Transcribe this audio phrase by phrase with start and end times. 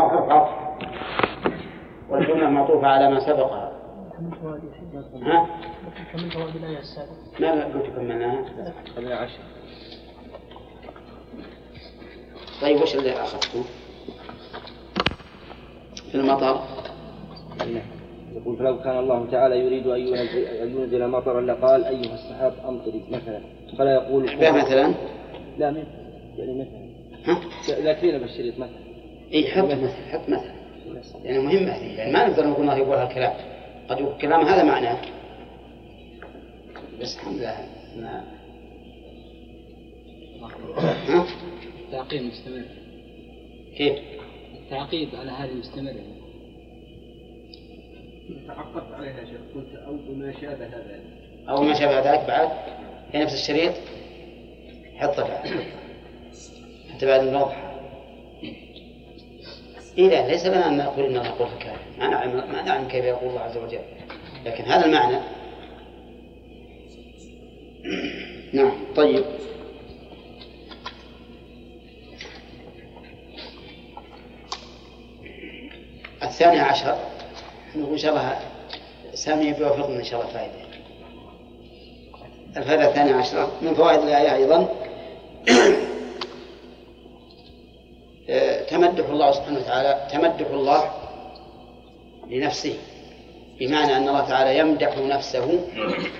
[0.00, 0.66] حرف عطف
[2.10, 3.72] والجملة معطوفة على ما سبقها
[5.22, 5.46] ها؟
[6.78, 8.44] السابقة ما قلت كملناها؟
[8.96, 9.38] قبل عشر
[12.62, 13.64] طيب وش اللي أخذته؟
[16.10, 16.60] في المطر
[18.32, 20.00] يقول فلو كان الله تعالى يريد أن
[20.70, 23.40] ينزل مطرا لقال أيها السحاب أمطري مثلا
[23.78, 24.94] فلا يقول مثلا
[25.58, 25.84] لا من
[26.36, 26.86] يعني مثلا
[27.26, 27.40] ها؟
[27.82, 28.85] ذاكرين بالشريط مثلا
[29.32, 30.56] اي حط مثلا حط مثلا.
[31.24, 33.34] يعني مهمة هذه يعني ما نقدر نقول الله يقول هالكلام
[33.88, 34.98] قد يقول الكلام هذا معناه.
[37.00, 37.56] بس الحمد لله
[37.96, 38.24] ما.
[41.08, 41.26] ها؟
[41.86, 42.64] التعقيب مستمر.
[43.76, 43.98] كيف؟
[44.54, 45.94] التعقيب على هذه مستمر.
[48.46, 51.02] تعقبت عليها شيخ قلت أو بما شابه ذلك
[51.48, 52.48] أو ما شابه ذلك بعد؟
[53.12, 53.74] في نفس الشريط؟
[54.96, 55.48] حط بعد.
[56.94, 57.65] حتى بعد نوضح
[59.98, 63.28] إيه لا ليس لنا أن نقول إننا نقول حكاية ما نعلم ما نعلم كيف يقول
[63.28, 63.80] الله عز وجل.
[64.44, 65.16] لكن هذا المعنى.
[68.52, 69.24] نعم طيب.
[76.22, 76.98] الثاني عشر.
[77.76, 78.38] إن شاء الله
[79.14, 80.66] سامي بيوفقنا إن شاء الله فائدة.
[82.56, 83.52] الفائدة الثانية عشرة.
[83.62, 84.68] من فوائد الآية أيضا.
[88.68, 90.90] تمدح الله سبحانه وتعالى تمدح الله
[92.30, 92.74] لنفسه
[93.60, 95.60] بمعنى أن الله تعالى يمدح نفسه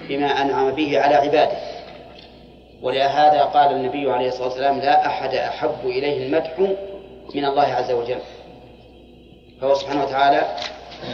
[0.09, 1.57] بما أنعم به على عباده.
[2.83, 6.59] ولهذا قال النبي عليه الصلاة والسلام لا أحد أحب إليه المدح
[7.35, 8.20] من الله عز وجل.
[9.61, 10.57] فهو سبحانه وتعالى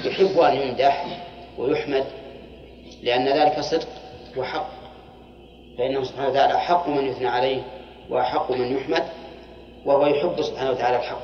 [0.05, 1.07] يحب أن يمدح
[1.59, 2.05] ويحمد
[3.03, 3.89] لأن ذلك صدق
[4.37, 4.69] وحق.
[5.79, 7.63] فإنه سبحانه وتعالى أحق من يثنى عليه
[8.11, 9.05] وأحق من يحمد.
[9.87, 11.23] وهو يحب سبحانه وتعالى الحق.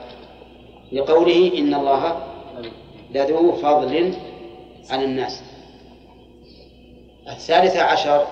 [0.92, 2.22] لقوله إن الله
[3.10, 4.14] لذو فضل
[4.90, 5.42] على الناس.
[7.28, 8.26] الثالثة عشر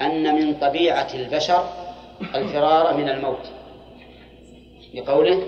[0.00, 1.64] أن من طبيعة البشر
[2.34, 3.46] الفرار من الموت.
[4.94, 5.42] لقوله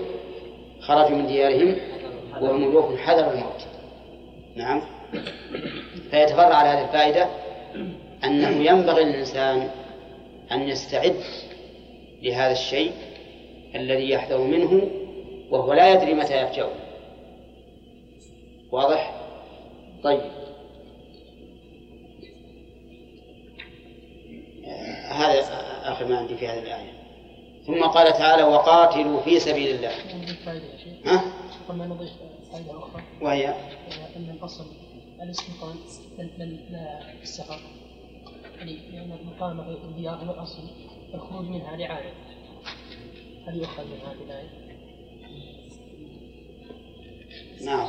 [0.81, 1.75] خرجوا من ديارهم
[2.41, 3.67] وهم ملوك حذر الموت.
[4.55, 4.81] نعم.
[6.11, 7.27] فيتفرع على هذه الفائدة
[8.23, 9.69] أنه ينبغي للإنسان
[10.51, 11.23] أن يستعد
[12.21, 12.91] لهذا الشيء
[13.75, 14.91] الذي يحذر منه
[15.49, 16.69] وهو لا يدري متى يفجأه.
[18.71, 19.21] واضح؟
[20.03, 20.21] طيب.
[25.09, 25.39] هذا
[25.83, 26.93] آخر ما عندي في هذه الآية.
[27.67, 29.91] ثم قال تعالى وقاتلوا في سبيل الله.
[31.05, 31.23] ها؟
[31.69, 32.11] قلنا نضيف
[32.51, 33.03] فائدة أخرى.
[33.21, 33.47] وهي؟
[34.15, 34.65] أن الأصل
[35.21, 35.75] الاستيقان
[36.69, 37.59] لا السفر
[38.57, 40.63] يعني لأن المقامة الديار هو الأصل
[41.13, 42.09] الخروج منها لعادة
[43.47, 44.49] هل يؤخذ من هذه الآية؟
[47.65, 47.87] نعم.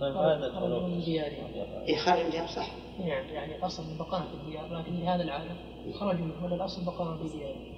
[0.00, 1.48] طيب هذا خرج من ديارهم.
[2.04, 2.70] خرج من ديارهم صح.
[2.98, 5.56] نعم يعني الأصل البقاء في الديار لكن لهذا العالم
[5.94, 7.76] خرجوا منه ولا الأصل بقاء في ديارهم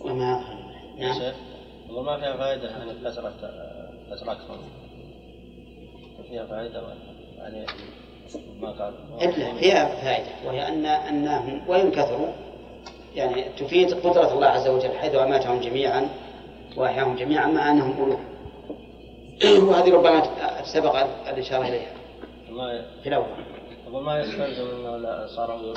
[0.00, 0.44] وما
[0.98, 1.34] نعم.
[1.88, 3.54] والله ما فيها فائدة أن كسرت
[4.10, 4.58] كسرتهم
[6.28, 6.82] فيها فائدة
[7.38, 7.66] يعني
[9.22, 12.28] إلا فيها فائدة وهي أن أنهم وإن كثروا
[13.14, 16.08] يعني تفيد قدرة الله عز وجل حيث أماتهم جميعا
[16.76, 18.20] وأحياهم جميعا مع أنهم ألوف
[19.68, 20.22] وهذه ربما
[20.64, 20.96] سبق
[21.28, 21.92] الإشارة إليها.
[23.02, 23.26] في الأول.
[23.92, 25.74] ما يستلزم أنه صاروا ألوفا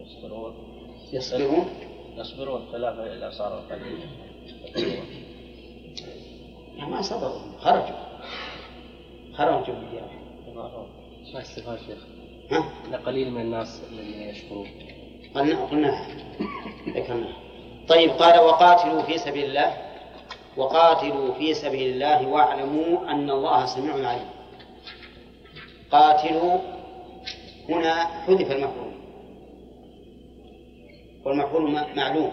[0.00, 0.54] يصبرون.
[1.12, 1.68] يصبرون؟
[2.16, 4.06] يصبرون خلاف إذا صاروا قليلا.
[6.88, 7.96] ما صبروا خرجوا.
[9.34, 10.99] خرجوا من ديارهم
[11.34, 11.98] ما استفاد شيخ
[12.50, 14.68] ها؟ قليل من الناس الذين يشكرون.
[15.34, 15.64] قلنا.
[15.64, 16.06] قلنا.
[16.88, 17.32] ذكرنا
[17.88, 19.76] طيب قال وقاتلوا في سبيل الله.
[20.56, 24.28] وقاتلوا في سبيل الله واعلموا أن الله سميع عليم.
[25.92, 26.58] قاتلوا
[27.68, 28.92] هنا حذف المفعول.
[31.24, 32.32] والمفعول معلوم.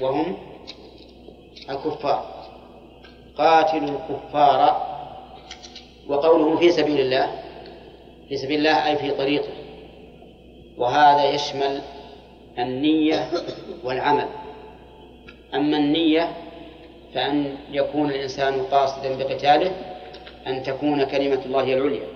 [0.00, 0.36] وهم
[1.70, 2.46] الكفار.
[3.38, 4.95] قاتلوا الكفار.
[6.08, 7.30] وقوله في سبيل الله
[8.28, 9.48] في سبيل الله أي في طريقه
[10.78, 11.80] وهذا يشمل
[12.58, 13.28] النية
[13.84, 14.26] والعمل.
[15.54, 16.30] أما النية
[17.14, 19.70] فأن يكون الإنسان قاصدا بقتاله
[20.46, 22.06] أن تكون كلمة الله العليا.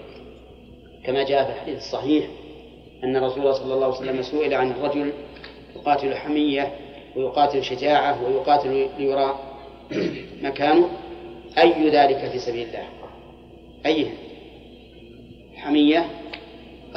[1.04, 2.24] كما جاء في الحديث الصحيح
[3.04, 5.12] أن الرسول صلى الله عليه وسلم سئل عن الرجل
[5.76, 6.72] يقاتل حمية
[7.16, 9.38] ويقاتل شجاعة ويقاتل ليرى
[10.42, 10.88] مكانه
[11.58, 12.99] أي ذلك في سبيل الله؟
[13.86, 14.06] أيه؟
[15.56, 16.06] حمية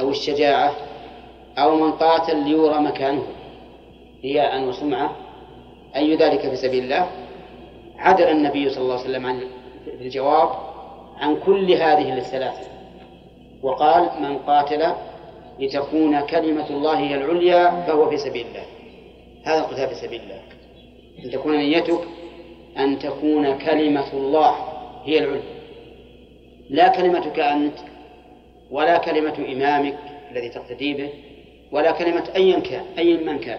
[0.00, 0.72] أو الشجاعة
[1.58, 3.26] أو من قاتل ليرى مكانه.
[4.24, 5.16] رياء وسمعة
[5.96, 7.10] أي ذلك في سبيل الله.
[7.98, 9.40] عدل النبي صلى الله عليه وسلم عن
[9.98, 10.48] في الجواب
[11.18, 12.68] عن كل هذه الثلاثة
[13.62, 14.94] وقال من قاتل
[15.58, 18.64] لتكون كلمة الله هي العليا فهو في سبيل الله.
[19.44, 20.40] هذا القتال في سبيل الله.
[21.24, 22.00] أن تكون نيتك
[22.78, 24.54] أن تكون كلمة الله
[25.04, 25.53] هي العليا.
[26.70, 27.78] لا كلمتك أنت
[28.70, 29.98] ولا كلمة إمامك
[30.30, 31.10] الذي تقتدي به
[31.72, 33.58] ولا كلمة أيا كان أي من كان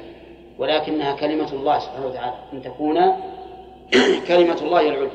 [0.58, 2.36] ولكنها كلمة الله سبحانه وتعالى.
[2.54, 2.96] أن تكون
[4.28, 5.12] كلمة الله العليا.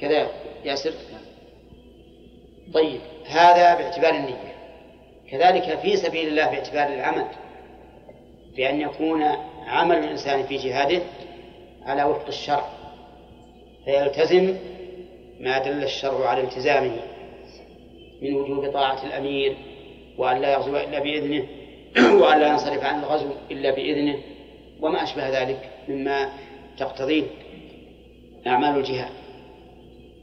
[0.00, 0.28] كذا
[0.64, 0.92] ياسر؟
[2.74, 4.54] طيب هذا باعتبار النية.
[5.30, 7.26] كذلك في سبيل الله باعتبار العمل
[8.56, 9.22] بأن يكون
[9.66, 11.02] عمل الإنسان في جهاده
[11.86, 12.68] على وفق الشرع
[13.84, 14.56] فيلتزم
[15.40, 16.96] ما دل الشرع على التزامه
[18.22, 19.56] من وجوب طاعة الأمير
[20.18, 21.46] وأن لا يغزو إلا بإذنه
[22.22, 24.18] وأن لا ينصرف عن الغزو إلا بإذنه
[24.80, 26.28] وما أشبه ذلك مما
[26.78, 27.24] تقتضيه
[28.46, 29.10] أعمال الجهاد.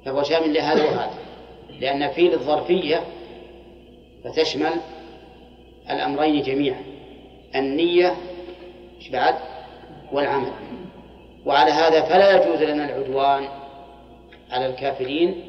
[0.06, 1.20] فهو شامل لهذا وهذا
[1.80, 3.04] لأن في الظرفية
[4.24, 4.72] فتشمل
[5.90, 6.84] الأمرين جميعا
[7.56, 8.16] النية
[9.12, 9.36] بعد؟
[10.12, 10.52] والعمل.
[11.46, 13.48] وعلى هذا فلا يجوز لنا العدوان
[14.52, 15.44] على الكافرين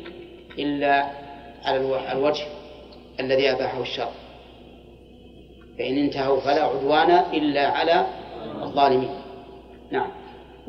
[0.59, 1.07] إلا
[1.65, 1.77] على
[2.13, 2.45] الوجه
[3.21, 4.11] الذي أباحه الشرع
[5.79, 8.07] فإن انتهوا فلا عدوان إلا على
[8.63, 9.11] الظالمين.
[9.91, 10.09] نعم.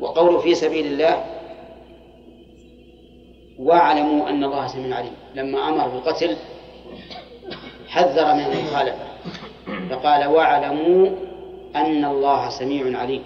[0.00, 1.24] وقول في سبيل الله
[3.58, 5.12] واعلموا أن الله سميع عليم.
[5.34, 6.36] لما أمر بالقتل
[7.88, 9.08] حذر من المخالفة
[9.90, 11.08] فقال واعلموا
[11.76, 13.22] أن الله سميع عليم.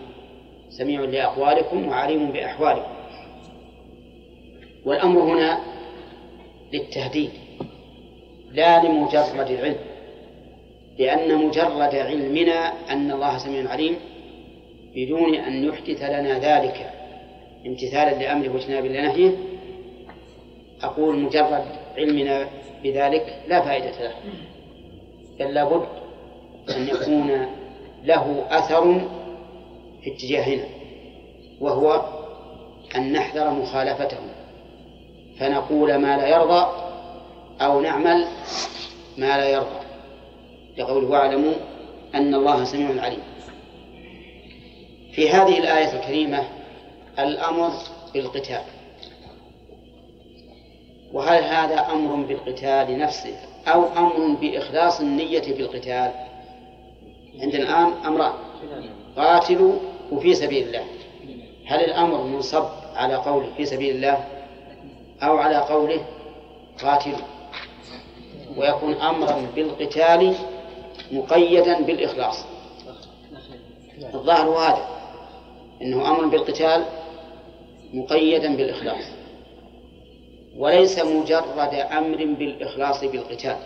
[0.70, 3.01] سميع لأقوالكم وعليم بأحوالكم.
[4.84, 5.60] والأمر هنا
[6.72, 7.30] للتهديد
[8.52, 9.76] لا لمجرد العلم
[10.98, 13.96] لأن مجرد علمنا أن الله سميع عليم
[14.94, 16.90] بدون أن يحدث لنا ذلك.
[17.66, 19.36] امتثالا لأمره واجتنابا لنهيه
[20.82, 21.64] أقول مجرد
[21.96, 22.48] علمنا
[22.84, 24.14] بذلك لا فائدة له.
[25.38, 25.86] بل لابد
[26.76, 27.46] أن يكون
[28.04, 29.00] له أثر
[30.02, 30.64] في اتجاهنا
[31.60, 32.04] وهو
[32.96, 34.18] أن نحذر مخالفته.
[35.38, 36.66] فنقول ما لا يرضى
[37.60, 38.26] أو نعمل
[39.18, 39.80] ما لا يرضى.
[40.78, 41.52] لقوله واعلموا
[42.14, 43.22] أن الله سميع عليم.
[45.12, 46.44] في هذه الآية الكريمة
[47.18, 47.70] الأمر
[48.14, 48.62] بالقتال.
[51.12, 53.36] وهل هذا أمر بالقتال نفسه
[53.66, 56.12] أو أمر بإخلاص النية في القتال؟
[57.40, 58.32] عندنا الآن أمران.
[59.16, 59.74] قاتلوا
[60.12, 60.84] وفي سبيل الله.
[61.66, 62.64] هل الأمر منصب
[62.94, 64.24] على قوله في سبيل الله؟
[65.22, 66.04] أو على قوله
[66.82, 67.18] قاتلوا
[68.56, 70.34] ويكون أمرا بالقتال
[71.12, 72.44] مقيدا بالإخلاص.
[74.14, 74.86] الظاهر هذا
[75.82, 76.84] أنه أمر بالقتال
[77.92, 79.04] مقيدا بالإخلاص.
[80.56, 83.56] وليس مجرد أمر بالإخلاص بالقتال.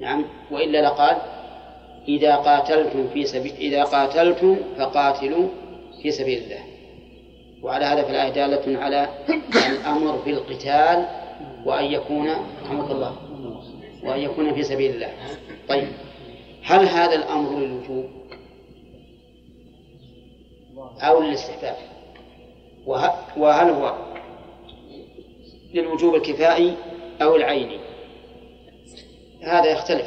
[0.00, 1.16] نعم وإلا لقال
[2.08, 5.48] إذا قاتلتم في سبيل إذا قاتلتم فقاتلوا
[6.02, 6.67] في سبيل الله.
[7.62, 9.08] وعلى هذا في الآية دالة على
[9.70, 11.06] الأمر بالقتال
[11.64, 12.28] وأن يكون
[12.64, 13.16] رحمك الله
[14.04, 15.12] وأن يكون في سبيل الله.
[15.68, 15.88] طيب
[16.64, 18.10] هل هذا الأمر للوجوب
[21.00, 21.76] أو للاستحباب؟
[23.36, 23.94] وهل هو
[25.74, 26.74] للوجوب الكفائي
[27.22, 27.80] أو العيني؟
[29.42, 30.06] هذا يختلف.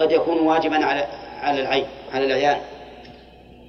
[0.00, 1.00] قد يكون واجبا على
[1.40, 2.60] على العين على العيان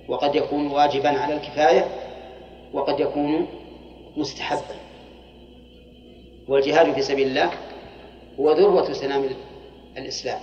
[0.07, 1.85] وقد يكون واجبا على الكفاية
[2.73, 3.47] وقد يكون
[4.17, 4.75] مستحبا.
[6.47, 7.51] والجهاد في سبيل الله
[8.39, 9.23] هو ذروة سنام
[9.97, 10.39] الإسلام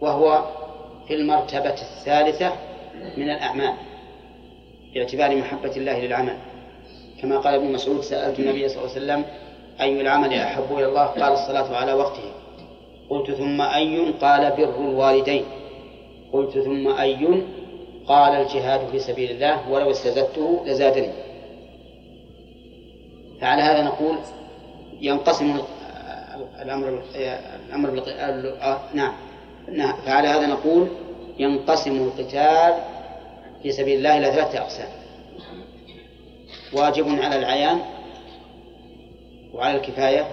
[0.00, 0.44] وهو
[1.08, 2.52] في المرتبة الثالثة
[3.16, 3.74] من الأعمال
[4.94, 6.36] باعتبار محبة الله للعمل.
[7.22, 9.24] كما قال ابن مسعود سألت النبي صلى الله عليه وسلم
[9.80, 12.32] أي العمل أحب إلى الله؟ قال الصلاة على وقته.
[13.10, 15.44] قلت ثم أي قال بر الوالدين.
[16.32, 17.44] قلت ثم أي
[18.10, 21.12] قال الجهاد في سبيل الله ولو استزدته لزادني.
[23.40, 24.18] فعلى هذا نقول
[25.00, 25.60] ينقسم
[26.62, 28.02] الأمر الأمر
[28.94, 29.14] نعم.
[30.06, 30.88] فعلى هذا نقول
[31.38, 32.74] ينقسم القتال
[33.62, 34.88] في سبيل الله إلى ثلاثة أقسام.
[36.72, 37.80] واجب على العيان
[39.54, 40.28] وعلى الكفاية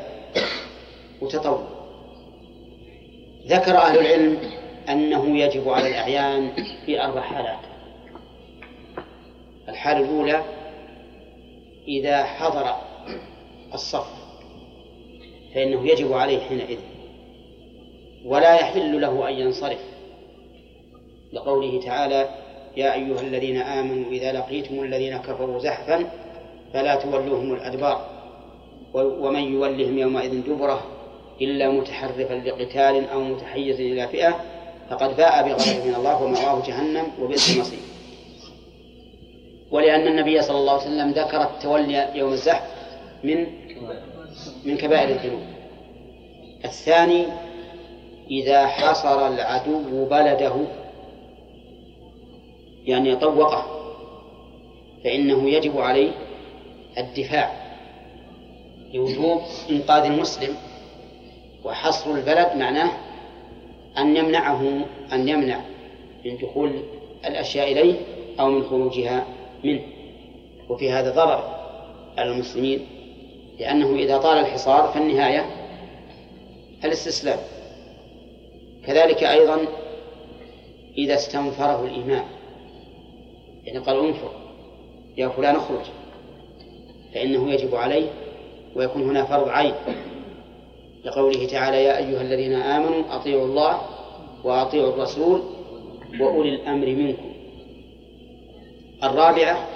[1.21, 1.63] وتطوع.
[3.47, 4.37] ذكر أهل العلم
[4.89, 6.51] أنه يجب على الأعيان
[6.85, 7.66] في أربع حالات.
[9.77, 10.43] الحالة الأولى
[11.87, 12.75] إذا حضر
[13.73, 14.07] الصف
[15.55, 16.77] فإنه يجب عليه حينئذ
[18.25, 19.79] ولا يحل له أن ينصرف.
[21.33, 22.29] لقوله تعالى
[22.77, 26.09] يا أيها الذين آمنوا إذا لقيتم الذين كفروا زحفا
[26.73, 28.09] فلا تولوهم الأدبار
[28.93, 30.81] ومن يولهم يومئذ دبره
[31.41, 34.35] إلا متحرفا لقتال أو متحيزا إلى فئة
[34.89, 37.86] فقد باء بغضب من الله ومأواه جهنم وبئس المصير.
[39.71, 42.63] ولأن النبي صلى الله عليه وسلم ذكر التولي يوم الزحف
[43.23, 43.47] من
[44.65, 45.41] من كبائر الذنوب.
[46.65, 47.25] الثاني
[48.31, 50.55] إذا حصر العدو بلده
[52.85, 53.65] يعني طوقه
[55.03, 56.11] فإنه يجب عليه
[56.97, 57.51] الدفاع
[58.93, 60.55] لوجوب إنقاذ المسلم.
[61.63, 62.91] وحصر البلد معناه
[63.97, 65.59] أن يمنعه أن يمنع
[66.25, 66.71] من دخول
[67.25, 67.95] الأشياء إليه
[68.39, 69.25] أو من خروجها.
[69.67, 69.81] منه.
[70.69, 71.43] وفي هذا ضرر
[72.17, 72.87] على المسلمين
[73.59, 75.45] لأنه إذا طال الحصار فالنهاية
[76.85, 77.39] الاستسلام
[78.85, 79.57] كذلك أيضا
[80.97, 82.25] إذا استنفره الإمام
[83.65, 84.31] يعني قال انفر
[85.17, 85.85] يا فلان اخرج
[87.13, 88.09] فإنه يجب عليه
[88.75, 89.73] ويكون هنا فرض عين.
[91.05, 93.81] لقوله تعالى يا أيها الذين آمنوا أطيعوا الله
[94.43, 95.41] وأطيعوا الرسول
[96.19, 97.26] وأولي الأمر منكم.
[99.03, 99.67] الرابعة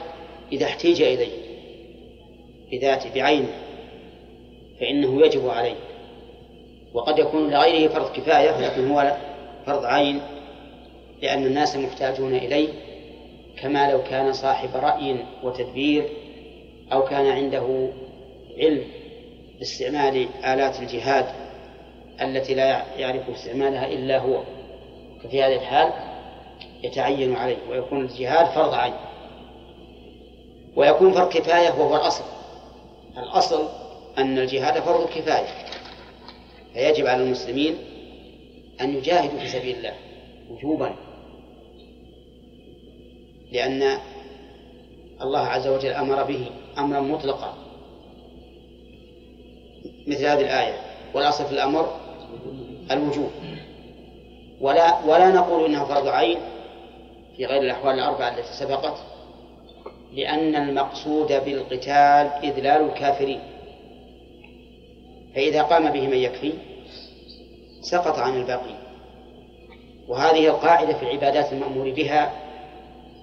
[0.52, 1.32] إذا احتيج إليه
[2.72, 3.54] بذاته بعينه
[4.80, 5.76] فإنه يجب عليه
[6.94, 9.18] وقد يكون لغيره فرض كفاية لكن هو
[9.66, 10.22] فرض عين
[11.22, 12.70] لأن الناس محتاجون إليه
[13.62, 16.10] كما لو كان صاحب رأي وتدبير
[16.94, 17.90] أو كان عنده
[18.58, 18.84] علم
[19.60, 21.26] باستعمال آلات الجهاد
[22.22, 24.44] التي لا يعرف استعمالها إلا هو.
[25.24, 25.94] ففي هذه الحال
[26.84, 28.94] يتعين عليه ويكون الجهاد فرض عين.
[30.76, 32.24] ويكون فرض كفاية وهو الأصل.
[33.18, 33.68] الأصل
[34.18, 35.48] أن الجهاد فرض كفاية.
[36.74, 37.78] فيجب على المسلمين
[38.82, 39.94] أن يجاهدوا في سبيل الله
[40.50, 40.96] وجوبا.
[43.52, 43.98] لأن
[45.22, 46.46] الله عز وجل أمر به
[46.78, 47.54] أمرا مطلقا.
[50.08, 50.74] مثل هذه الآية.
[51.14, 52.00] والأصل في الأمر
[52.92, 53.32] الوجوب.
[54.62, 56.38] ولا ولا نقول إنه فرض عين
[57.38, 59.11] في غير الأحوال الأربعة التي سبقت.
[60.14, 63.40] لأن المقصود بالقتال إذلال الكافرين.
[65.36, 66.54] فإذا قام به من يكفي
[67.82, 68.76] سقط عن الباقي
[70.08, 72.32] وهذه القاعدة في العبادات المأمور بها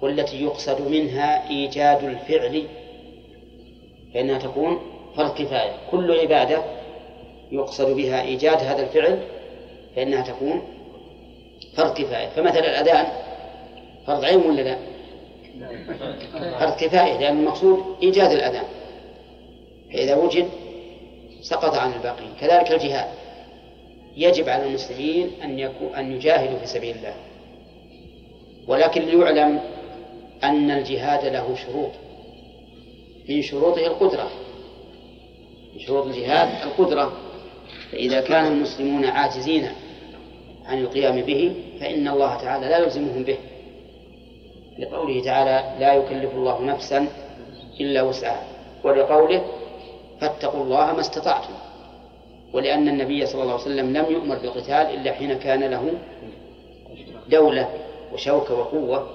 [0.02, 2.64] والتي يقصد منها إيجاد الفعل
[4.14, 4.80] فإنها تكون
[5.16, 5.72] فرض كفاية.
[5.90, 6.62] كل عبادة
[7.52, 9.22] يقصد بها إيجاد هذا الفعل
[9.96, 10.62] فإنها تكون
[11.76, 12.28] فرض كفاية.
[12.28, 13.06] فمثل الأذان
[14.06, 14.78] فرض عين ولا لا؟
[16.60, 18.64] فرض كفاية لأن المقصود إيجاد الأذان
[19.92, 20.48] فإذا وجد
[21.40, 23.08] سقط عن الباقين كذلك الجهاد.
[24.16, 27.14] يجب على المسلمين أن يكون أن يجاهدوا في سبيل الله.
[28.66, 29.60] ولكن ليعلم
[30.44, 31.90] أن الجهاد له شروط.
[33.28, 34.30] من شروطه القدرة.
[35.74, 37.12] من شروط الجهاد القدرة.
[37.92, 39.68] فإذا كان المسلمون عاجزين
[40.66, 43.36] عن القيام به فإن الله تعالى لا يلزمهم به.
[44.78, 47.06] لقوله تعالى لا يكلف الله نفسا
[47.80, 48.44] إلا وسعها
[48.84, 49.44] ولقوله
[50.20, 51.52] فاتقوا الله ما استطعتم
[52.52, 55.92] ولأن النبي صلى الله عليه وسلم لم يؤمر بالقتال إلا حين كان له
[57.28, 57.68] دولة
[58.12, 59.08] وشوكة وقوة.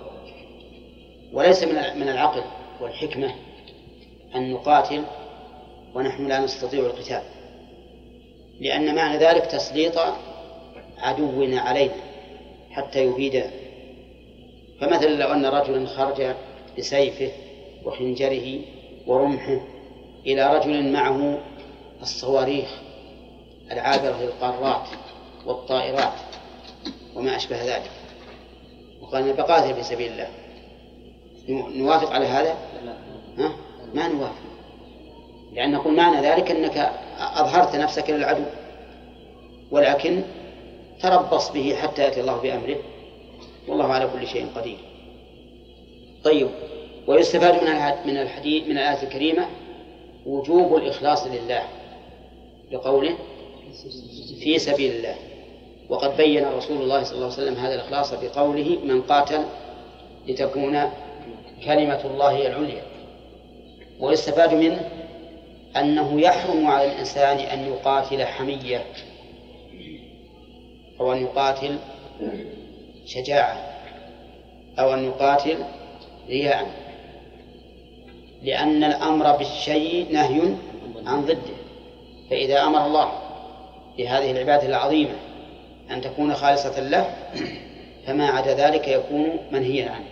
[1.33, 1.63] وليس
[1.95, 2.41] من العقل
[2.81, 3.31] والحكمة
[4.35, 5.03] أن نقاتل
[5.95, 7.21] ونحن لا نستطيع القتال
[8.59, 9.99] لأن معنى ذلك تسليط
[10.97, 11.93] عدونا علينا
[12.71, 13.62] حتى يفيدنا
[14.83, 16.35] فمثلا لو أن رجلا خرج
[16.77, 17.31] بسيفه
[17.85, 18.59] وخنجره
[19.07, 19.59] ورمحه
[20.25, 21.39] إلى رجل معه
[22.01, 22.69] الصواريخ
[23.71, 24.87] العابرة للقارات
[25.45, 26.13] والطائرات
[27.15, 27.91] وما أشبه ذلك.
[29.01, 30.27] وقال بقاتل في سبيل الله.
[31.77, 32.55] نوافق على هذا؟
[33.37, 33.51] ها؟
[33.93, 34.43] ما نوافق.
[35.53, 38.43] لأن نقول معنى ذلك أنك أظهرت نفسك للعدو.
[39.71, 40.21] ولكن
[41.01, 42.77] تربص به حتى يأتي الله بأمره.
[43.93, 44.77] على كل شيء قدير.
[46.23, 46.49] طيب
[47.07, 49.47] ويستفاد من من الحديث من الآية الكريمة
[50.25, 51.63] وجوب الإخلاص لله
[52.71, 53.15] بقوله
[54.43, 55.15] في سبيل الله.
[55.89, 59.43] وقد بين رسول الله صلى الله عليه وسلم هذا الإخلاص بقوله من قاتل
[60.27, 60.79] لتكون
[61.65, 62.83] كلمة الله العليا.
[63.99, 64.89] ويستفاد منه
[65.77, 68.85] أنه يحرم على الإنسان أن يقاتل حمية
[70.99, 71.77] أو أن يقاتل
[73.05, 73.72] شجاعة.
[74.79, 75.57] أو أن يقاتل
[76.29, 76.67] رياء.
[78.43, 80.41] لأن الأمر بالشيء نهي
[81.05, 81.53] عن ضده.
[82.29, 83.11] فإذا أمر الله
[83.97, 85.15] بهذه العبادة العظيمة
[85.91, 87.15] أن تكون خالصة له
[88.07, 90.05] فما عدا ذلك يكون منهيا عنه.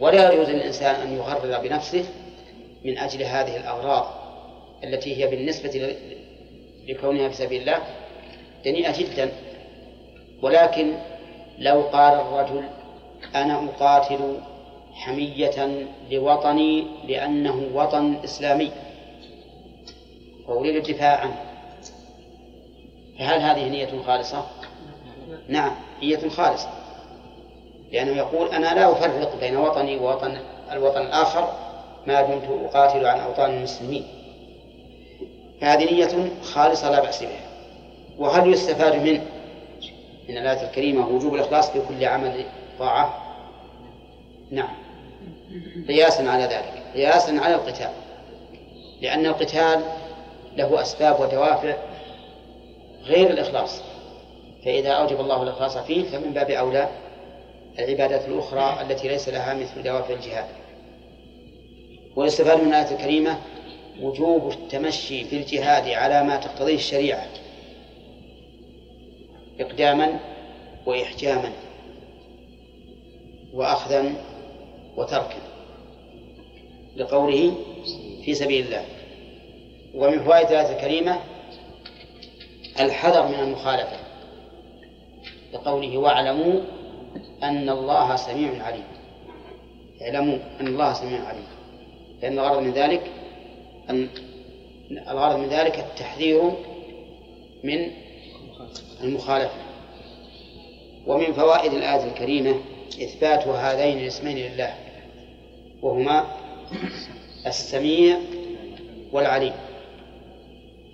[0.00, 2.04] ولا يجوز للإنسان أن يغرر بنفسه
[2.84, 4.06] من أجل هذه الأغراض
[4.84, 5.96] التي هي بالنسبة
[6.88, 7.78] لكونها في سبيل الله
[8.64, 9.32] دنيئة جدا.
[10.42, 10.92] ولكن
[11.58, 12.62] لو قال الرجل
[13.34, 14.38] أنا أقاتل
[14.94, 18.70] حمية لوطني لأنه وطن إسلامي.
[20.48, 21.36] وأريد الدفاع عنه.
[23.18, 24.46] فهل هذه نية خالصة؟
[25.48, 26.68] نعم نية خالصة.
[27.92, 30.38] لأنه يقول أنا لا أفرق بين وطني ووطن
[30.72, 31.52] الوطن الآخر
[32.06, 34.04] ما دمت أقاتل عن أوطان المسلمين.
[35.60, 37.52] فهذه نية خالصة لا بأس بها.
[38.18, 39.20] وهل يستفاد من
[40.28, 42.44] من الآية الكريمة وجوب الإخلاص في كل عمل
[42.78, 43.34] طاعة؟
[44.50, 44.74] نعم.
[45.88, 46.82] قياسا على ذلك.
[46.94, 47.90] قياسا على القتال.
[49.00, 49.82] لأن القتال
[50.56, 51.76] له أسباب ودوافع
[53.04, 53.82] غير الإخلاص.
[54.64, 56.88] فإذا أوجب الله الإخلاص فيه فمن باب أولى
[57.78, 60.46] العبادات الأخرى التي ليس لها مثل دوافع الجهاد.
[62.16, 63.38] ويستفاد من الآية الكريمة
[64.00, 67.26] وجوب التمشي في الجهاد على ما تقتضيه الشريعة
[69.60, 70.20] إقداما
[70.86, 71.52] وإحجاما.
[73.54, 74.14] وأخذا
[74.96, 75.38] وتركا
[76.96, 77.54] لقوله
[78.24, 78.84] في سبيل الله.
[79.94, 81.20] ومن فوائد الآية الكريمة
[82.80, 83.96] الحذر من المخالفة
[85.52, 86.60] لقوله واعلموا
[87.42, 88.84] أن الله سميع عليم.
[90.02, 91.46] اعلموا أن الله سميع عليم.
[92.22, 93.10] لأن الغرض من ذلك
[93.90, 94.08] أن
[94.90, 96.52] الغرض من ذلك التحذير
[97.64, 97.90] من
[99.02, 99.62] المخالفة.
[101.06, 102.60] ومن فوائد الآية الكريمة
[102.96, 104.74] إثبات هذين الاسمين لله
[105.82, 106.26] وهما
[107.46, 108.18] السميع
[109.12, 109.52] والعليم.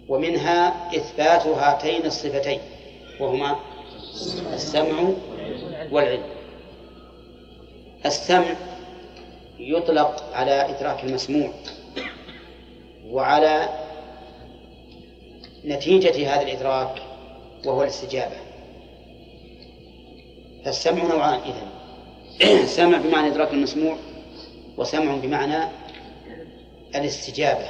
[0.08, 2.60] ومنها إثبات هاتين الصفتين
[3.20, 3.56] وهما
[4.54, 5.12] السمع
[5.92, 6.22] والعلم.
[8.06, 8.54] السمع
[9.58, 11.50] يطلق على إدراك المسموع
[13.10, 13.68] وعلى
[15.64, 17.02] نتيجة هذا الإدراك
[17.66, 18.36] وهو الاستجابة.
[20.64, 21.68] فالسمع نوعان إذن
[22.76, 23.96] سمع بمعنى إدراك المسموع
[24.76, 25.68] وسمع بمعنى
[26.94, 27.66] الاستجابة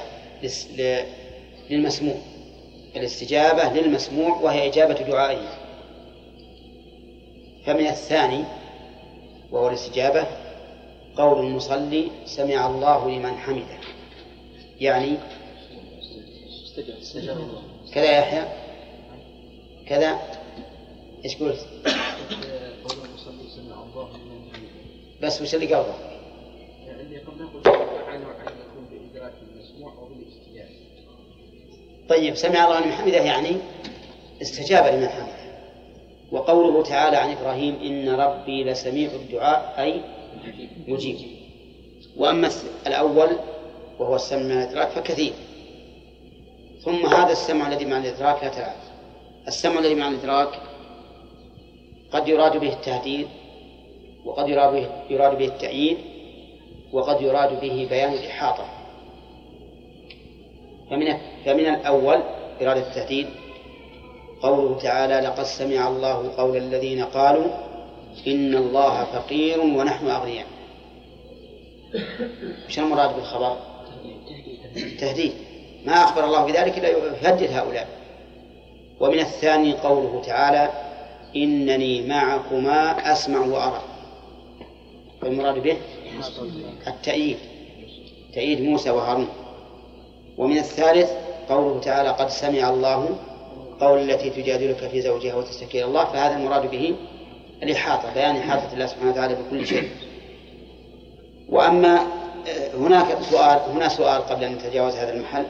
[1.71, 2.17] للمسموع.
[2.97, 5.49] الاستجابة للمسموع وهي إجابة دعائه.
[7.67, 8.45] فمن الثاني
[9.51, 10.27] وهو الاستجابة
[11.17, 13.79] قول المصلي سمع الله لمن حمده.
[14.81, 15.17] يعني
[17.95, 18.45] كذا يا يحيى
[19.87, 20.19] كذا؟
[21.25, 21.67] إيش قلت؟
[25.23, 25.95] بس وش اللي قبله؟
[27.01, 30.69] اللي قبله قلت أن يكون بإدراك المسموع أو بالاستجابة
[32.09, 33.57] طيب سمع الله لمن حمده يعني
[34.43, 35.39] استجاب لمن حمده.
[36.33, 40.01] وقوله تعالى عن إبراهيم إن ربي لسميع الدعاء أي
[40.89, 41.17] مجيب.
[42.17, 42.51] وأما
[42.87, 43.29] الأول
[43.99, 45.33] وهو السمع من الإدراك فكثير.
[46.85, 48.77] ثم هذا السمع الذي مع الإدراك لا تلعب
[49.49, 50.49] السمع الذي مع الإدراك
[52.13, 53.29] قد يراد به التهديد
[54.29, 54.49] وقد
[55.11, 55.99] يراد به التأييد
[56.93, 58.65] وقد يراد به بيان الإحاطة.
[60.91, 62.23] فمن فمن الأول
[62.63, 63.27] إرادة التهديد.
[64.43, 67.47] قوله تعالى لقد سمع الله قول الذين قالوا
[68.27, 70.47] إن الله فقير ونحن أغنياء
[72.69, 73.57] وش المراد بالخبر؟
[74.99, 75.33] تهديد.
[75.85, 77.89] ما أخبر الله بذلك إلا يهدد هؤلاء.
[79.01, 80.71] ومن الثاني قوله تعالى
[81.37, 83.98] إنني معكما أسمع وأرى
[85.21, 85.77] فالمراد به
[86.87, 87.37] التأييد
[88.35, 89.29] تأييد موسى وهارون.
[90.39, 91.11] ومن الثالث
[91.49, 93.19] قوله تعالى قد سمع الله
[93.81, 96.95] قول التي تجادلك في زوجها وتستكير الله فهذا المراد به
[97.63, 99.89] الإحاطة بيان إحاطة الله سبحانه وتعالى بكل شيء.
[101.49, 101.99] وأما
[102.49, 105.47] آه، هناك سؤال هنا سؤال قبل أن نتجاوز هذا المحل.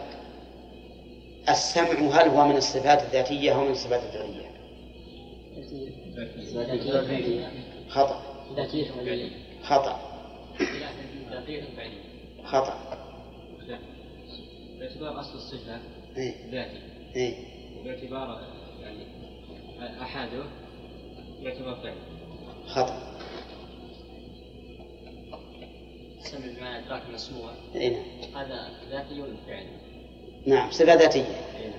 [1.49, 4.49] السمع هل هو من الصفات الذاتية أو من الصفات الفعلية؟
[7.89, 8.23] خطأ.
[9.69, 10.01] خطأ
[12.45, 12.99] خطأ
[14.79, 15.79] باعتبار أصل الصفة.
[16.51, 16.81] ذاتي
[17.17, 17.35] إيه؟
[17.85, 18.41] باعتبار
[18.81, 19.07] يعني
[20.03, 20.45] أحاده
[21.43, 21.95] يعتبر فعل
[22.67, 23.19] خطأ
[26.21, 28.45] السمع بمعنى إدراك المسموع إيه نعم.
[28.45, 29.67] هذا ذاتي ولا فعل؟
[30.47, 31.73] نعم صفة ذاتية إيه.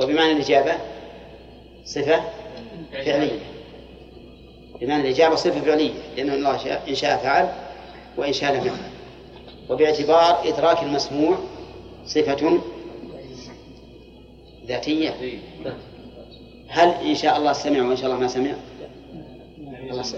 [0.00, 0.74] وبمعنى الإجابة
[1.84, 2.24] صفة
[2.92, 3.40] فعلية
[4.80, 7.52] بمعنى الإجابة صفة فعلية لأن الله إن شاء فعل
[8.16, 8.90] وإن شاء لم يفعل.
[9.70, 11.38] وباعتبار إدراك المسموع
[12.06, 12.60] صفة
[14.66, 15.14] ذاتية.
[16.68, 18.52] هل إن شاء الله سمع وإن شاء الله ما سمع؟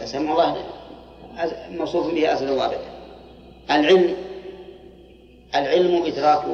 [0.05, 0.65] سمع الله
[1.71, 2.79] موصوف به أزلا وأبدا
[3.71, 4.17] العلم
[5.55, 6.45] العلم إدراك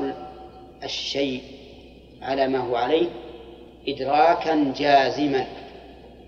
[0.85, 1.43] الشيء
[2.23, 3.07] على ما هو عليه
[3.89, 5.47] إدراكا جازما.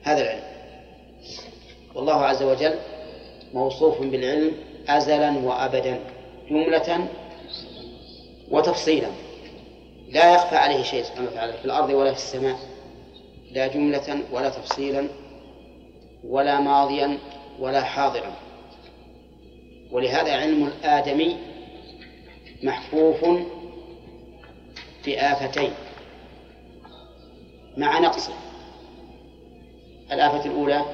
[0.02, 0.42] هذا العلم.
[1.96, 2.74] والله عز وجل
[3.54, 4.52] موصوف بالعلم
[4.88, 6.00] أزلا وأبدا
[6.50, 7.08] جملة
[8.50, 9.08] وتفصيلا.
[10.08, 12.58] لا يخفى عليه شيء سبحانه وتعالى في الأرض ولا في السماء.
[13.52, 15.08] لا جملة ولا تفصيلا
[16.24, 17.18] ولا ماضيا
[17.58, 18.32] ولا حاضرا.
[19.92, 21.36] ولهذا علم الآدمي
[22.62, 23.24] محفوف
[25.06, 25.72] بآفتين
[27.76, 28.32] مع نقصه.
[30.12, 30.84] الآفة الأولى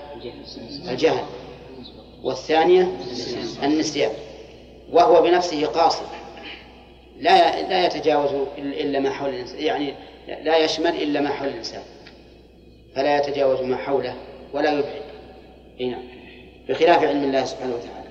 [0.89, 1.25] الجهل.
[2.23, 2.97] والثانية
[3.63, 4.13] النسيان
[4.93, 6.05] وهو بنفسه قاصر
[7.21, 9.95] لا لا يتجاوز إلا ما حول الإنسان يعني
[10.43, 11.83] لا يشمل إلا ما حول الإنسان
[12.95, 14.15] فلا يتجاوز ما حوله
[14.53, 15.03] ولا يبعد.
[15.81, 16.03] أي نعم.
[16.69, 18.09] بخلاف علم الله سبحانه وتعالى.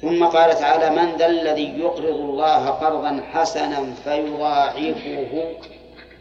[0.00, 5.54] ثم قال تعالى من ذا الذي يقرض الله قرضا حسنا فيضاعفه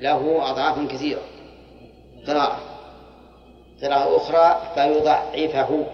[0.02, 1.22] له أضعافا كثيرة.
[2.28, 2.73] قراءة.
[3.84, 5.86] قراءة أخرى فيضعفه.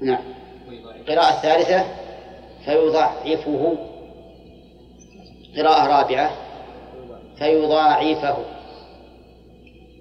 [0.00, 0.22] نعم.
[1.00, 1.84] القراءة الثالثة
[2.64, 3.76] فيضعفه.
[5.56, 6.30] قراءة رابعة
[7.38, 8.44] فيضاعفه.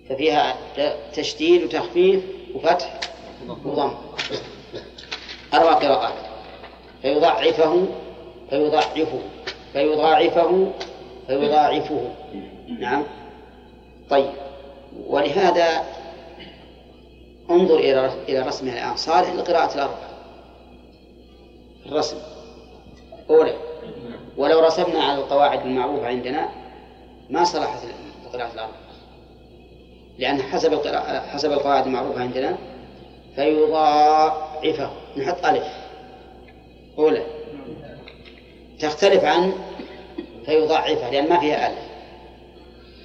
[0.10, 0.56] ففيها
[1.14, 2.24] تشديد وتخفيف
[2.56, 3.00] وفتح
[3.66, 3.94] وضم.
[5.54, 6.14] أربع قراءات.
[7.02, 7.88] فيضعفه
[8.50, 9.20] فيضعفه.
[9.74, 10.72] فيضاعفه
[11.28, 12.02] فيضاعفه.
[12.80, 13.04] نعم.
[14.10, 14.30] طيب.
[15.08, 15.84] ولهذا
[17.50, 18.96] انظر إلى إلى رسمها الآن.
[18.96, 20.10] صالح لقراءة الأربع
[21.86, 22.18] الرسم.
[23.30, 23.54] أولى
[24.38, 26.50] ولو رسمنا على القواعد المعروفة عندنا
[27.30, 27.80] ما صلحت
[28.26, 28.74] لقراءة الأربع
[30.20, 32.58] لأن حسب القراءة حسب القواعد المعروفة عندنا
[33.36, 34.92] فيضاعفه.
[35.18, 35.68] نحط ألف.
[36.98, 37.39] أولى
[38.80, 39.54] تختلف عن
[40.46, 41.90] فيضاعفه لأن ما فيها ألف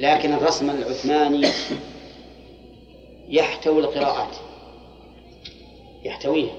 [0.01, 1.49] لكن الرسم العثماني
[3.29, 4.37] يحتوي القراءات.
[6.05, 6.55] يحتويها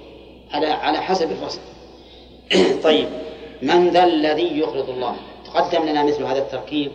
[0.51, 1.61] على على حسب الرسم.
[2.83, 3.07] طيب
[3.61, 6.91] من ذا الذي يقرض الله؟ تقدم لنا مثل هذا التركيب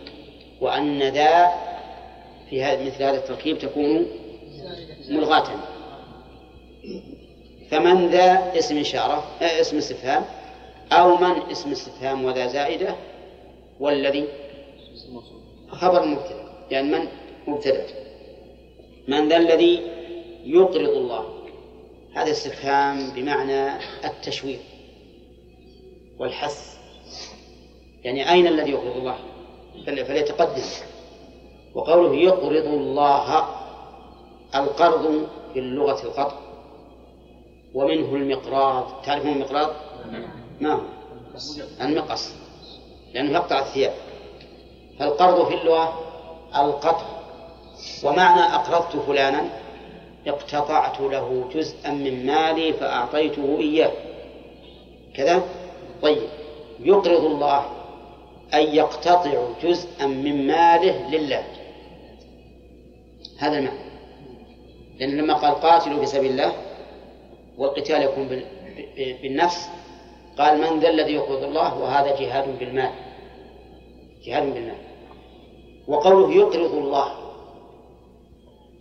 [0.61, 1.51] وأن ذا
[2.49, 4.07] في مثل هذا التركيب تكون
[5.09, 5.47] ملغاة.
[7.71, 10.25] فمن ذا اسم إشارة آه، اسم استفهام؟
[10.91, 12.95] أو من اسم استفهام وذا زائدة
[13.79, 14.27] والذي
[15.69, 16.43] خبر مبتدأ.
[16.71, 17.07] يعني من
[17.47, 17.85] مبتدأ.
[19.07, 19.81] من ذا الذي
[20.45, 21.25] يقرض الله.
[22.15, 23.67] هذا استفهام بمعنى
[24.05, 24.59] التشويق
[26.19, 26.77] والحث.
[28.03, 29.15] يعني أين الذي يقرض الله؟
[29.85, 30.63] فل- فليتقدم.
[31.75, 33.45] وقوله يقرض الله
[34.55, 36.37] القرض في اللغة القطع.
[37.73, 39.01] ومنه المقراض.
[39.05, 39.69] تعرفون المقراض؟
[40.61, 40.81] ما هو؟
[41.81, 42.33] المقص.
[43.13, 43.93] لأنه يقطع الثياب.
[44.99, 45.99] فالقرض في اللغة
[46.55, 47.05] القطع.
[48.03, 49.49] ومعنى أقرضت فلانا
[50.27, 53.91] اقتطعت له جزءا من مالي فأعطيته إياه.
[55.15, 55.43] كذا؟
[56.01, 56.29] طيب.
[56.79, 57.65] يقرض الله
[58.53, 61.43] أن يقتطع جزءا من ماله لله.
[63.39, 63.91] هذا المعنى.
[64.99, 66.53] لأن لما قال قاتلوا في سبيل الله
[67.57, 68.43] والقتال يكون
[68.97, 69.69] بالنفس
[70.37, 72.91] قال من ذا الذي يقرض الله وهذا جهاد بالمال.
[74.25, 74.77] جهاد بالمال.
[75.87, 77.11] وقوله يقرض الله.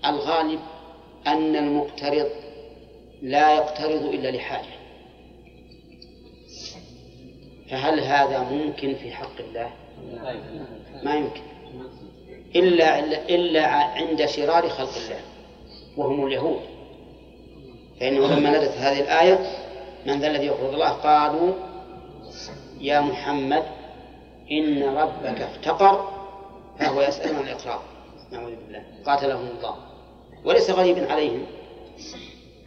[0.06, 0.60] الغالب
[1.26, 2.30] أن المقترض
[3.22, 4.80] لا يقترض إلا لحاجة.
[7.70, 9.70] فهل هذا ممكن في حق الله؟
[11.02, 11.40] ما يمكن.
[12.56, 12.98] إلا
[13.34, 15.20] إلا عند شرار خلق الله.
[15.96, 16.60] وهم اليهود.
[18.00, 19.38] فإنه لما نزلت هذه الآية
[20.06, 21.52] من ذا الذي يقرض الله؟ قالوا
[22.80, 23.64] يا محمد
[24.50, 26.08] إن ربك افتقر
[26.78, 27.82] فهو يسأل عن الإقرار.
[28.32, 28.82] نعوذ بالله.
[29.06, 29.74] قاتلهم الله.
[30.44, 31.46] وليس غريبا عليهم.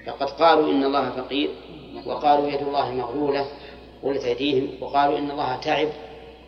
[0.05, 1.49] فقد قالوا إن الله فقير
[2.05, 3.45] وقالوا يد الله مغلولة
[4.03, 5.89] غلت أيديهم وقالوا إن الله تعب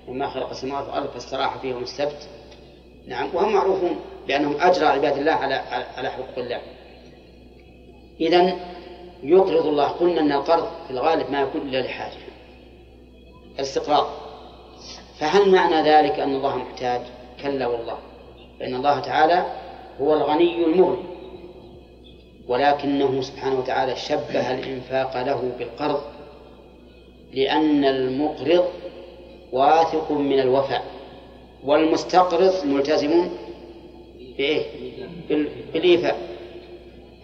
[0.07, 2.29] وما خلق السماوات والأرض فاستراح فيهم السبت.
[3.07, 5.55] نعم وهم معروفون بأنهم أجرى عباد الله على
[5.97, 6.61] على حقوق الله.
[8.21, 8.55] إذا
[9.29, 12.13] يقرض الله قلنا أن القرض في الغالب ما يكون إلا لحاجة.
[13.55, 14.07] الاستقراض.
[15.19, 17.01] فهل معنى ذلك أن الله محتاج؟
[17.43, 17.97] كلا والله.
[18.59, 19.45] فإن الله تعالى
[20.01, 21.03] هو الغني المغني.
[22.47, 26.01] ولكنه سبحانه وتعالى شبه الإنفاق له بالقرض
[27.33, 28.65] لأن المقرض
[29.51, 30.83] واثق من الوفاء.
[31.63, 33.29] والمستقرض ملتزم
[34.37, 34.63] بإيه؟
[35.29, 36.17] بال- بالإيفاء.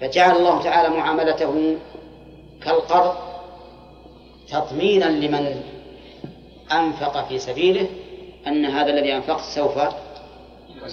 [0.02, 1.76] فجعل الله تعالى معاملته
[2.66, 3.16] كالقرض
[4.52, 5.64] تضمينا لمن
[6.72, 7.88] أنفق في سبيله
[8.48, 9.78] أن هذا الذي أنفقت سوف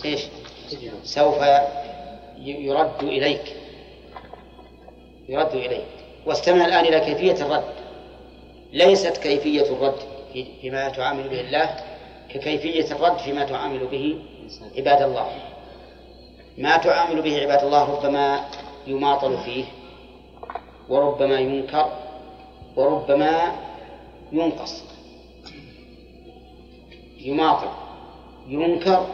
[0.05, 0.21] إيش؟
[1.05, 1.37] سوف
[2.39, 3.57] يرد إليك.
[5.29, 5.85] يرد إليك.
[6.27, 7.65] واستمع الآن إلى كيفية الرد.
[8.73, 9.95] ليست كيفية الرد
[10.33, 11.77] في- فيما تعامل به الله
[12.29, 14.19] ككيفية الرد فيما تعامل به
[14.77, 15.29] عباد الله.
[16.59, 18.41] ما تعامل به عباد الله ربما
[18.87, 19.65] يماطل فيه.
[20.89, 21.93] وربما ينكر
[22.77, 23.53] وربما
[24.33, 24.83] ينقص.
[27.19, 27.69] يماطل
[28.49, 29.07] ينكر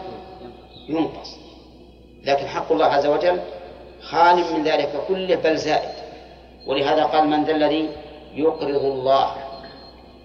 [0.88, 1.37] ينقص.
[2.24, 3.40] لكن حق الله عز وجل
[4.02, 5.94] خال من ذلك كله بل زائد.
[6.66, 7.88] ولهذا قال من ذا الذي
[8.34, 9.34] يقرض الله.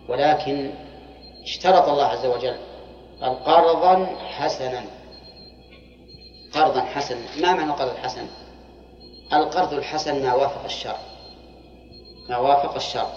[0.09, 0.71] ولكن
[1.43, 2.55] اشترط الله عز وجل
[3.21, 4.83] قال قرضا حسنا.
[6.53, 7.21] قرضا حسنا.
[7.41, 8.27] ما معنى القرض الحسن؟
[9.33, 11.08] القرض الحسن ما وافق الشرع.
[12.29, 13.09] ما وافق الشرع.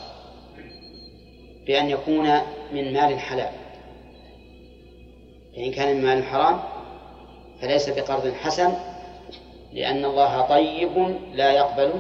[1.67, 2.41] بأن يكون
[2.73, 3.53] من مال حلال.
[5.57, 6.61] فإن كان من مال حرام
[7.61, 8.75] فليس بقرض حسن
[9.73, 11.93] لأن الله طيب لا يقبل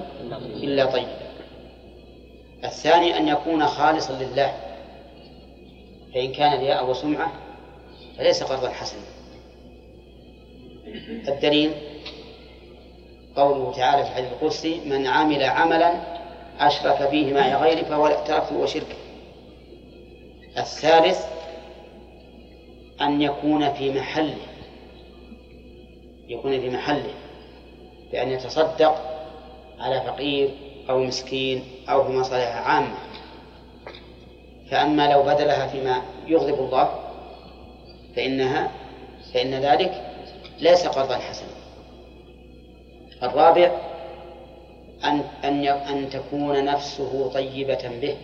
[0.62, 1.22] إلا طيبا
[2.64, 4.55] الثاني أن يكون خالصا لله.
[6.14, 7.33] فإن كان رياء وسمعة
[8.18, 9.03] فليس قرضا حسنا.
[11.29, 11.72] الدليل
[13.37, 16.12] قوله تعالى في الحديث القدسي من عمل عملا
[16.61, 18.97] أشرك فيه معي غيري فهو تركته وشركه.
[20.59, 21.25] الثالث
[23.01, 24.37] أن يكون في محله.
[26.29, 27.15] يكون في محله.
[28.12, 28.95] بأن يتصدق
[29.79, 30.51] على فقير
[30.91, 32.97] أو مسكين أو في مصالح عامة.
[34.71, 36.99] فأما لو بدلها فيما يغضب الله
[38.17, 38.71] فإنها
[39.35, 40.12] فإن ذلك
[40.61, 41.49] ليس قرضا حسنا.
[43.23, 43.92] الرابع
[45.05, 48.17] أن أن أن تكون نفسه طيبة به.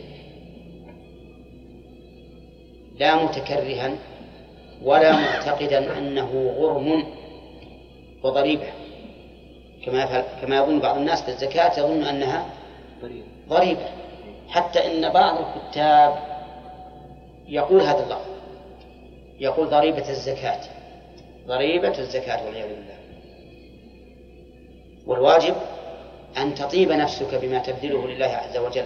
[2.98, 3.94] لا متكرها
[4.82, 7.04] ولا معتقدا أنه غرم
[8.22, 8.68] وضريبة.
[9.86, 12.46] كما كما يظن بعض الناس بالزكاة يظن أنها
[13.48, 13.88] ضريبة.
[14.48, 16.14] حتى إن بعض الكتاب
[17.48, 18.28] يقول هذا اللفظ.
[19.40, 20.60] يقول ضريبة الزكاة.
[21.46, 22.98] ضريبة الزكاة والعياذ بالله.
[25.06, 25.54] والواجب
[26.36, 28.84] أن تطيب نفسك بما تبذله لله عز وجل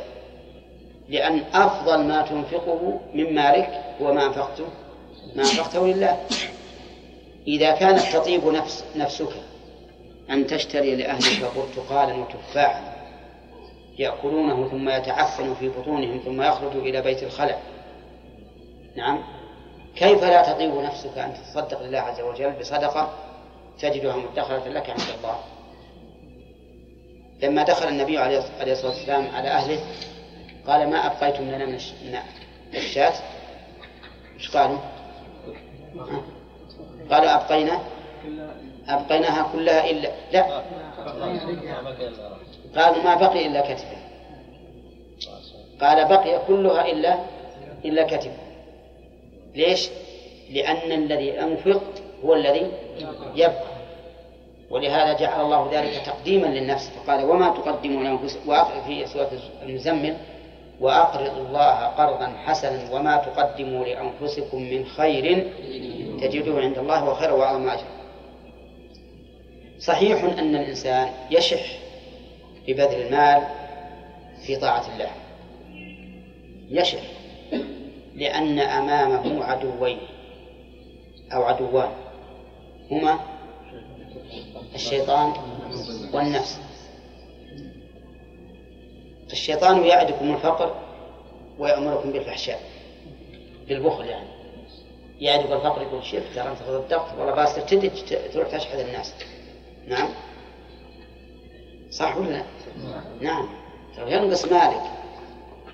[1.08, 4.64] لأن أفضل ما تنفقه من مالك هو ما أنفقته
[5.36, 6.18] ما أنفقته لله.
[7.46, 9.32] إذا كانت تطيب نفس نفسك
[10.30, 12.92] أن تشتري لأهلك برتقالا وتفاحا
[13.98, 17.58] يأكلونه ثم يتعفن في بطونهم ثم يخرج إلى بيت الخلع.
[18.96, 19.22] نعم.
[19.96, 23.12] كيف لا تطيب نفسك أن تتصدق لله عز وجل بصدقة
[23.78, 25.36] تجدها مدخرة لك عند الله؟
[27.42, 29.80] لما دخل النبي عليه الصلاة والسلام على أهله
[30.66, 31.78] قال ما أبقيتم لنا من
[32.74, 33.12] الشاة؟
[34.38, 34.78] إيش قالوا؟
[37.10, 37.80] قالوا أبقينا
[38.88, 40.62] أبقيناها كلها إلا لا.
[42.76, 44.02] قالوا ما بقي إلا كتفها
[45.80, 47.18] قال بقي كلها إلا
[47.84, 48.52] إلا كتفها
[49.54, 49.88] ليش؟
[50.50, 51.82] لأن الذي أنفق
[52.24, 52.70] هو الذي
[53.34, 53.71] يبقى.
[54.72, 59.30] ولهذا جعل الله ذلك تقديما للنفس فقال وما تقدموا لأنفسكم في سورة
[59.62, 60.16] المزمل
[60.80, 65.50] وأقرضوا الله قرضا حسنا وما تقدموا لأنفسكم من خير
[66.20, 68.02] تجدوه عند الله وخير وأعظم أجرا.
[69.78, 71.78] صحيح أن الإنسان يشح
[72.68, 73.42] ببذل المال
[74.46, 75.10] في طاعة الله.
[76.70, 77.02] يشح
[78.14, 79.98] لأن أمامه عدوين
[81.32, 81.90] أو عدوان.
[82.90, 83.18] هما
[84.74, 85.32] الشيطان
[86.12, 86.60] والنفس.
[89.32, 90.74] الشيطان يعدكم الفقر
[91.58, 92.60] ويأمركم بالفحشاء
[93.68, 94.28] بالبخل يعني.
[95.20, 97.90] يعدك الفقر يقول شوف ترى انت تصدقت والله باس تبتدي
[98.32, 99.14] تروح تشحذ الناس.
[99.88, 100.08] نعم؟
[101.90, 102.44] صح ولا لا؟
[103.20, 103.48] نعم.
[103.96, 104.82] ترى ينقص مالك.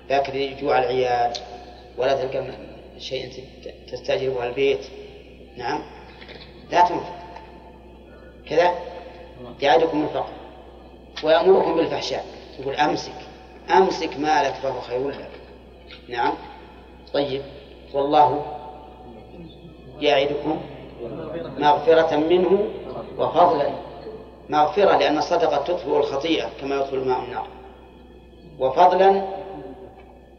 [0.09, 1.33] لكن يجوع العيال
[1.97, 2.53] ولا تلقى
[2.99, 3.43] شيء
[3.91, 4.85] تستأجره البيت.
[5.57, 5.81] نعم؟
[6.71, 7.18] لا تنفق
[8.49, 8.73] كذا
[9.61, 10.29] يعدكم الفقر
[11.23, 12.25] ويأمركم بالفحشاء.
[12.59, 13.13] يقول أمسك
[13.77, 15.29] أمسك مالك فهو خير لك.
[16.09, 16.33] نعم.
[17.13, 17.41] طيب.
[17.93, 18.45] والله
[20.01, 20.59] يعدكم
[21.57, 22.67] مغفرة منه
[23.17, 23.69] وفضلا.
[24.49, 27.47] مغفرة لأن الصدقة تطفئ الخطيئة كما يطفئ الماء النار.
[28.59, 29.23] وفضلا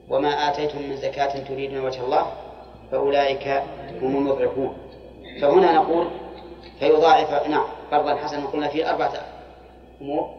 [0.09, 2.27] وما آتيتم من زكاة تريدون وجه الله
[2.93, 3.49] فأولئك
[4.03, 4.77] هم المضعفون.
[5.43, 6.07] فهنا نقول
[6.81, 8.47] فيضاعف نعم قرضا حسنا.
[8.47, 9.13] قلنا فيه أربعة
[10.01, 10.31] أمور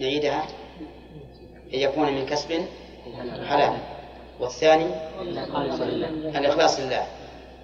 [0.00, 0.46] نعيدها.
[1.74, 2.66] أن يكون من كسب
[3.48, 3.78] حلال.
[4.40, 4.86] والثاني
[6.34, 7.06] الإخلاص لله.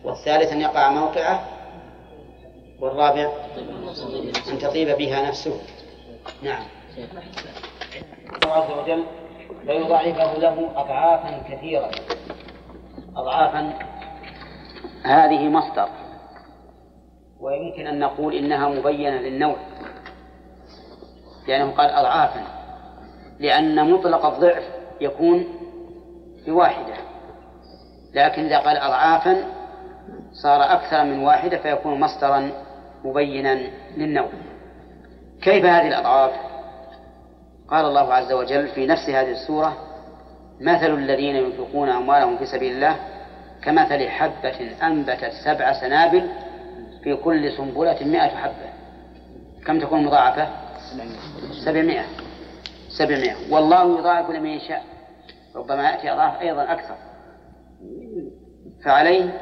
[0.04, 1.46] والثالث أن يقع موقعه.
[2.80, 3.32] والرابع
[4.48, 5.60] أن تطيب بها نفسه.
[6.42, 6.64] نعم.
[8.44, 9.04] الله عز وجل
[9.66, 11.90] فيضاعفه له أضعافا كثيرة.
[13.16, 13.78] أضعافا
[15.04, 15.88] هذه مصدر.
[17.42, 19.56] ويمكن أن نقول إنها مبينة للنوع
[21.48, 22.44] لأنه قال أضعافا
[23.40, 24.62] لأن مطلق الضعف
[25.00, 25.44] يكون
[26.46, 26.94] بواحدة
[28.14, 29.44] لكن إذا قال أضعافا
[30.32, 32.50] صار أكثر من واحدة فيكون مصدرا
[33.04, 33.58] مبينا
[33.96, 34.28] للنوع
[35.42, 36.32] كيف هذه الأضعاف؟
[37.68, 39.76] قال الله عز وجل في نفس هذه السورة
[40.60, 42.96] مثل الذين ينفقون أموالهم في سبيل الله
[43.62, 46.30] كمثل حبة أنبتت سبع سنابل
[47.02, 48.72] في كل سنبلة مئة حبة.
[49.66, 50.48] كم تكون مضاعفة؟
[51.64, 52.04] سبعمائة.
[52.88, 53.34] سبعمائة.
[53.50, 54.84] والله يضاعف لمن يشاء.
[55.56, 56.94] ربما يأتي أضعاف أيضا أكثر.
[58.84, 59.40] فعليه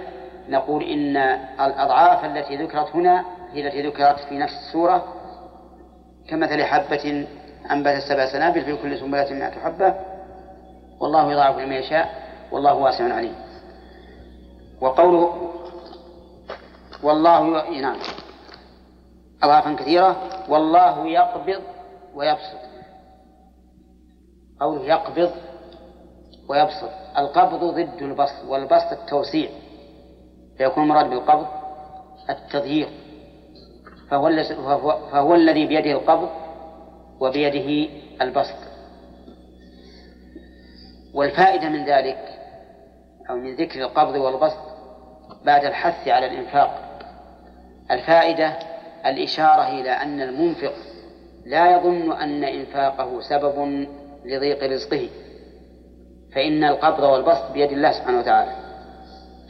[0.49, 1.17] نقول إن
[1.61, 5.15] الأضعاف التي ذكرت هنا هي التي ذكرت في نفس السورة.
[6.29, 7.27] كمثل حبة
[7.71, 9.95] أنبتت سبع سنابل في كل سنبلة مئة حبة.
[11.01, 12.09] والله يضاعف لمن يشاء.
[12.53, 13.35] والله واسع عليم.
[14.81, 15.51] وقوله
[17.03, 17.81] والله ي...
[17.81, 17.97] نعم.
[19.43, 20.17] أضعافا كثيرة.
[20.49, 21.63] والله يقبض
[22.15, 22.61] ويبسط.
[24.61, 25.31] قوله يقبض
[26.49, 26.91] ويبسط.
[27.19, 29.51] القبض ضد البسط والبسط التوسيع
[30.59, 31.47] فيكون المراد بالقبض
[32.31, 32.89] التضييق
[34.11, 34.31] فهو,
[35.13, 36.29] فهو الذي بيده القبض
[37.21, 37.91] وبيده
[38.23, 38.71] البسط.
[41.15, 42.39] والفائدة من ذلك
[43.31, 44.71] أو من ذكر القبض والبسط
[45.45, 46.90] بعد الحث على الإنفاق
[47.91, 48.53] الفائدة
[49.07, 50.73] الإشارة إلى أن المنفق
[51.47, 53.87] لا يظن أن إنفاقه سبب
[54.25, 55.09] لضيق رزقه
[56.35, 58.53] فإن القبض والبسط بيد الله سبحانه وتعالى.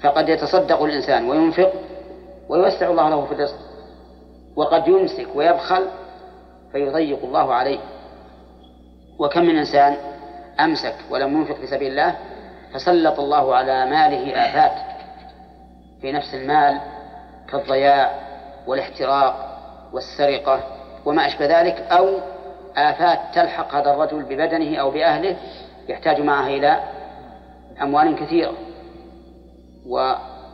[0.03, 1.73] فقد يتصدق الإنسان وينفق
[2.49, 3.59] ويوسع الله له في الرزق
[4.57, 5.87] وقد يمسك ويبخل
[6.73, 7.79] فيضيق الله عليه.
[9.19, 9.97] وكم من إنسان
[10.61, 12.17] أمسك ولم ينفق في سبيل الله
[12.75, 14.73] فسلط الله على ماله آفات
[16.01, 16.81] في نفس المال
[17.51, 18.30] كالضياع
[18.67, 19.59] والاحتراق
[19.93, 20.61] والسرقة
[21.05, 22.09] وما أشبه ذلك أو
[22.77, 25.37] آفات تلحق هذا الرجل ببدنه أو بأهله
[25.89, 26.81] يحتاج معها إلى
[27.83, 28.53] أموال كثيرة.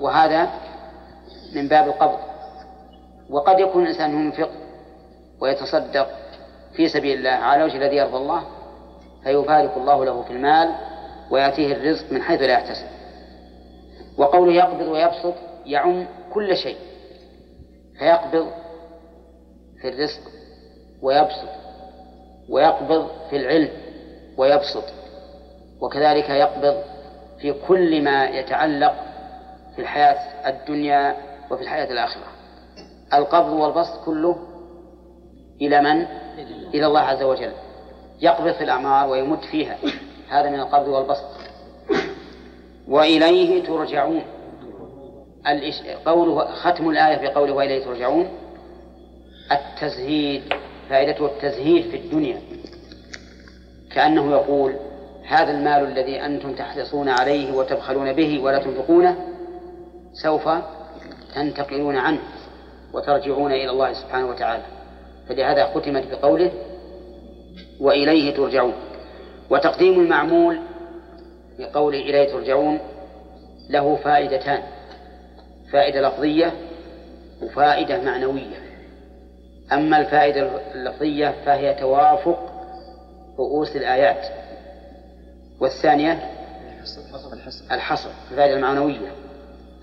[0.00, 0.50] وهذا
[1.54, 2.18] من باب القبض.
[3.30, 4.50] وقد يكون الإنسان ينفق
[5.40, 6.08] ويتصدق
[6.76, 8.42] في سبيل الله على وجه الذي يرضى الله
[9.24, 10.74] فيبارك الله له في المال
[11.30, 12.86] ويأتيه الرزق من حيث لا يحتسب.
[14.18, 15.34] وقوله يقبض ويبسط
[15.66, 16.76] يعم كل شيء.
[17.98, 18.46] فيقبض
[19.80, 20.20] في الرزق
[21.02, 21.48] ويبسط
[22.48, 23.70] ويقبض في العلم
[24.36, 24.84] ويبسط
[25.80, 26.82] وكذلك يقبض
[27.40, 28.94] في كل ما يتعلق
[29.74, 31.16] في الحياة الدنيا
[31.50, 32.26] وفي الحياة الآخرة.
[33.14, 34.36] القبض والبسط كله
[35.60, 36.06] إلى من؟
[36.74, 37.52] إلى الله عز وجل.
[38.20, 39.76] يقبض في الأعمار ويمد فيها.
[40.28, 41.24] هذا من القبض والبسط.
[42.88, 44.22] وإليه ترجعون.
[46.06, 48.28] قوله ختم الآية في قوله وإليه ترجعون.
[49.52, 50.42] التزهيد
[50.88, 52.40] فائدته التزهيد في الدنيا.
[53.94, 54.76] كأنه يقول
[55.26, 59.16] هذا المال الذي أنتم تحرصون عليه وتبخلون به ولا تنفقونه
[60.22, 60.48] سوف
[61.34, 62.18] تنتقلون عنه
[62.92, 64.62] وترجعون إلى الله سبحانه وتعالى.
[65.28, 66.50] فلهذا ختمت بقوله
[67.80, 68.74] وإليه ترجعون.
[69.50, 70.58] وتقديم المعمول
[71.58, 72.78] بقوله إليه ترجعون
[73.70, 74.62] له فائدتان.
[75.72, 76.52] فائدة لفظية
[77.42, 78.56] وفائدة معنوية.
[79.72, 82.38] أما الفائدة اللفظية فهي توافق
[83.38, 84.26] رؤوس الآيات.
[85.60, 86.30] والثانية؟
[87.72, 89.12] الحصر الفائدة المعنوية.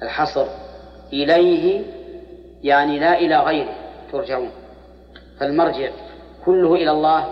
[0.04, 0.48] الحصر
[1.14, 1.86] إليه
[2.64, 3.76] يعني لا إلى غيره
[4.12, 4.52] ترجعون.
[5.40, 5.90] فالمرجع
[6.46, 7.28] كله إلى الله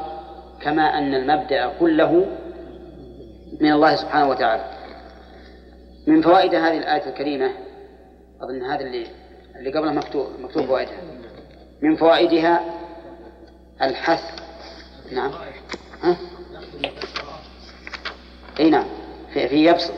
[0.61, 2.26] كما أن المبدأ كله
[3.61, 4.63] من الله سبحانه وتعالى.
[6.07, 7.51] من فوائد هذه الآية الكريمة
[8.41, 9.07] أظن هذا اللي
[9.55, 11.01] اللي قبله مكتوب مكتوب فوائدها.
[11.81, 12.61] من فوائدها
[13.81, 14.41] الحث.
[15.11, 15.31] نعم.
[16.03, 16.17] ها؟
[18.59, 18.85] إي نعم.
[19.33, 19.93] في, في يبسط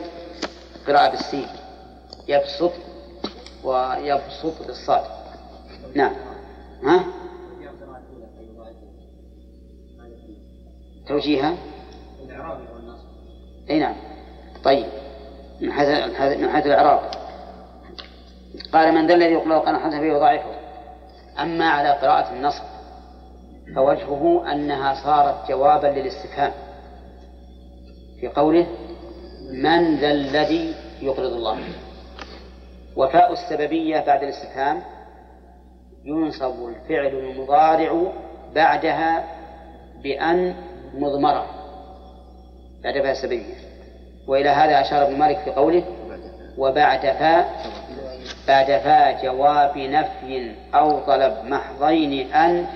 [0.86, 1.46] قراءة بالسين.
[2.28, 2.72] يبسط
[3.64, 5.04] ويبسط بالصاد.
[5.94, 6.14] نعم.
[6.84, 7.04] ها؟
[11.08, 11.56] توجيها
[13.70, 13.96] إي نعم.
[14.64, 14.86] طيب.
[15.60, 17.23] من حيث من حيث الإعراب.
[18.74, 20.50] قال من ذا الذي يقرأ القرآن حسنا فيضاعفه
[21.40, 22.64] أما على قراءة النصب
[23.76, 26.52] فوجهه أنها صارت جوابا للاستفهام.
[28.20, 28.66] في قوله
[29.52, 31.58] من ذا الذي يقرض الله.
[32.96, 34.82] وفاء السببية بعد الاستفهام
[36.04, 38.12] ينصب الفعل المضارع
[38.54, 39.24] بعدها
[40.02, 40.54] بأن
[40.94, 41.46] مضمرة.
[42.84, 43.54] بعد فاء السببية.
[44.28, 45.84] وإلى هذا أشار ابن مالك في قوله
[46.58, 47.50] وبعد فاء
[48.48, 52.66] بعد فاء جواب نفي أو طلب محضين أن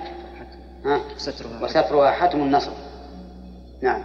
[0.84, 1.00] ها؟
[1.62, 2.42] وسترها حتم.
[2.42, 2.72] النصب.
[3.82, 4.04] نعم.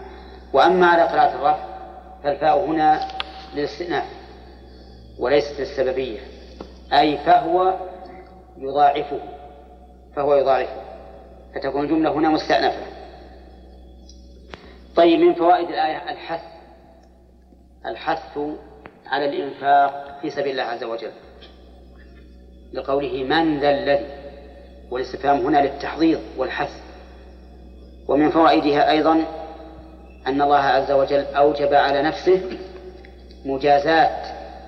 [0.53, 1.63] وأما على قراءة الرفع
[2.23, 3.07] فالفاء هنا
[3.55, 4.05] للاستئناف
[5.19, 6.19] وليست للسببية
[6.93, 7.73] أي فهو
[8.57, 9.19] يضاعفه.
[10.15, 10.81] فهو يضاعفه.
[11.55, 12.85] فتكون الجملة هنا مستأنفة.
[14.95, 16.43] طيب من فوائد الآية الحث.
[17.85, 18.39] الحث
[19.05, 21.11] على الإنفاق في سبيل الله عز وجل.
[22.73, 24.05] لقوله من ذا الذي
[24.91, 26.71] والاستفهام هنا للتحضيض والحث.
[28.07, 29.23] ومن فوائدها أيضا
[30.27, 32.41] أن الله عز وجل أوجب على نفسه
[33.45, 34.25] مجازات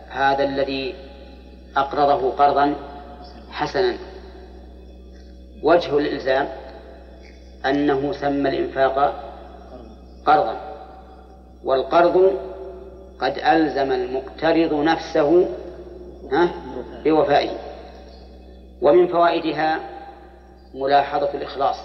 [0.09, 0.95] هذا الذي
[1.77, 2.75] أقرضه قرضا
[3.51, 3.97] حسنا.
[5.63, 6.47] وجه الإلزام
[7.65, 9.23] أنه سمى الإنفاق
[10.25, 10.61] قرضا.
[11.63, 12.39] والقرض
[13.19, 15.49] قد ألزم المقترض نفسه
[17.05, 17.64] بوفائه.
[18.81, 19.79] ومن فوائدها
[20.73, 21.75] ملاحظة الإخلاص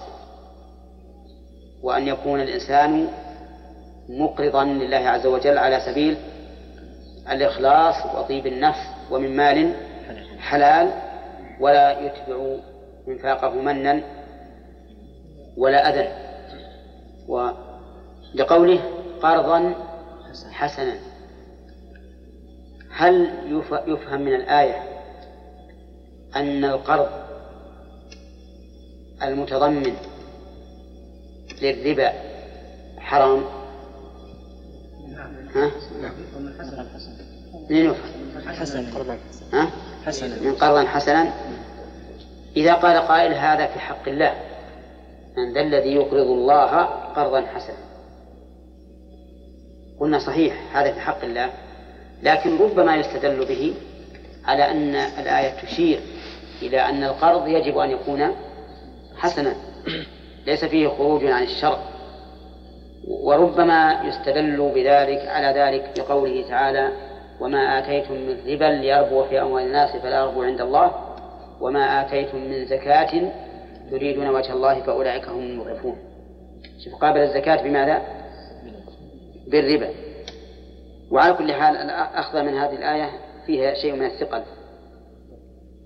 [1.83, 3.09] وأن يكون الإنسان
[4.09, 6.17] مقرضا لله عز وجل على سبيل
[7.31, 9.75] الإخلاص وطيب النفس ومن مال
[10.39, 10.91] حلال
[11.61, 12.57] ولا يتبع
[13.09, 14.03] إنفاقه منا
[15.57, 16.31] ولا أذى.
[17.29, 18.81] ولقوله
[19.23, 19.75] قرضا
[20.51, 20.95] حسنا
[22.91, 23.31] هل
[23.87, 24.90] يفهم من الآية
[26.37, 27.09] أن القرض
[29.23, 29.97] المتضمن
[31.63, 32.13] للربا
[32.99, 33.45] حرام.
[35.55, 35.71] ها؟
[37.71, 37.95] من؟
[38.47, 38.87] حسن
[39.53, 39.71] ها؟
[40.07, 40.41] حسنا.
[40.41, 41.33] من قرضا حسنا.
[42.57, 44.35] إذا قال قائل هذا في حق الله.
[45.37, 46.83] من ذا الذي يقرض الله
[47.17, 47.77] قرضا حسنا.
[50.01, 51.51] قلنا صحيح هذا في حق الله.
[52.23, 53.75] لكن ربما يستدل به
[54.45, 56.01] على أن الآية تشير
[56.63, 58.37] إلى أن القرض يجب أن يكون
[59.17, 59.55] حسنا.
[60.47, 61.79] ليس فيه خروج عن الشرع.
[63.09, 66.89] وربما يستدل بذلك على ذلك بقوله تعالى
[67.41, 70.95] وما آتيتم من ربا ليربو في أموال الناس فلا يربو عند الله
[71.61, 73.33] وما آتيتم من زكاة
[73.91, 75.97] تريدون وجه الله فأولئك هم المضعفون.
[76.85, 78.03] شوف قابل الزكاة بماذا؟
[79.47, 79.91] بالربا.
[81.11, 83.11] وعلى كل حال الأخذ من هذه الآية
[83.47, 84.43] فيها شيء من الثقل.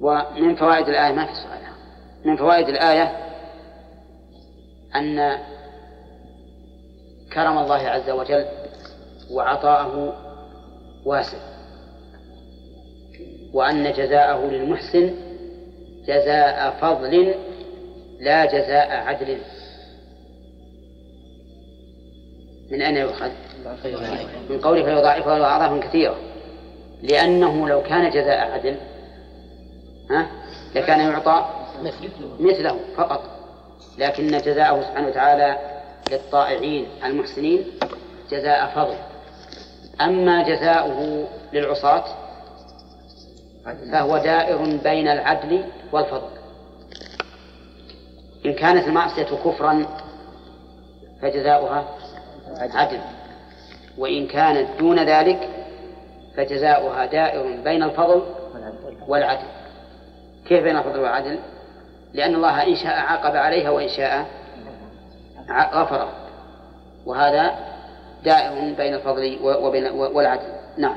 [0.01, 1.64] ومن فوائد الآية ما في سؤال.
[2.24, 3.16] من فوائد الآية
[4.97, 5.38] أن
[7.32, 8.45] كرم الله عز وجل
[9.30, 10.14] وعطاءه
[11.05, 11.38] واسع
[13.53, 15.14] وأن جزاءه للمحسن
[16.07, 17.34] جزاء فضل
[18.20, 19.38] لا جزاء عدل.
[22.70, 23.30] من أين يؤخذ؟
[24.51, 26.16] من قوله فيضاعفه أضعافا كثيرة
[27.03, 28.76] لأنه لو كان جزاء عدل
[30.11, 30.26] ها؟
[30.74, 31.46] لكان يعطى
[32.40, 33.22] مثله فقط.
[33.98, 35.59] لكن جزاءه سبحانه وتعالى
[36.11, 37.64] للطائعين المحسنين
[38.30, 38.96] جزاء فضل.
[40.00, 42.05] أما جزاؤه للعصاة
[43.92, 46.28] فهو دائر بين العدل والفضل.
[48.46, 49.86] إن كانت المعصية كفرا
[51.22, 51.88] فجزاؤها
[52.59, 53.00] عدل.
[53.98, 55.48] وإن كانت دون ذلك
[56.36, 58.22] فجزاؤها دائر بين الفضل
[59.09, 59.63] والعدل.
[60.47, 61.38] كيف بين الفضل والعدل؟
[62.12, 64.26] لأن الله إن شاء عاقب عليها وإن شاء
[65.72, 66.09] غفر
[67.07, 67.59] وهذا
[68.24, 70.55] دائم بين الفضل وبين والعدل.
[70.78, 70.97] نعم.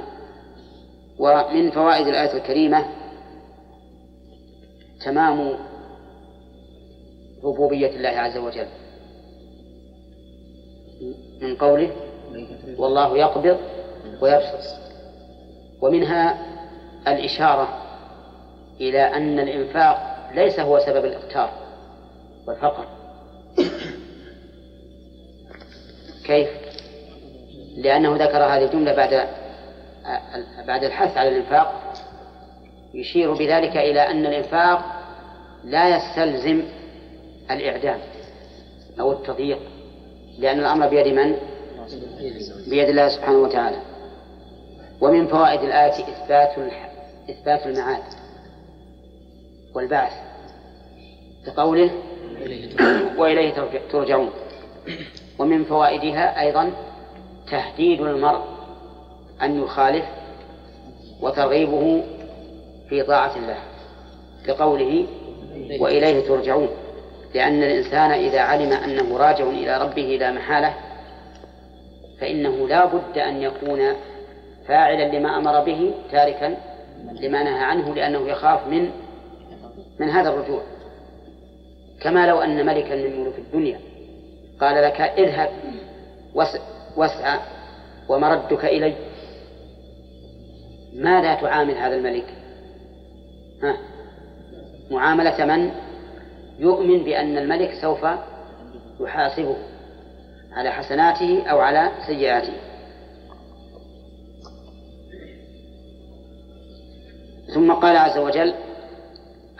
[1.19, 2.85] ومن فوائد الآية الكريمة
[5.05, 5.53] تمام
[7.43, 8.67] ربوبية الله عز وجل.
[11.41, 11.91] من قوله
[12.77, 13.57] والله يقبض
[14.21, 14.77] ويبسط.
[15.81, 16.37] ومنها
[17.07, 17.86] الإشارة
[18.81, 21.49] إلى أن الإنفاق ليس هو سبب الإقتار
[22.47, 22.85] والفقر
[26.25, 26.49] كيف؟
[27.77, 29.27] لأنه ذكر هذه الجملة بعد
[30.67, 31.93] بعد الحث على الإنفاق
[32.93, 34.85] يشير بذلك إلى أن الإنفاق
[35.63, 36.63] لا يستلزم
[37.51, 37.99] الإعدام
[38.99, 39.59] أو التضييق
[40.39, 41.35] لأن الأمر بيد من؟
[42.69, 43.77] بيد الله سبحانه وتعالى
[45.01, 46.55] ومن فوائد الآية إثبات
[47.29, 48.03] إثبات المعاد
[49.77, 50.13] والبعث.
[51.47, 51.91] بقوله
[53.17, 53.53] وإليه
[53.91, 54.29] ترجعون.
[55.39, 56.71] ومن فوائدها أيضا
[57.51, 58.41] تهديد المرء
[59.41, 60.05] أن يخالف
[61.21, 62.03] وترغيبه
[62.89, 63.57] في طاعة الله.
[64.47, 65.07] لقوله
[65.79, 66.69] وإليه ترجعون.
[67.35, 70.73] لأن الإنسان إذا علم أنه راجع إلى ربه لا محالة
[72.21, 73.93] فإنه لا بد أن يكون
[74.67, 76.57] فاعلا لما أمر به تاركا
[77.21, 78.91] لما نهى عنه لأنه يخاف من
[79.99, 80.61] من هذا الرجوع.
[82.01, 83.79] كما لو أن ملكا من ملوك الدنيا
[84.59, 85.49] قال لك اذهب
[86.97, 87.39] واسعى
[88.09, 88.95] ومردك إلي.
[90.93, 92.33] ماذا تعامل هذا الملك؟
[93.63, 93.77] ها؟
[94.91, 95.71] معاملة من؟
[96.59, 98.05] يؤمن بأن الملك سوف
[98.99, 99.55] يحاسبه
[100.51, 102.53] على حسناته أو على سيئاته.
[107.53, 108.53] ثم قال عز وجل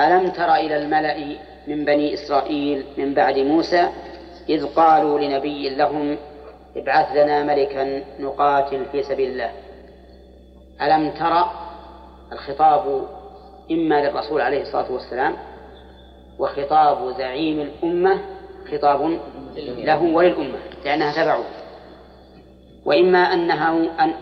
[0.02, 1.38] ألم تر إلى الملأ
[1.68, 3.90] من بني إسرائيل من بعد موسى
[4.50, 6.18] إذ قالوا لنبي لهم
[6.76, 9.52] ابعث لنا ملكا نقاتل في سبيل الله؟
[10.82, 11.52] ألم ترى
[12.32, 13.08] الخطاب
[13.72, 15.34] إما للرسول عليه الصلاة والسلام
[16.40, 18.20] وخطاب زعيم الأمة
[18.72, 19.20] خطاب
[19.78, 21.44] له وللأمة لأنها تبعه.
[22.86, 23.76] وإما أنها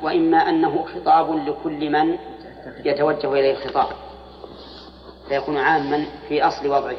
[0.04, 2.18] وإما أنه خطاب لكل من
[2.86, 3.88] يتوجه إليه الخطاب.
[5.30, 6.98] فيكون عاما في أصل وضعه.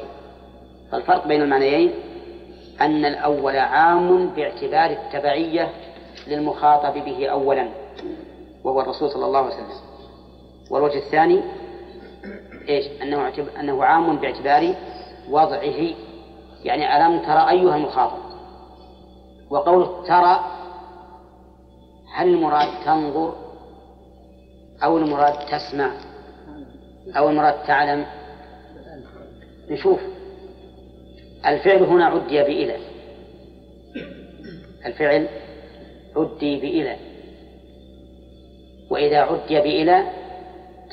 [0.92, 1.94] فالفرق بين المعنيين
[2.80, 5.70] أن الأول عام باعتبار التبعية
[6.26, 7.68] للمخاطب به أولا
[8.64, 9.68] وهو الرسول صلى الله عليه وسلم.
[10.70, 11.42] والوجه الثاني
[12.68, 14.74] إيش؟ أنه أنه عام باعتبار
[15.30, 15.94] وضعه.
[16.64, 18.26] يعني ألم ترى أيها المخاطب؟
[19.50, 20.40] وقول ترى
[22.14, 23.34] هل المراد تنظر
[24.84, 25.90] أو المراد تسمع
[27.16, 28.06] أو المراد تعلم؟
[29.70, 30.00] نشوف.
[31.46, 32.76] الفعل هنا عدي بإلى
[34.86, 35.28] الفعل
[36.16, 36.96] عدي بإلى
[38.90, 40.06] وإذا عدي بإلى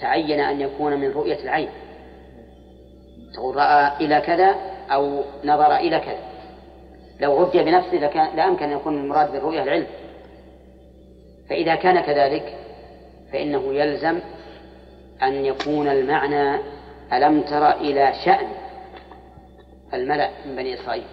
[0.02, 1.70] تعين أن يكون من رؤية العين.
[3.34, 4.56] تقول رأى إلى كذا
[4.92, 6.20] أو نظر إلى كذا.
[7.20, 9.88] لو عدي بنفسه لكان لا يمكن أن يكون المراد بالرؤية العلم.
[11.50, 12.58] فإذا كان كذلك
[13.32, 14.20] فإنه يلزم
[15.24, 16.60] أن يكون المعنى
[17.14, 18.48] ألم تر إلى شأن.
[19.94, 21.04] الملأ من بني إسرائيل.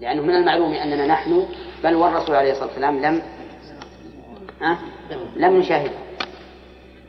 [0.00, 1.46] لأنه من المعلوم أننا نحن
[1.84, 3.22] بل والرسول عليه الصلاة والسلام لم
[4.62, 4.78] أه؟
[5.36, 5.98] لم نشاهده.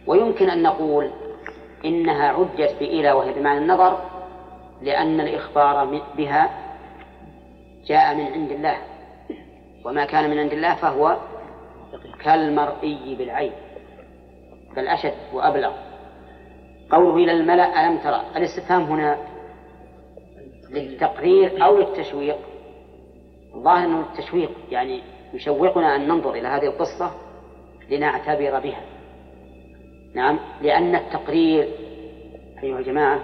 [0.07, 1.11] ويمكن أن نقول
[1.86, 4.01] إنها عدت بإلى وهي بمعنى النظر
[4.82, 6.49] لأن الإخبار بها
[7.88, 8.77] جاء من عند الله.
[9.86, 11.17] وما كان من عند الله فهو
[12.23, 13.51] كالمرئي بالعين
[14.75, 15.71] بل أشد وأبلغ.
[16.91, 19.17] قوله إلى الملأ ألم ترى؟ الاستفهام هنا
[20.70, 22.38] للتقرير أو للتشويق.
[23.55, 25.01] الظاهر أنه التشويق يعني
[25.34, 27.11] يشوقنا أن ننظر إلى هذه القصة
[27.89, 28.82] لنعتبر بها.
[30.13, 31.70] نعم لأن التقرير
[32.63, 33.20] أيها الجماعة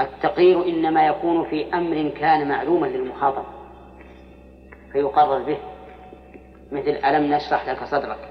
[0.00, 3.44] التقرير إنما يكون في أمر كان معلوما للمخاطب
[4.92, 5.58] فيقرر به
[6.72, 8.28] مثل ألم نشرح لك صدرك.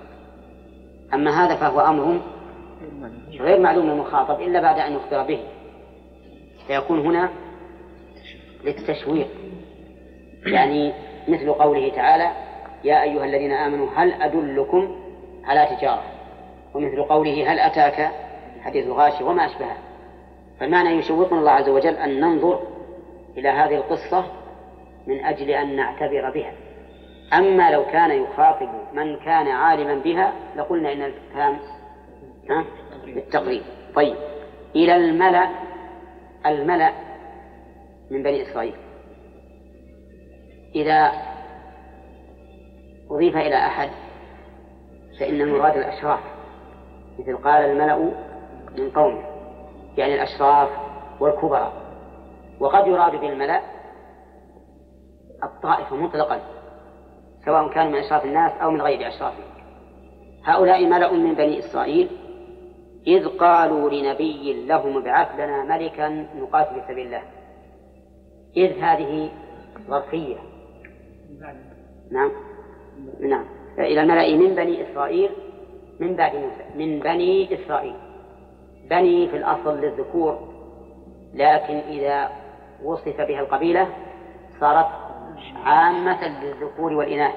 [1.14, 2.20] أما هذا فهو أمر
[3.40, 5.40] غير معلوم للمخاطب إلا بعد أن يخبر به.
[6.68, 7.30] فيكون هنا
[8.64, 9.28] للتشويق.
[10.46, 10.94] يعني
[11.28, 12.32] مثل قوله تعالى
[12.84, 14.96] يا أيها الذين آمنوا هل أدلكم
[15.46, 16.04] على تجارة؟
[16.74, 18.12] ومثل قوله هل أتاك
[18.62, 19.78] حديث الغاشي وما أشبهه؟
[20.60, 22.60] فالمعنى يشوقنا الله عز وجل أن ننظر
[23.38, 24.26] إلى هذه القصة
[25.08, 26.54] من أجل أن نعتبر بها.
[27.34, 31.60] أما لو كان يخاطب من كان عالما بها لقلنا إن الكلام
[33.06, 33.62] بالتقريب
[33.96, 34.16] طيب.
[34.76, 35.50] إلى الملأ
[36.46, 36.92] الملأ
[38.12, 38.76] من بني إسرائيل.
[40.76, 41.12] إذا
[43.12, 43.90] أضيف إلى أحد
[45.20, 46.20] فإن المراد الأشراف
[47.20, 48.12] مثل قال الملأ
[48.78, 49.24] من قومه
[49.98, 50.70] يعني الأشراف
[51.20, 51.74] والكبراء
[52.60, 53.62] وقد يراد بالملأ
[55.44, 56.42] الطائفة مطلقا
[57.46, 59.52] سواء كانوا من أشراف الناس أو من غير أشرافهم
[60.46, 62.10] هؤلاء ملأ من بني إسرائيل
[63.08, 67.22] إذ قالوا لنبي لهم ابعث لنا ملكا نقاتل في سبيل الله.
[68.58, 69.30] إذ هذه
[69.88, 70.36] ظرفية
[72.12, 72.32] نعم.
[73.20, 73.46] نعم.
[73.80, 75.30] إلى الملأ من بني إسرائيل
[76.00, 77.96] من بعد موسى من بني إسرائيل.
[78.90, 80.40] بني في الأصل للذكور
[81.34, 82.32] لكن إذا
[82.84, 83.88] وصف بها القبيلة
[84.60, 84.88] صارت
[85.56, 87.36] عامة للذكور والإناث.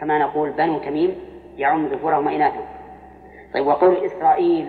[0.00, 1.14] كما نقول بنو تميم
[1.56, 2.66] يعم ذكورهم وإناثهم.
[3.54, 4.68] طيب وقول إسرائيل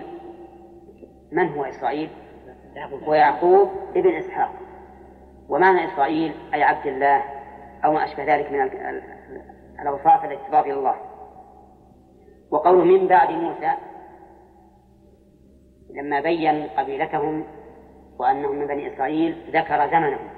[1.32, 2.08] من هو إسرائيل؟
[3.06, 4.65] ويعقوب ابن إسحاق.
[5.48, 7.24] ومعنى إسرائيل أي عبد الله
[7.84, 9.02] أو ما أشبه ذلك من ال- ال-
[9.80, 10.96] الأوصاف التي تضاف إلى الله.
[12.50, 13.72] وقوله من بعد موسى
[15.90, 17.44] لما بين قبيلتهم
[18.18, 20.28] وأنهم من بني إسرائيل ذكر زمنهم.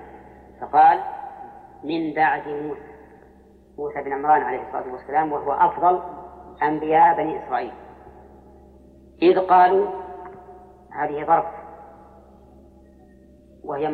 [0.61, 1.01] فقال
[1.85, 2.89] من بعد موسى.
[3.79, 6.03] موسى بن عمران عليه الصلاة والسلام وهو أفضل
[6.63, 7.73] أنبياء بني إسرائيل.
[9.23, 9.87] إذ قالوا
[10.93, 11.47] هذه ظرف
[13.65, 13.89] وهي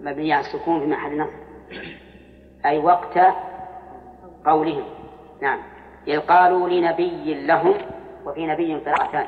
[0.00, 1.32] مبنية على السكون في محل نصب.
[2.66, 3.18] أي وقت
[4.46, 4.84] قولهم.
[5.42, 5.58] نعم.
[6.08, 7.74] إذ قالوا لنبي لهم
[8.26, 9.26] وفي نبي قراءتان.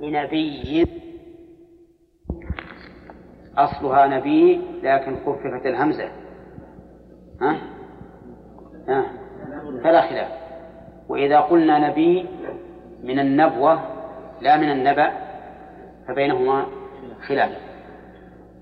[0.00, 0.86] لنبي.
[3.56, 6.08] أصلها نبي لكن خففت الهمزة.
[7.42, 7.56] ها؟
[8.88, 9.04] ها؟
[9.84, 10.28] فلا خلاف.
[11.08, 12.26] وإذا قلنا نبي
[13.02, 13.80] من النبوة
[14.40, 15.12] لا من النبأ
[16.08, 16.66] فبينهما
[17.26, 17.50] خلاف.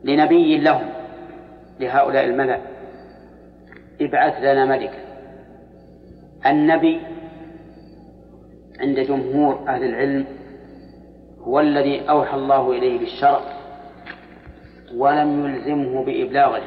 [0.05, 1.02] لنبي لهم.
[1.81, 2.59] لهؤلاء الملأ.
[4.01, 4.99] ابعث لنا ملكا.
[6.47, 7.01] النبي
[8.81, 10.27] عند جمهور أهل العلم
[11.41, 13.41] هو الذي أوحى الله إليه بالشرع
[14.97, 16.63] ولم يلزمه بإبلاغه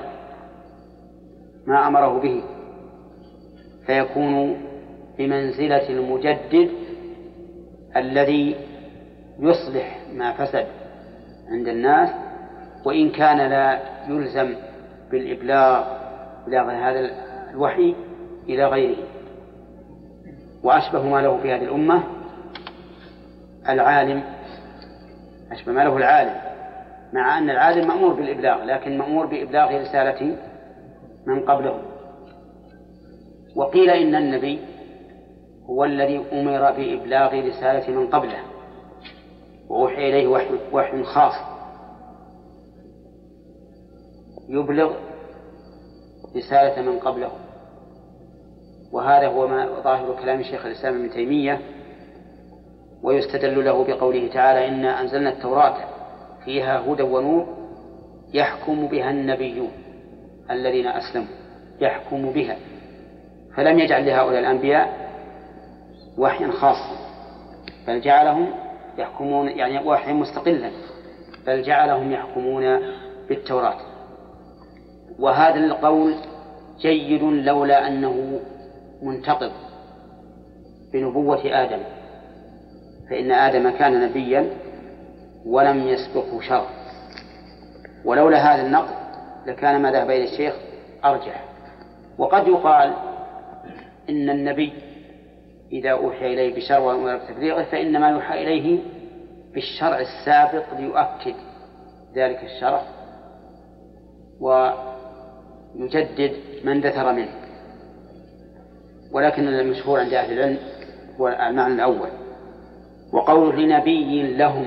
[1.68, 2.44] ما أمره به.
[3.86, 4.58] فيكون
[5.18, 6.70] بمنزلة المجدد
[7.98, 8.56] الذي
[9.40, 10.66] يصلح ما فسد
[11.52, 12.10] عند الناس
[12.86, 13.80] وإن كان لا
[14.10, 14.56] يلزم
[15.16, 15.84] بالإبلاغ
[16.48, 17.10] إبلاغ هذا
[17.52, 17.96] الوحي
[18.50, 18.98] إلى غيره.
[20.64, 22.04] وأشبه ما له في هذه الأمة
[23.70, 24.24] العالم
[25.52, 26.36] أشبه ما له العالم
[27.14, 30.38] مع أن العالم مأمور بالإبلاغ لكن مأمور بإبلاغ رسالة
[31.26, 31.82] من قبله.
[33.56, 34.60] وقيل إن النبي
[35.70, 38.40] هو الذي أمر بإبلاغ رسالة من قبله.
[39.70, 40.28] وأوحي إليه
[40.72, 41.34] وحي, خاص.
[44.50, 45.05] يبلغ
[46.36, 47.32] رسالة من قبله.
[48.92, 51.62] وهذا هو ما ظاهر كلام شيخ الإسلام ابن تيمية
[53.04, 55.78] ويستدل له بقوله تعالى إنا أنزلنا التوراة
[56.46, 57.48] فيها هدى ونور
[58.34, 59.72] يحكم بها النبيون
[60.52, 61.28] الذين أسلموا
[61.82, 62.58] يحكم بها.
[63.56, 65.10] فلم يجعل لهؤلاء الأنبياء
[66.18, 66.96] وحيا خاصا
[67.88, 68.48] بل جعلهم
[68.98, 70.72] يحكمون يعني وحيا مستقلا
[71.48, 72.80] بل جعلهم يحكمون
[73.30, 73.95] بالتوراة.
[75.20, 76.16] وهذا القول
[76.80, 78.40] جيد لولا أنه
[79.02, 79.52] منتقض
[80.94, 81.80] بنبوة آدم
[83.10, 84.50] فإن آدم كان نبيا
[85.46, 86.68] ولم يسبقه شر
[88.06, 88.96] ولولا هذا النقد
[89.46, 90.56] لكان ما ذهب إلى الشيخ؟
[91.06, 91.44] أرجح.
[92.18, 92.94] وقد يقال
[94.10, 94.74] إن النبي
[95.72, 98.80] إذا أوحي إليه بشرع وأمر بتبليغه فإنما يوحى إليه
[99.54, 101.36] بالشرع السابق ليؤكد
[102.16, 102.82] ذلك الشرع.
[105.80, 106.32] ويجدد
[106.64, 107.32] ما اندثر منه.
[109.12, 110.58] ولكن المشهور عند أهل العلم
[111.20, 112.10] هو المعنى الأول.
[113.14, 114.66] وقول لنبي لهم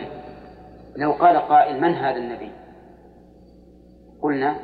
[0.96, 2.50] لو قال قائل من هذا النبي؟
[4.22, 4.56] قلنا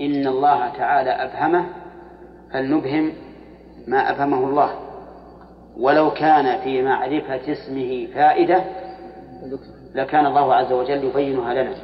[0.00, 1.66] إن الله تعالى أبهمه
[2.52, 3.12] فلنبهم
[3.86, 4.78] ما أبهمه الله.
[5.76, 8.64] ولو كان في معرفة اسمه فائدة
[9.94, 11.74] لكان الله عز وجل يبينها لنا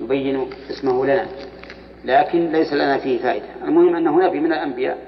[0.00, 1.26] يبين اسمه لنا.
[2.04, 3.46] لكن ليس لنا فيه فائدة.
[3.64, 4.98] المهم أنه نبي من الأنبياء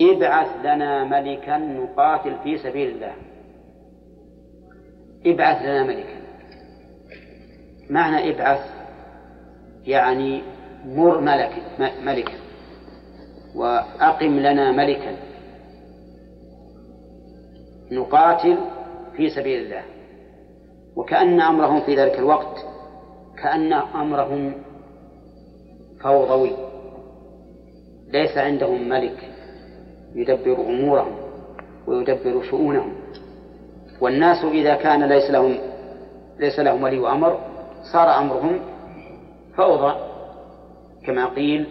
[0.00, 3.12] ابعث لنا ملكا نقاتل في سبيل الله.
[5.26, 6.22] ابعث لنا ملكا.
[7.90, 8.60] معنى ابعث
[9.86, 10.42] يعني
[10.86, 11.52] مر ملك
[12.04, 12.34] ملكا.
[13.54, 15.16] وأقم لنا ملكا.
[17.92, 18.58] نقاتل
[19.16, 19.82] في سبيل الله.
[20.96, 22.66] وكأن أمرهم في ذلك الوقت
[23.42, 24.52] كأن أمرهم
[26.02, 26.52] فوضوي
[28.08, 29.30] ليس عندهم ملك
[30.14, 31.16] يدبر أمورهم
[31.86, 32.92] ويدبر شؤونهم.
[34.00, 35.58] والناس إذا كان ليس لهم
[36.38, 37.38] ليس لهم ولي أمر
[37.92, 38.60] صار أمرهم
[39.56, 39.94] فوضى.
[41.06, 41.66] كما قيل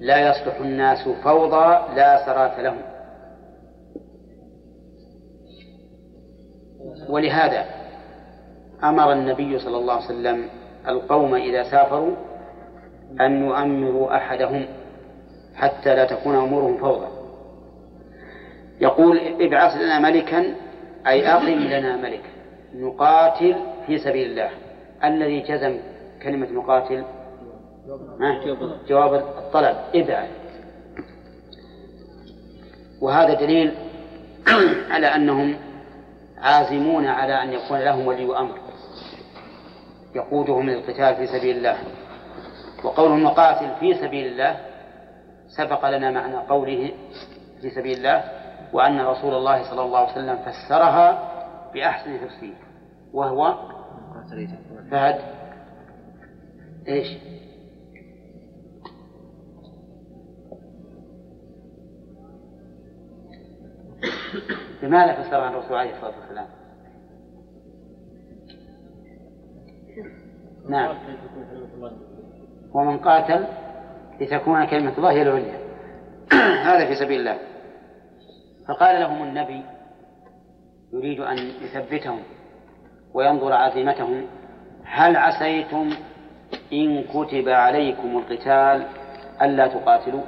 [0.00, 2.82] لا يصلح الناس فوضى لا سراة لهم.
[7.08, 7.64] ولهذا
[8.84, 10.48] أمر النبي صلى الله عليه وسلم
[10.88, 12.16] القوم إذا سافروا
[13.20, 14.66] أن يؤمروا أحدهم
[15.54, 17.06] حتى لا تكون أمورهم فوضى.
[18.80, 20.54] يقول ابعث لنا ملكا
[21.06, 22.28] أي أقم لنا ملكا.
[22.74, 23.56] نقاتل
[23.86, 24.50] في سبيل الله.
[25.04, 25.78] الذي جزم
[26.22, 27.04] كلمة نقاتل؟
[28.88, 29.76] جواب الطلب.
[29.94, 30.28] ابعث.
[33.00, 33.74] وهذا دليل
[34.92, 35.56] على أنهم
[36.38, 38.58] عازمون على أن يكون لهم ولي أمر.
[40.14, 41.78] يقودهم للقتال في سبيل الله.
[42.84, 44.56] وقوله نقاتل في سبيل الله
[45.48, 46.92] سبق لنا معنى قوله
[47.60, 48.24] في سبيل الله
[48.72, 51.30] وأن رسول الله صلى الله عليه وسلم فسرها
[51.74, 52.54] بأحسن تفسير
[53.12, 53.54] وهو
[54.90, 55.20] فهد
[56.88, 57.18] إيش؟
[64.82, 66.46] بماذا فسرها الرسول عليه الصلاة والسلام؟
[70.68, 70.96] نعم
[72.74, 73.46] ومن قاتل
[74.20, 75.58] لتكون كلمة الله هي العليا.
[76.68, 77.38] هذا في سبيل الله.
[78.68, 79.62] فقال لهم النبي
[80.92, 82.20] يريد أن يثبتهم
[83.14, 84.26] وينظر عزيمتهم
[84.84, 85.90] هل عسيتم
[86.72, 88.86] إن كتب عليكم القتال
[89.42, 90.22] ألا تقاتلوا؟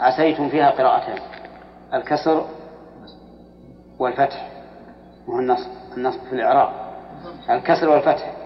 [0.00, 1.18] عسيتم فيها قراءتان
[1.94, 2.46] الكسر
[3.98, 4.48] والفتح
[5.26, 6.72] وهو النصب النصب في الإعراب.
[7.50, 8.43] الكسر والفتح.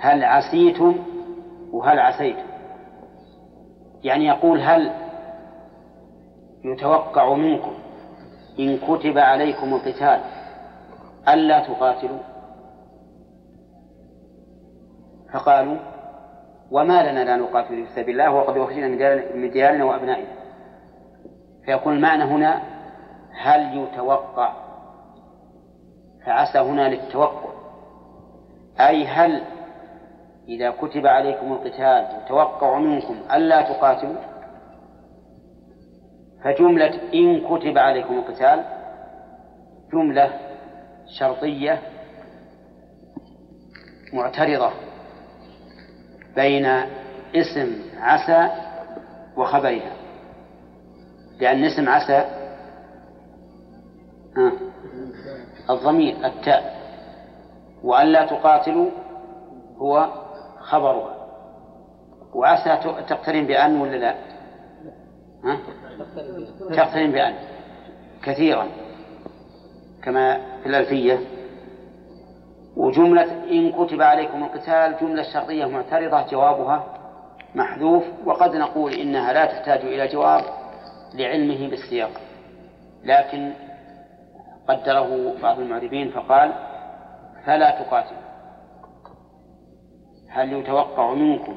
[0.00, 0.94] هل عسيتم
[1.72, 2.46] وهل عسيتم؟
[4.04, 4.92] يعني يقول هل
[6.64, 7.72] يتوقع منكم
[8.58, 10.20] إن كتب عليكم القتال
[11.28, 12.18] ألا تقاتلوا؟
[15.32, 15.76] فقالوا
[16.70, 18.88] وما لنا لا نقاتل في سبيل الله وقد أخرجنا
[19.34, 20.28] من ديارنا وأبنائنا.
[21.64, 22.62] فيكون المعنى هنا
[23.32, 24.52] هل يتوقع؟
[26.26, 27.50] فعسى هنا للتوقع.
[28.80, 29.42] أي هل
[30.50, 34.16] إذا كتب عليكم القتال يتوقع منكم ألا تقاتلوا
[36.44, 38.64] فجملة إن كتب عليكم القتال
[39.92, 40.30] جملة
[41.18, 41.78] شرطية
[44.12, 44.70] معترضة
[46.36, 46.66] بين
[47.34, 48.48] اسم عسى
[49.36, 49.92] وخبرها.
[51.40, 52.24] لأن اسم عسى
[55.70, 56.80] الضمير التاء
[57.84, 58.90] وألا تقاتلوا
[59.76, 60.19] هو
[60.70, 61.16] خبرها.
[62.34, 62.76] وعسى
[63.08, 64.14] تقترن بأن ولا لا؟
[65.44, 65.58] ها؟
[66.70, 67.34] تقترن بأن.
[68.22, 68.66] كثيرا.
[70.02, 71.20] كما في الألفية.
[72.76, 76.84] وجملة إن كتب عليكم القتال جملة شرطية معترضة جوابها
[77.54, 78.04] محذوف.
[78.26, 80.44] وقد نقول إنها لا تحتاج إلى جواب
[81.14, 82.10] لعلمه بالسياق.
[83.04, 83.52] لكن
[84.68, 86.52] قدره بعض المعربين فقال
[87.46, 88.19] فلا تقاتل.
[90.30, 91.54] هل يتوقع منكم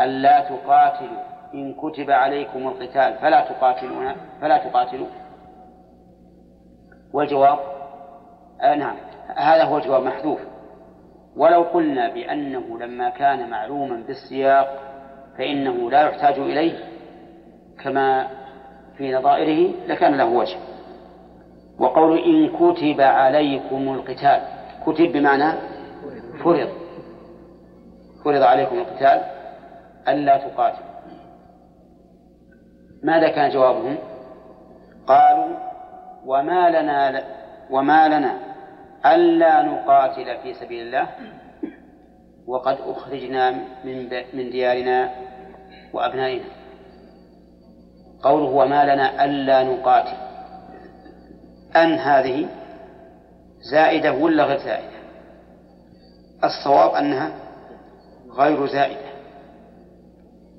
[0.00, 5.06] ألا تقاتلوا؟ إن كتب عليكم القتال فلا تقاتلون فلا تقاتلوا.
[7.12, 7.58] والجواب؟
[8.60, 8.96] آه نعم.
[9.36, 10.40] هذا هو الجواب محذوف.
[11.36, 14.82] ولو قلنا بأنه لما كان معلوما بالسياق
[15.38, 16.78] فإنه لا يحتاج إليه
[17.84, 18.26] كما
[18.96, 20.56] في نظائره لكان له وجه.
[21.78, 24.40] وقول إن كتب عليكم القتال
[24.86, 25.52] كتب بمعنى
[26.44, 26.79] فرض.
[28.24, 29.22] فرض عليكم القتال
[30.08, 30.90] ألا تقاتلوا.
[33.02, 33.98] ماذا كان جوابهم؟
[35.06, 35.56] قالوا
[36.26, 37.22] وما لنا
[37.70, 38.34] وما لنا
[39.06, 41.08] ألا نقاتل في سبيل الله
[42.46, 43.50] وقد أخرجنا
[43.84, 45.10] من من ديارنا
[45.92, 46.44] وأبنائنا.
[48.22, 50.16] قوله وما لنا ألا نقاتل
[51.76, 52.48] أن هذه
[53.72, 55.00] زائدة ولا غير زائدة؟
[56.44, 57.30] الصواب أنها
[58.36, 59.10] غير زائدة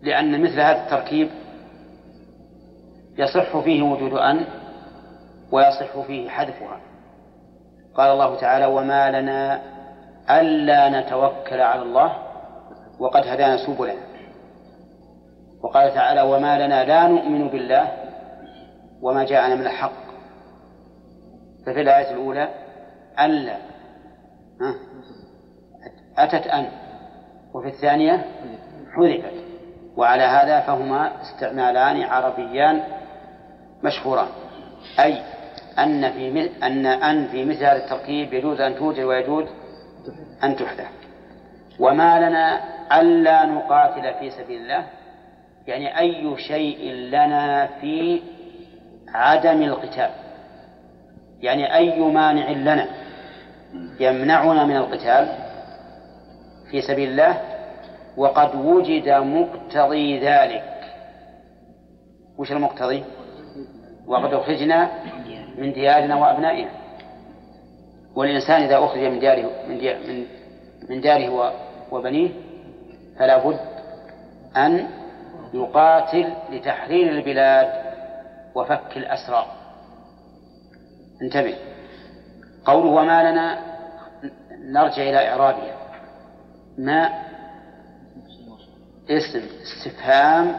[0.03, 1.29] لأن مثل هذا التركيب
[3.17, 4.45] يصح فيه وجود أن
[5.51, 6.81] ويصح فيه حذفها.
[7.95, 9.61] قال الله تعالى وما لنا
[10.29, 12.17] ألا نتوكل على الله
[12.99, 14.01] وقد هدانا سبلنا.
[15.63, 17.91] وقال تعالى وما لنا لا نؤمن بالله
[19.01, 20.01] وما جاءنا من الحق.
[21.65, 22.49] ففي الآية الأولى
[23.19, 23.57] ألا.
[26.17, 26.80] أتت أن.
[27.53, 28.25] وفي الثانية
[28.95, 29.33] حذفت
[29.97, 32.83] وعلى هذا فهما استعمالان عربيان
[33.83, 34.27] مشهوران.
[34.99, 35.21] أي
[35.79, 39.45] أن في أن أن في مثل هذا التركيب يجوز أن توجد ويجوز
[40.43, 40.87] أن تحدث
[41.79, 42.61] وما لنا
[42.99, 44.85] ألا نقاتل في سبيل الله
[45.67, 48.21] يعني أي شيء لنا في
[49.13, 50.09] عدم القتال.
[51.41, 52.87] يعني أي مانع لنا
[53.99, 55.50] يمنعنا من القتال.
[56.71, 57.41] في سبيل الله
[58.17, 60.63] وقد وجد مقتضي ذلك.
[62.37, 63.03] وش المقتضي؟
[64.07, 64.89] وقد أخرجنا
[65.57, 66.69] من ديارنا وأبنائنا.
[68.15, 70.25] والإنسان إذا أخرج من داره من من
[70.89, 71.53] من داره
[71.91, 72.29] وبنيه
[73.19, 73.59] فلا بد
[74.57, 74.87] أن
[75.53, 77.69] يقاتل لتحرير البلاد
[78.55, 79.45] وفك الأسرى
[81.21, 81.55] انتبه.
[82.65, 83.59] قوله وما لنا
[84.71, 85.80] نرجع إلى إعرابها.
[86.81, 87.09] ما
[89.09, 90.55] اسم استفهام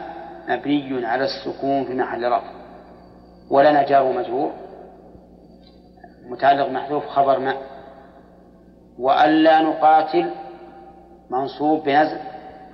[0.49, 2.51] مبني على السكون في محل رفع.
[3.49, 4.51] ولنا جار ومجرور
[6.29, 7.57] متعلق محذوف خبر ما.
[8.99, 10.31] وألا نقاتل
[11.29, 12.17] منصوب بنزع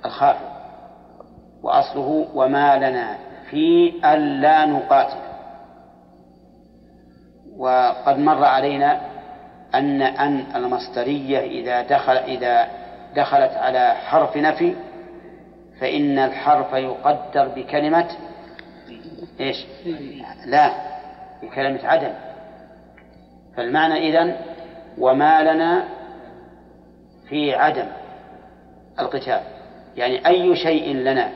[0.04, 0.50] الخافض
[1.62, 3.18] وأصله وما لنا
[3.50, 5.20] في ألا نقاتل.
[7.56, 9.00] وقد مر علينا
[9.74, 12.68] أن أن المصدرية إذا دخل إذا
[13.16, 14.76] دخلت على حرف نفي
[15.80, 18.08] فإن الحرف يقدر بكلمة
[19.40, 19.66] إيش؟
[20.46, 20.72] لا
[21.42, 22.12] بكلمة عدم.
[23.56, 24.36] فالمعنى إذن
[24.98, 25.84] وما لنا
[27.28, 27.86] في عدم
[29.00, 29.40] القتال.
[29.96, 31.30] يعني أي شيء لنا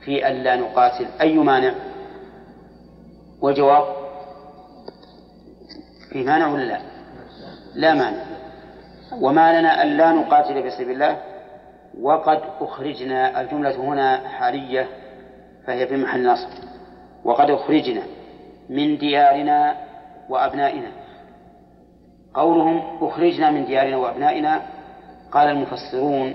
[0.00, 1.74] في أن لا نقاتل أي مانع؟
[3.40, 3.84] والجواب
[6.12, 6.80] في مانع ولا لا؟
[7.74, 8.24] لا مانع.
[9.12, 11.18] وما لنا أن لا نقاتل في سبيل الله.
[12.00, 14.88] وقد أخرجنا الجملة هنا حالية
[15.66, 16.48] فهي في محل نصب.
[17.24, 18.02] وقد أخرجنا
[18.68, 19.76] من ديارنا
[20.28, 20.88] وأبنائنا.
[22.34, 24.62] قولهم أخرجنا من ديارنا وأبنائنا.
[25.32, 26.34] قال المفسرون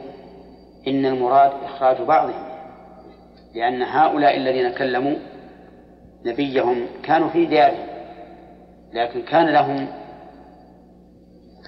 [0.87, 2.51] إن المراد إخراج بعضهم
[3.55, 5.15] لأن هؤلاء الذين كلموا
[6.25, 7.87] نبيهم كانوا في ديارهم
[8.93, 9.87] لكن كان لهم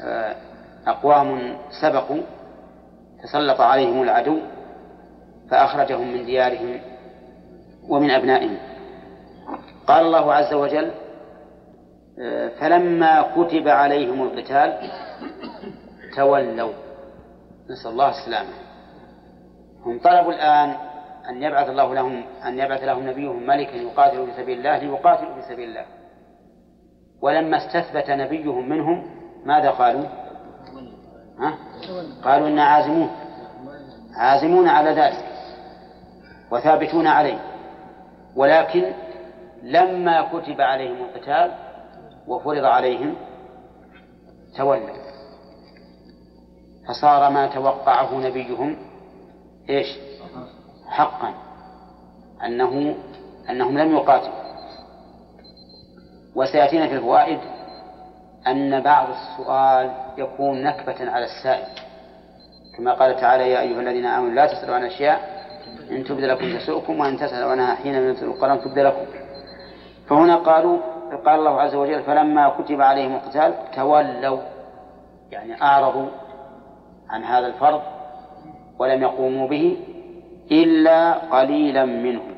[0.02, 0.36] آه،
[0.88, 2.22] أقوام سبقوا
[3.24, 4.40] تسلط عليهم العدو
[5.52, 6.80] فأخرجهم من ديارهم
[7.90, 8.58] ومن أبنائهم.
[9.88, 10.92] قال الله عز وجل
[12.60, 14.92] فلما كتب عليهم القتال
[16.16, 16.74] تولوا.
[17.70, 18.50] نسأل الله السلامة.
[19.86, 20.76] هم طلبوا الآن
[21.30, 25.42] أن يبعث الله لهم أن يبعث لهم نبيهم ملكا يقاتل في سبيل الله ليقاتلوا في
[25.42, 25.86] سبيل الله.
[27.22, 29.06] ولما استثبت نبيهم منهم
[29.46, 30.23] ماذا قالوا؟
[31.40, 31.58] ها؟
[32.24, 33.10] قالوا إنا عازمون.
[34.16, 35.26] عازمون على ذلك.
[36.52, 37.40] وثابتون عليه.
[38.36, 38.92] ولكن
[39.64, 41.52] لما كتب عليهم القتال
[42.28, 43.16] وفرض عليهم
[44.58, 45.04] تولوا
[46.88, 48.78] فصار ما توقعه نبيهم
[49.70, 49.88] إيش؟
[50.88, 51.34] حقا.
[52.46, 52.96] أنه
[53.50, 54.44] أنهم لم يقاتلوا.
[56.36, 57.40] وسيأتينا في الفوائد
[58.48, 61.68] أن بعض السؤال يكون نكبة على السائل.
[62.78, 65.20] كما قال تعالى يا أيها الذين آمنوا لا تسألوا عن أشياء
[65.92, 69.06] إن تبد لكم تسؤكم وإن تسألوا عنها حين ينزل القرآن تبد لكم
[70.10, 70.78] فهنا قالوا
[71.26, 74.40] قال الله عز وجل فلما كتب عليهم القتال تولوا
[75.32, 76.08] يعني أعرضوا
[77.10, 77.82] عن هذا الفرض
[78.80, 79.78] ولم يقوموا به
[80.52, 82.36] إلا قليلا منهم.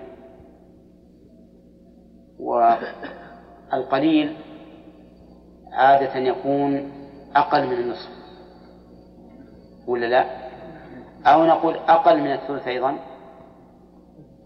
[2.39, 4.35] والقليل
[5.73, 6.91] عادة يكون
[7.35, 8.09] أقل من النصف.
[9.87, 10.25] ولا لا؟
[11.25, 12.97] أو نقول أقل من الثلث أيضا.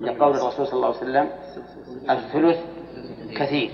[0.01, 1.29] لقول الرسول صلى الله عليه وسلم
[2.09, 2.59] الثلث
[3.37, 3.71] كثير.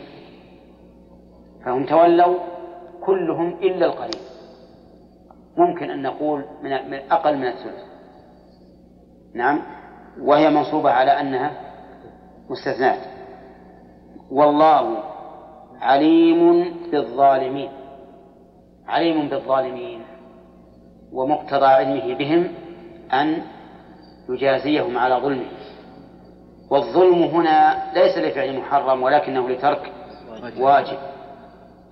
[1.65, 2.39] فهم تولوا
[3.01, 4.21] كلهم إلا القليل.
[5.57, 7.83] ممكن أن نقول من أقل من الثلث.
[9.33, 9.61] نعم.
[10.21, 11.51] وهي منصوبة على أنها
[12.49, 12.99] مستثنات
[14.31, 15.03] والله
[15.81, 17.71] عليم بالظالمين
[18.87, 20.01] عليم بالظالمين
[21.11, 22.47] ومقتضى علمه بهم
[23.13, 23.41] أن
[24.29, 25.55] يجازيهم على ظلمهم
[26.69, 29.91] والظلم هنا ليس لفعل محرم ولكنه لترك
[30.57, 30.97] واجب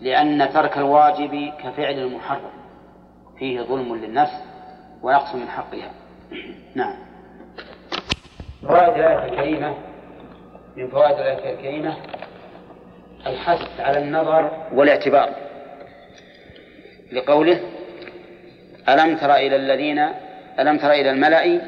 [0.01, 2.51] لأن ترك الواجب كفعل المحرم.
[3.39, 4.43] فيه ظلم للنفس
[5.03, 5.91] ونقص من حقها.
[6.75, 6.95] نعم.
[8.61, 9.75] فوائد الآية الكريمة
[10.77, 11.97] من فوائد الآية الكريمة
[13.27, 15.29] الحث على النظر والاعتبار.
[17.13, 17.59] لقوله
[18.89, 20.09] ألم تر إلى الذين
[20.59, 21.61] ألم تر إلى الملأ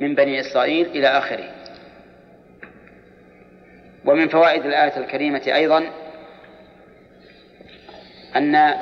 [0.00, 1.44] من بني إسرائيل إلى آخره؟
[4.04, 5.90] ومن فوائد الآية الكريمة أيضا
[8.36, 8.74] أن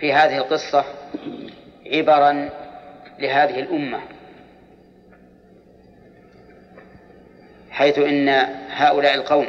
[0.00, 0.84] في هذه القصة
[1.86, 2.48] عبرا
[3.18, 4.00] لهذه الأمة
[7.70, 8.28] حيث إن
[8.70, 9.46] هؤلاء القوم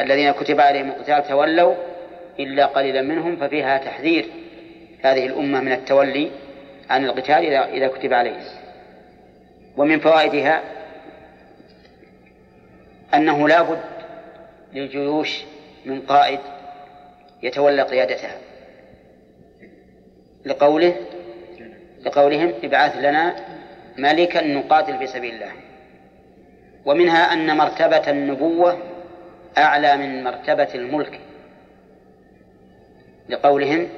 [0.00, 1.74] الذين كتب عليهم القتال تولوا
[2.40, 4.26] إلا قليلا منهم ففيها تحذير.
[5.02, 6.30] هذه الأمة من التولي
[6.90, 8.40] عن القتال إذا إذا كتب عليه.
[9.76, 10.62] ومن فوائدها
[13.14, 13.80] أنه لا بد
[14.72, 15.44] للجيوش
[15.84, 16.40] من قائد
[17.42, 18.38] يتولى قيادتها.
[20.44, 20.94] لقوله
[22.04, 23.36] لقولهم ابعث لنا
[23.98, 25.52] ملكا نقاتل في سبيل الله.
[26.84, 28.78] ومنها أن مرتبة النبوة
[29.58, 31.20] أعلى من مرتبة الملك.
[33.28, 33.88] لقولهم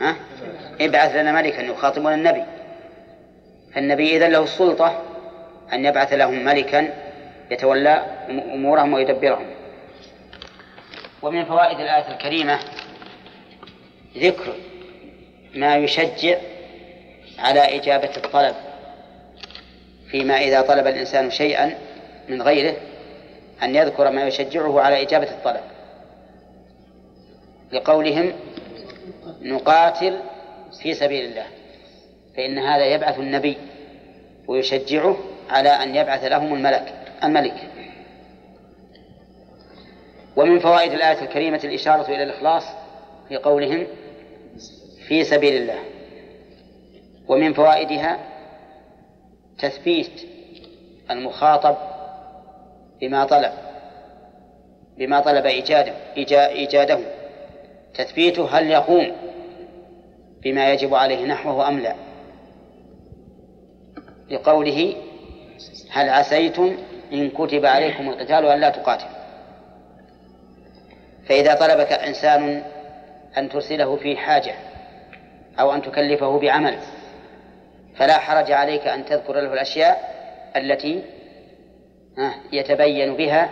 [0.00, 0.16] ها؟
[0.80, 2.42] ابعث لنا ملكا يخاطبون النبي.
[3.74, 5.02] فالنبي إذا له السلطة
[5.72, 6.88] أن يبعث لهم ملكا
[7.50, 9.46] يتولى أمورهم ويدبرهم.
[11.22, 12.58] ومن فوائد الآية الكريمة
[14.18, 14.54] ذكر
[15.54, 16.36] ما يشجع
[17.38, 18.54] على إجابة الطلب
[20.10, 21.78] فيما إذا طلب الإنسان شيئا
[22.28, 22.76] من غيره
[23.62, 25.60] أن يذكر ما يشجعه على إجابة الطلب.
[27.72, 28.32] لقولهم
[29.42, 30.20] نقاتل
[30.82, 31.46] في سبيل الله
[32.36, 33.56] فإن هذا يبعث النبي
[34.48, 35.16] ويشجعه
[35.50, 36.94] على أن يبعث لهم الملك
[37.24, 37.70] الملك.
[40.36, 42.64] ومن فوائد الآية الكريمة الإشارة إلى الإخلاص
[43.28, 43.86] في قولهم
[45.08, 45.78] في سبيل الله.
[47.28, 48.18] ومن فوائدها
[49.58, 50.10] تثبيت
[51.10, 51.76] المخاطب
[53.00, 53.52] بما طلب
[54.98, 57.19] بما طلب إيجاده إيجاده.
[57.94, 59.12] تثبيته هل يقوم
[60.42, 61.94] بما يجب عليه نحوه أم لا.
[64.30, 64.96] لقوله
[65.90, 66.76] هل عسيتم
[67.12, 69.20] إن كتب عليكم القتال أن لا تقاتلوا.
[71.28, 72.62] فإذا طلبك إنسان
[73.38, 74.54] أن ترسله في حاجة
[75.60, 76.78] أو أن تكلفه بعمل
[77.96, 80.10] فلا حرج عليك أن تذكر له الأشياء
[80.56, 81.02] التي
[82.52, 83.50] يتبين بها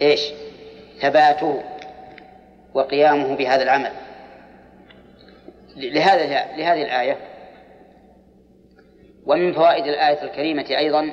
[0.00, 0.32] إيش؟
[1.00, 1.62] ثباته.
[2.74, 3.92] وقيامه بهذا العمل.
[5.76, 7.16] لهذا لهذه الآية.
[9.26, 11.12] ومن فوائد الآية الكريمة أيضا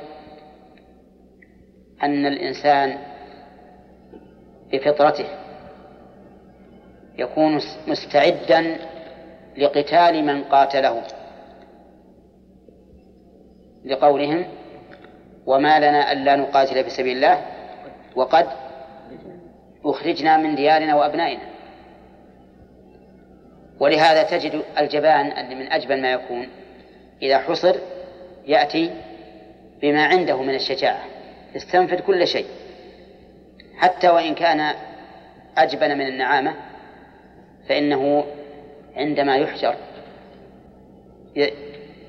[2.03, 2.97] أن الإنسان
[4.71, 5.25] بفطرته
[7.17, 8.77] يكون مستعدا
[9.57, 11.03] لقتال من قاتله.
[13.85, 14.45] لقولهم
[15.45, 17.45] وما لنا ألا نقاتل في سبيل الله
[18.15, 18.47] وقد
[19.85, 21.41] أخرجنا من ديارنا وأبنائنا.
[23.79, 26.47] ولهذا تجد الجبان اللي من أجبن ما يكون
[27.21, 27.75] إذا حصر
[28.47, 28.91] يأتي
[29.81, 31.03] بما عنده من الشجاعة.
[31.55, 32.45] يستنفذ كل شيء.
[33.77, 34.75] حتى وإن كان
[35.57, 36.55] أجبن من النعامة
[37.69, 38.25] فإنه
[38.95, 39.75] عندما يحشر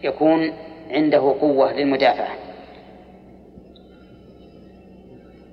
[0.03, 0.53] يكون
[0.91, 2.35] عنده قوة للمدافعة.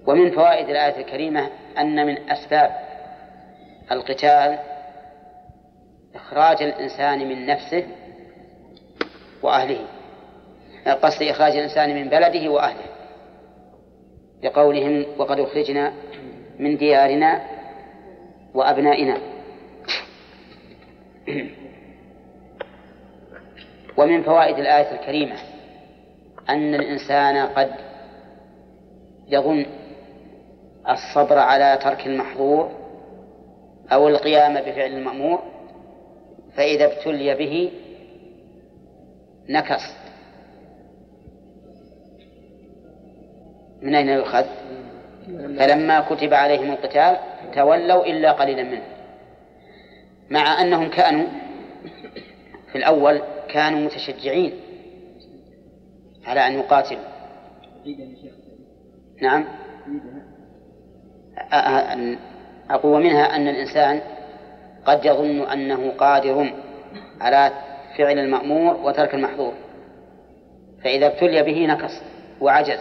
[0.07, 1.49] ومن فوائد الآية الكريمة
[1.79, 2.71] أن من أسباب
[3.91, 4.59] القتال
[6.15, 7.87] إخراج الإنسان من نفسه
[9.43, 9.79] وأهله
[10.85, 12.89] قصد إخراج الإنسان من بلده وأهله
[14.43, 15.93] لقولهم وقد أخرجنا
[16.59, 17.41] من ديارنا
[18.53, 19.17] وأبنائنا.
[23.97, 25.35] ومن فوائد الآية الكريمة
[26.49, 27.71] أن الإنسان قد
[29.27, 29.65] يظن
[30.89, 32.71] الصبر على ترك المحظور
[33.91, 35.43] أو القيام بفعل المأمور
[36.55, 37.71] فإذا ابتلي به
[39.49, 39.83] نكص.
[43.81, 44.45] من أين يؤخذ؟
[45.27, 47.17] فلما كتب عليهم القتال
[47.55, 48.97] تولوا إلا قليلا منهم
[50.29, 51.25] مع أنهم كانوا
[52.71, 54.53] في الأول كانوا متشجعين
[56.25, 57.03] على أن يقاتلوا.
[59.21, 59.45] نعم.
[62.71, 64.01] أقوى منها أن الإنسان
[64.85, 66.53] قد يظن أنه قادر
[67.21, 67.51] على
[67.97, 69.53] فعل المأمور وترك المحظور.
[70.83, 72.01] فإذا ابتلي به نكص
[72.41, 72.79] وعجز.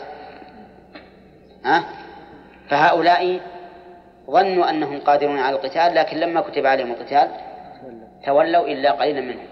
[1.65, 1.85] ها؟
[2.69, 3.41] فهؤلاء
[4.31, 7.29] ظنوا أنهم قادرون على القتال لكن لما كتب عليهم القتال
[8.25, 9.47] تولوا إلا قليلا منهم.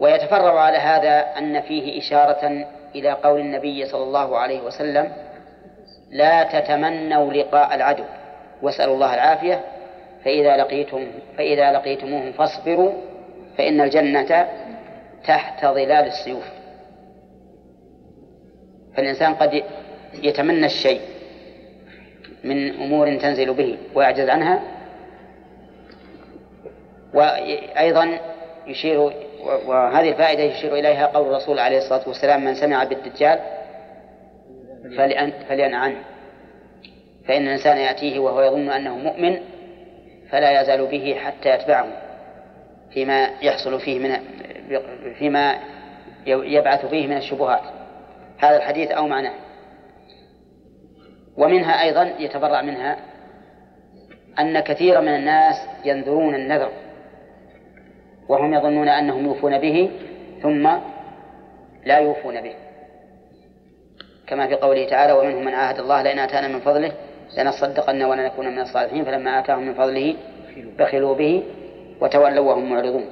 [0.00, 5.12] ويتفرع على هذا أن فيه إشارة إلى قول النبي صلى الله عليه وسلم
[6.10, 8.04] لا تتمنوا لقاء العدو
[8.62, 9.60] واسألوا الله العافية.
[10.24, 11.06] فإذا لقيتم
[11.36, 12.92] فإذا لقيتموهم فاصبروا
[13.58, 14.48] فإن الجنة
[15.26, 16.44] تحت ظلال السيوف.
[18.96, 19.62] فالإنسان قد
[20.22, 21.00] يتمنى الشيء
[22.44, 24.62] من أمور تنزل به ويعجز عنها
[27.14, 28.18] وأيضا
[28.66, 29.12] يشير
[29.66, 33.40] وهذه الفائدة يشير إليها قول الرسول عليه الصلاة والسلام من سمع بالدجال
[34.96, 35.98] فلأن فلينع عنه.
[37.28, 39.38] فإن الإنسان يأتيه وهو يظن أنه مؤمن
[40.30, 41.86] فلا يزال به حتى يتبعه
[42.90, 44.16] فيما يحصل فيه من
[45.18, 45.58] فيما
[46.26, 47.62] يبعث فيه من الشبهات.
[48.38, 49.34] هذا الحديث أو معناه.
[51.36, 52.96] ومنها أيضا يتبرع منها
[54.38, 56.70] أن كثيرا من الناس ينذرون النذر
[58.28, 59.90] وهم يظنون أنهم يوفون به
[60.42, 60.68] ثم
[61.84, 62.67] لا يوفون به.
[64.28, 66.92] كما في قوله تعالى ومنهم من عاهد الله لئن آتانا من فضله
[67.38, 70.16] لنصدقن ولنكون من الصالحين فلما آتاهم من فضله
[70.78, 71.44] بخلوا به
[72.00, 73.04] وتولوا وهم معرضون.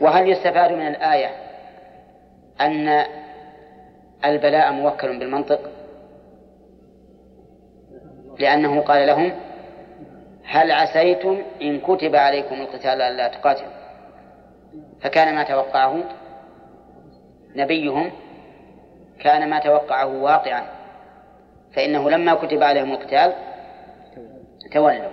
[0.00, 1.30] وهل يستفاد من الآية
[2.60, 3.04] أن
[4.24, 5.60] البلاء موكل بالمنطق؟
[8.38, 9.32] لأنه قال لهم
[10.44, 13.70] هل عسيتم إن كتب عليكم القتال ألا تقاتلوا؟
[15.00, 16.04] فكان ما توقعه
[17.56, 18.10] نبيهم
[19.20, 20.64] كان ما توقعه واقعا.
[21.72, 23.32] فإنه لما كتب عليهم القتال
[24.72, 25.10] تولوا.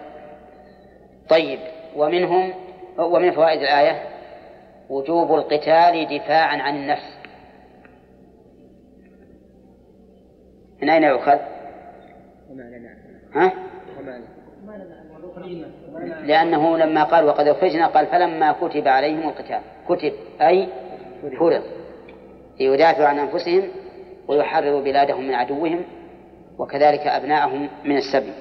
[1.30, 1.60] طيب
[1.96, 2.54] ومنهم
[2.98, 4.02] ومن فوائد الآية
[4.90, 7.18] وجوب القتال دفاعا عن النفس.
[10.82, 11.38] من أين يؤخذ؟
[13.36, 13.54] ها؟
[16.24, 19.62] لأنه لما قال وقد أخرجنا قال فلما كتب عليهم القتال.
[19.90, 20.68] كتب أي
[21.40, 21.64] فرض.
[22.60, 23.85] ليدافعوا عن أنفسهم
[24.28, 25.84] ويحرروا بلادهم من عدوهم
[26.60, 28.34] وكذلك أبناءهم من السبي.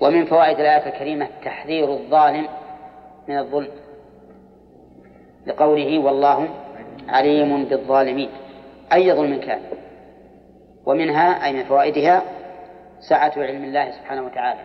[0.00, 2.48] ومن فوائد الآية الكريمة تحذير الظالم
[3.28, 3.70] من الظلم
[5.46, 6.48] لقوله والله
[7.08, 8.30] عليم بالظالمين
[8.92, 9.60] أي ظلم كان.
[10.86, 12.22] ومنها أي من فوائدها
[13.00, 14.60] سعة علم الله سبحانه وتعالى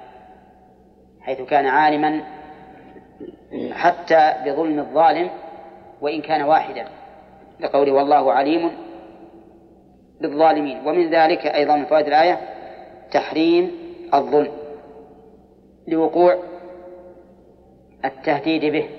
[1.22, 2.24] حيث كان عالما
[3.72, 5.30] حتى بظلم الظالم
[6.02, 6.88] وإن كان واحدا.
[7.64, 8.72] لقوله والله عليم
[10.22, 10.88] بالظالمين.
[10.88, 12.40] ومن ذلك أيضا من فوائد الآية
[13.12, 13.72] تحريم
[14.14, 14.52] الظلم
[15.88, 16.38] لوقوع
[18.06, 18.90] التهديد به.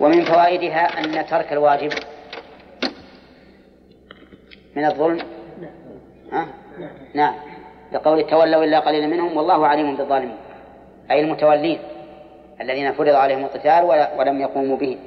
[0.00, 1.92] ومن فوائدها أن ترك الواجب
[4.76, 5.18] من الظلم.
[6.32, 6.46] ها؟
[7.14, 7.34] نعم.
[7.92, 10.36] لقول تولوا إلا قليلا منهم والله عليم بالظالمين
[11.10, 11.78] أي المتولين
[12.60, 13.84] الذين فرض عليهم القتال
[14.18, 14.98] ولم يقوموا به.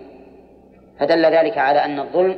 [1.04, 2.38] فدل ذلك على أن الظلم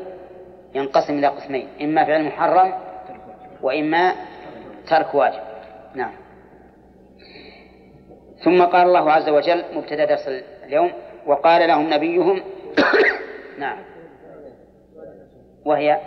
[0.76, 2.74] ينقسم إلى قسمين إما فعل محرم
[3.62, 4.16] وإما
[4.90, 5.42] ترك واجب.
[5.96, 6.14] نعم.
[8.44, 10.28] ثم قال الله عز وجل مبتدا درس
[10.64, 10.92] اليوم
[11.26, 12.42] وقال لهم نبيهم
[13.64, 13.78] نعم.
[15.66, 16.00] وهي؟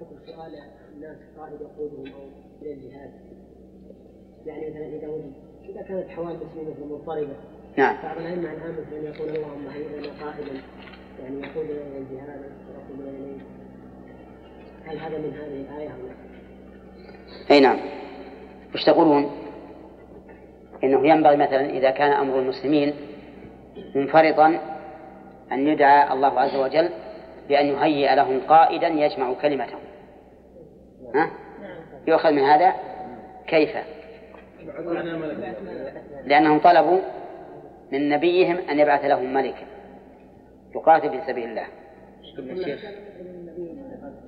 [0.00, 0.16] حكم
[0.94, 1.16] الناس
[1.60, 2.42] يقودهم أو
[4.46, 5.08] يعني مثلا إذا
[5.64, 7.34] إذا كانت حوادث مثل مضطربه
[7.76, 10.60] نعم بعض الأئمة الآن مثلا يقول اللهم هيئ لنا قائدا
[11.22, 13.38] يعني يقود إلى الجهاد ويقود اليه
[14.86, 17.78] هل هذا من هذه الآية أو لا؟ أي نعم
[18.74, 19.30] وش تقولون؟
[20.84, 22.94] إنه ينبغي مثلا إذا كان أمر المسلمين
[23.94, 24.58] منفرطا
[25.52, 26.90] أن يدعى الله عز وجل
[27.48, 29.80] بأن يهيئ لهم قائدا يجمع كلمتهم
[31.14, 31.30] ها؟
[32.06, 32.74] يؤخذ من هذا
[33.46, 33.76] كيف
[36.24, 37.00] لأنهم طلبوا
[37.92, 39.66] من نبيهم أن يبعث لهم ملكا
[40.74, 41.66] يقاتل في سبيل الله.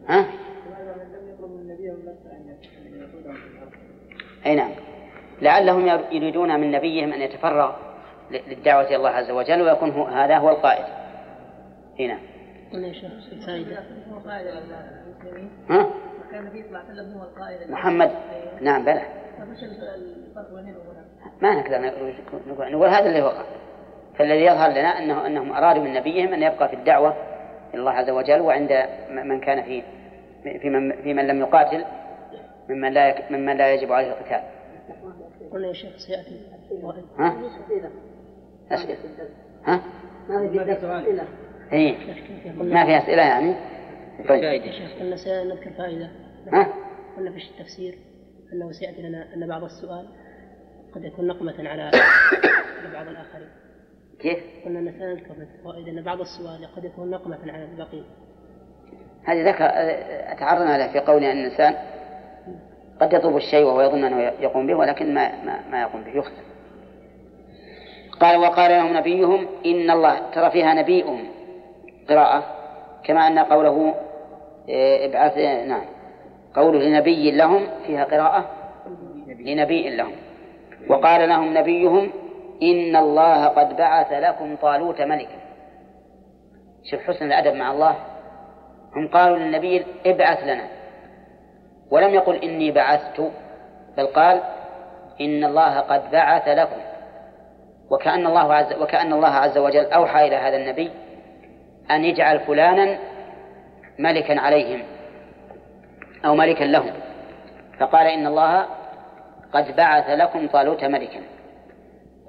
[0.08, 0.26] ها؟
[4.46, 4.70] أي نعم.
[5.42, 7.76] لعلهم يريدون من نبيهم أن يتفرغ
[8.30, 10.84] للدعوة إلى الله عز وجل ويكون هذا هو القائد.
[12.00, 12.18] هنا
[14.26, 14.52] فائدة
[15.70, 15.90] ها؟
[17.68, 18.10] محمد.
[18.60, 19.23] نعم بلى.
[21.42, 22.14] ما نقدر نقول
[22.48, 23.44] نقول هذا اللي وقع
[24.18, 27.16] فالذي يظهر لنا انه أنهم أرادوا من نبيهم أن يبقى في الدعوة
[27.74, 29.82] إلى الله عز وجل وعند من كان في
[30.42, 31.84] في من, في من لم يقاتل
[32.68, 34.40] ممن لا ممن لا يجب عليه القتال.
[35.52, 36.40] قلنا يا شيخ سيأتي.
[37.18, 37.36] ها؟
[38.70, 38.96] أسئلة.
[39.64, 39.80] ها؟
[40.28, 41.24] ما في أسئلة.
[41.72, 41.96] إيه.
[42.56, 43.54] ما في أسئلة يعني؟
[44.28, 44.62] طيب.
[44.62, 46.10] شيخ قلنا سنذكر فائدة.
[46.52, 46.68] ها؟
[47.16, 47.98] قلنا في التفسير.
[48.54, 50.08] أنه سيأتي لنا أن بعض السؤال
[50.94, 51.90] قد يكون نقمة على
[52.94, 53.48] بعض الآخرين.
[54.20, 58.04] كيف؟ قلنا أن سنذكر في الفوائد أن بعض السؤال قد يكون نقمة على الباقين
[59.24, 59.68] هذه ذكر
[60.38, 61.74] تعرضنا له في قول أن الإنسان
[63.00, 66.42] قد يطلب الشيء وهو يظن أنه يقوم به ولكن ما ما, ما يقوم به يخطئ
[68.20, 71.28] قال وقال لهم نبيهم إن الله ترى فيها نبيهم.
[72.08, 72.44] قراءة
[73.04, 73.94] كما أن قوله
[74.68, 75.36] إيه، ابعث
[75.68, 75.84] نعم.
[76.54, 78.50] قوله لنبي لهم فيها قراءة؟
[79.26, 80.12] لنبي لهم.
[80.88, 82.10] وقال لهم نبيهم
[82.62, 85.38] إن الله قد بعث لكم طالوت ملكا
[86.90, 87.96] شوف حسن الأدب مع الله.
[88.96, 90.64] هم قالوا للنبي ابعث لنا.
[91.90, 93.20] ولم يقل إني بعثت
[93.96, 94.42] بل قال
[95.20, 96.80] إن الله قد بعث لكم.
[97.90, 100.90] وكأن الله عز وكأن الله عز وجل أوحى إلى هذا النبي
[101.90, 102.98] أن يجعل فلانا
[103.98, 104.82] ملكا عليهم.
[106.24, 106.92] أو ملكا لهم.
[107.80, 108.66] فقال إن الله
[109.52, 111.20] قد بعث لكم طالوت ملكا.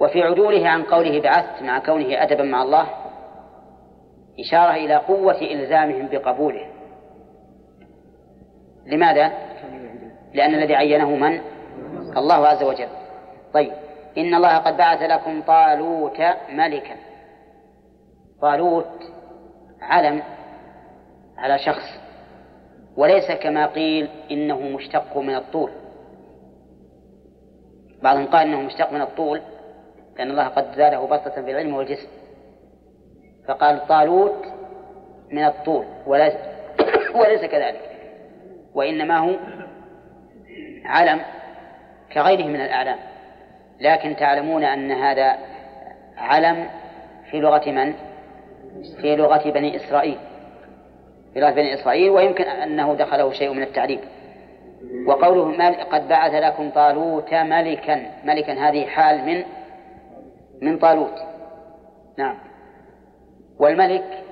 [0.02, 2.88] وفي عدوله عن قوله بعثت مع كونه أدبا مع الله
[4.40, 6.68] إشارة إلى قوة إلزامهم بقبوله.
[8.86, 9.32] لماذا؟
[10.34, 11.42] لأن الذي عينه من؟
[12.18, 12.88] الله عز وجل.
[13.54, 13.74] طيب.
[14.18, 16.96] إن الله قد بعث لكم طالوت ملكا.
[18.42, 18.92] طالوت
[19.82, 20.24] علم
[21.38, 22.05] على شخص.
[22.98, 25.72] وليس كما قيل إنه مشتق من الطول.
[28.04, 29.42] بعضهم قال إنه مشتق من الطول
[30.18, 32.08] لأن الله قد زاده بسطة في العلم والجسم.
[33.48, 34.46] فقال طالوت
[35.32, 36.34] من الطول وليس,
[37.20, 37.82] وليس كذلك.
[38.74, 39.36] وإنما هو
[40.86, 41.22] علم
[42.14, 42.98] كغيره من الأعلام.
[43.80, 45.38] لكن تعلمون أن هذا
[46.18, 46.70] علم
[47.32, 47.94] في لغة من؟
[49.02, 50.18] في لغة بني إسرائيل.
[51.36, 54.00] لغة بني إسرائيل ويمكن أنه دخله شيء من التعريب
[55.08, 59.44] وقوله قد بعث لكم طالوت ملكا ملكا هذه حال من
[60.62, 61.20] من طالوت.
[62.18, 62.38] نعم.
[63.60, 64.24] والملك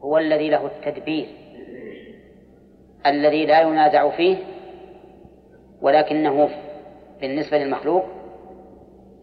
[0.00, 1.26] هو الذي له التدبير
[3.06, 4.36] الذي لا ينازع فيه
[5.82, 6.48] ولكنه
[7.20, 8.04] بالنسبة للمخلوق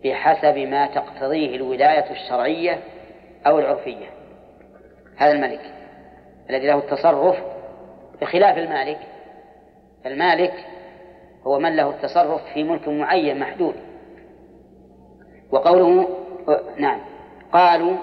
[0.03, 2.79] بحسب ما تقتضيه الولاية الشرعية
[3.47, 4.05] أو العرفية.
[5.17, 5.78] هذا الملك.
[6.49, 7.37] الذي له التصرف
[8.21, 8.99] بخلاف المالك.
[10.05, 10.53] المالك
[11.47, 13.75] هو من له التصرف في ملك معين محدود.
[15.51, 16.07] وقوله
[16.77, 16.99] نعم
[17.53, 17.97] قالوا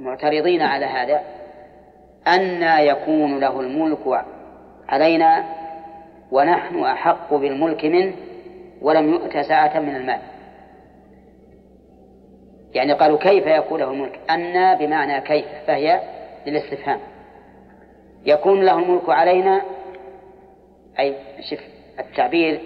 [0.00, 1.20] معترضين على هذا
[2.28, 4.24] أن يكون له الملك
[4.88, 5.44] علينا
[6.30, 8.14] ونحن أحق بالملك منه
[8.82, 10.20] ولم يؤت سعة من المال.
[12.74, 16.00] يعني قالوا كيف يكون له الملك؟ أن بمعنى كيف فهي
[16.46, 17.13] للاستفهام.
[18.24, 19.62] يكون له الملك علينا.
[20.98, 21.16] أي
[21.50, 21.60] شف
[21.98, 22.60] التعبير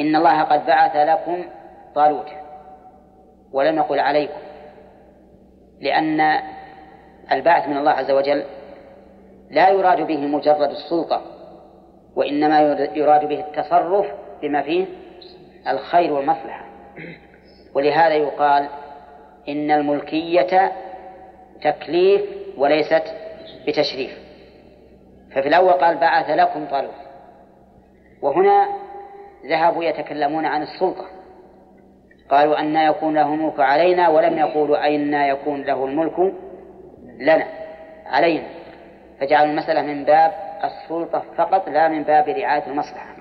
[0.00, 1.44] إن الله قد بعث لكم
[1.94, 2.28] طالوت
[3.52, 4.40] ولم يقل عليكم
[5.80, 6.40] لأن
[7.32, 8.44] البعث من الله عز وجل
[9.50, 11.22] لا يراد به مجرد السلطة
[12.16, 12.60] وإنما
[12.94, 14.06] يراد به التصرف
[14.42, 14.84] بما فيه
[15.68, 16.64] الخير والمصلحة.
[17.74, 18.68] ولهذا يقال
[19.48, 20.72] إن الملكية
[21.62, 22.22] تكليف
[22.56, 23.02] وليست
[23.66, 24.18] بتشريف.
[25.34, 26.94] ففي الأول قال بعث لكم طالوت.
[28.22, 28.68] وهنا
[29.46, 31.06] ذهبوا يتكلمون عن السلطة.
[32.28, 36.34] قالوا أن يكون له الملك علينا ولم يقولوا أين يكون له الملك
[37.18, 37.46] لنا.
[38.06, 38.46] علينا.
[39.20, 40.32] فجعلوا المسألة من باب
[40.64, 43.12] السلطة فقط لا من باب رعاية المصلحة.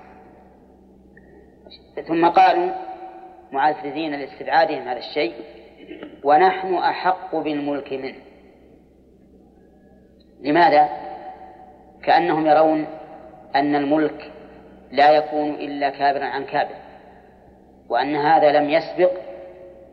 [2.07, 2.71] ثم قالوا
[3.51, 5.33] معززين لاستبعادهم هذا الشيء
[6.23, 8.19] ونحن أحق بالملك منه.
[10.41, 11.10] لماذا؟
[12.03, 12.87] كأنهم يرون
[13.55, 14.31] أن الملك
[14.91, 16.75] لا يكون إلا كابرا عن كابر
[17.89, 19.11] وأن هذا لم يسبق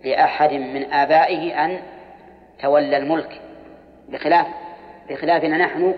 [0.04, 1.78] لأحد من آبائه أن
[2.62, 3.40] تولى الملك.
[4.08, 4.46] بخلاف
[5.10, 5.94] بخلافنا نحن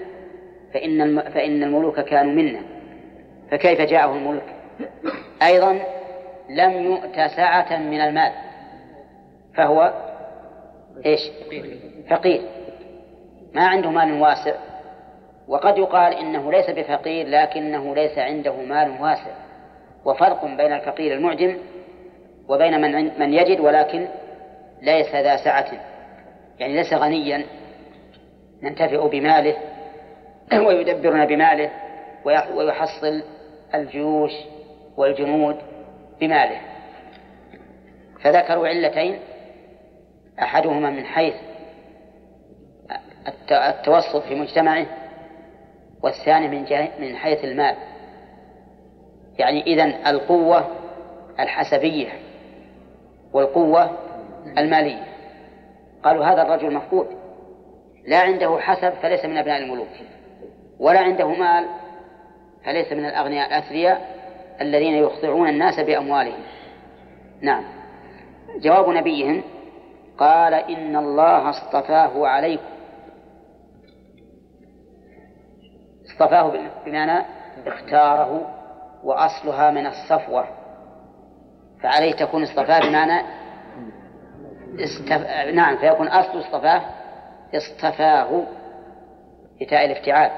[0.75, 2.61] فإن فإن الملوك كانوا منا.
[3.51, 4.45] فكيف جاءه الملك؟
[5.43, 5.81] أيضا
[6.51, 8.33] لم يؤت سعة من المال
[9.55, 9.93] فهو
[11.07, 11.21] إيش؟
[12.11, 12.43] فقير.
[13.55, 14.55] ما عنده مال واسع.
[15.51, 19.31] وقد يقال إنه ليس بفقير لكنه ليس عنده مال واسع.
[20.05, 21.59] وفرق بين الفقير المعجم
[22.49, 24.09] وبين من من يجد ولكن
[24.83, 25.67] ليس ذا سعة.
[26.59, 27.45] يعني ليس غنيا.
[28.63, 29.57] ننتفع بماله
[30.67, 31.71] ويدبرنا بماله
[32.55, 33.23] ويحصل
[33.75, 34.33] الجيوش
[34.97, 35.57] والجنود
[36.21, 36.61] بماله.
[38.21, 39.19] فذكروا علتين
[40.43, 41.35] أحدهما من حيث
[43.51, 45.00] التوسط في مجتمعه
[46.03, 47.77] والثاني من من حيث المال.
[49.39, 50.69] يعني إذن القوة
[51.41, 52.09] الحسبية
[53.33, 53.91] والقوة
[54.59, 55.05] المالية.
[56.05, 57.07] قالوا هذا الرجل مفقود.
[58.07, 59.89] لا عنده حسب فليس من أبناء الملوك.
[60.79, 61.65] ولا عنده مال
[62.65, 64.21] فليس من الأغنياء الأثرياء
[64.61, 66.43] الذين يخضعون الناس بأموالهم.
[67.41, 67.65] نعم.
[68.61, 69.43] جواب نبيهم
[70.19, 72.80] قال إن الله اصطفاه عليكم.
[76.21, 76.53] اصطفاه
[76.87, 77.25] بمعنى
[77.67, 78.47] اختاره
[79.05, 80.45] وأصلها من الصفوة.
[81.83, 83.23] فعليه تكون اصطفاه بمعنى
[84.79, 85.27] استف...
[85.55, 86.83] نعم فيكون أصل اصطفاه
[87.55, 88.43] اصطفاه
[89.61, 90.31] بتاء الافتعال.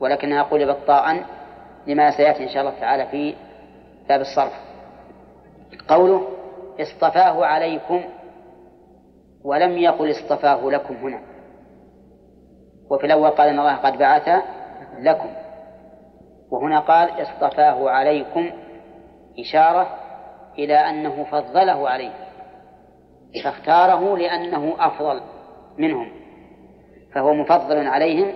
[0.00, 1.24] ولكنها قلبت طاء
[1.86, 3.34] لما سيأتي إن شاء الله تعالى في
[4.08, 4.52] باب الصرف.
[5.88, 6.28] قوله
[6.80, 8.04] اصطفاه عليكم
[9.44, 11.20] ولم يقل اصطفاه لكم هنا.
[12.90, 14.42] وفي الأول قال إن الله قد بعث
[15.00, 15.28] لكم.
[16.50, 18.50] وهنا قال اصطفاه عليكم
[19.38, 19.96] إشارة
[20.58, 22.12] إلى أنه فضله عليه
[23.44, 25.20] فاختاره لأنه أفضل
[25.78, 26.12] منهم
[27.14, 28.32] فهو مفضل عليهم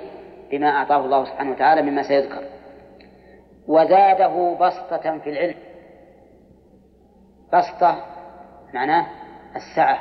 [0.51, 2.43] بما أعطاه الله سبحانه وتعالى مما سيذكر.
[3.69, 5.57] وزاده بسطة في العلم.
[7.53, 8.05] بسطة
[8.75, 9.07] معناه
[9.57, 9.99] السعة.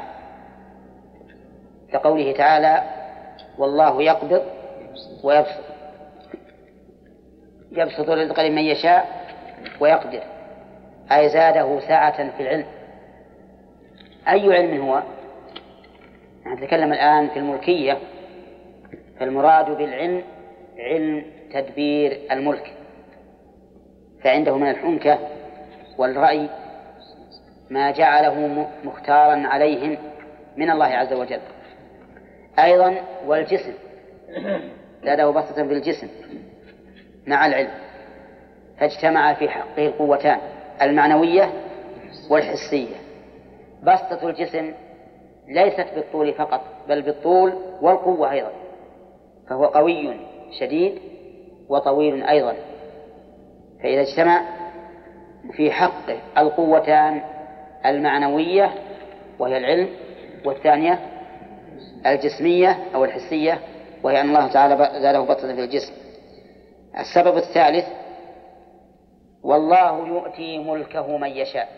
[1.91, 2.83] كقوله تعالى
[3.57, 4.41] والله يقبض
[5.23, 5.72] ويبسط.
[7.73, 9.25] يبسط الرزق لمن يشاء
[9.79, 10.23] ويقدر.
[11.11, 12.65] أي زاده سعة في العلم.
[14.27, 15.03] أي علم هو؟
[16.47, 17.97] نتكلم الآن في الملكية.
[19.19, 20.23] فالمراد بالعلم
[20.77, 22.73] علم تدبير الملك.
[24.23, 25.19] فعنده من الحنكة
[25.97, 26.49] والرأي
[27.69, 29.97] ما جعله مختارا عليهم
[30.57, 31.39] من الله عز وجل.
[32.59, 32.95] أيضا
[33.25, 33.73] والجسم.
[35.03, 36.07] زاده بسطة في الجسم.
[37.27, 37.71] مع العلم
[38.79, 40.39] فاجتمع في حقه القوتان
[40.81, 41.49] المعنوية
[42.29, 42.95] والحسية.
[43.83, 44.73] بسطة الجسم
[45.47, 48.51] ليست بالطول فقط بل بالطول والقوة أيضا.
[49.49, 50.13] فهو قوي
[50.59, 50.99] شديد
[51.69, 52.55] وطويل أيضا.
[53.83, 54.41] فإذا اجتمع
[55.51, 57.21] في حقه القوتان
[57.85, 58.71] المعنوية
[59.39, 59.89] وهي العلم
[60.45, 60.99] والثانية
[62.05, 63.59] الجسمية أو الحسية
[64.03, 66.02] وهي أن الله تعالى زاده بطة في الجسم.
[66.99, 67.85] السبب الثالث
[69.43, 71.69] والله يؤتي ملكه من يشاء.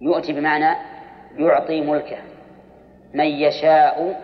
[0.00, 0.76] يؤتي بمعنى
[1.38, 2.16] يعطي ملكه
[3.14, 4.20] من يشاء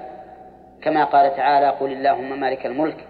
[0.82, 3.04] كما قال تعالى قل اللهم مالك الملك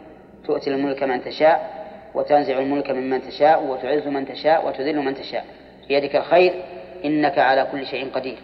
[0.45, 1.83] تؤتي الملك من تشاء
[2.15, 5.45] وتنزع الملك ممن تشاء وتعز من تشاء وتذل من تشاء.
[5.89, 6.65] بيدك الخير
[7.05, 8.39] إنك على كل شيء قدير.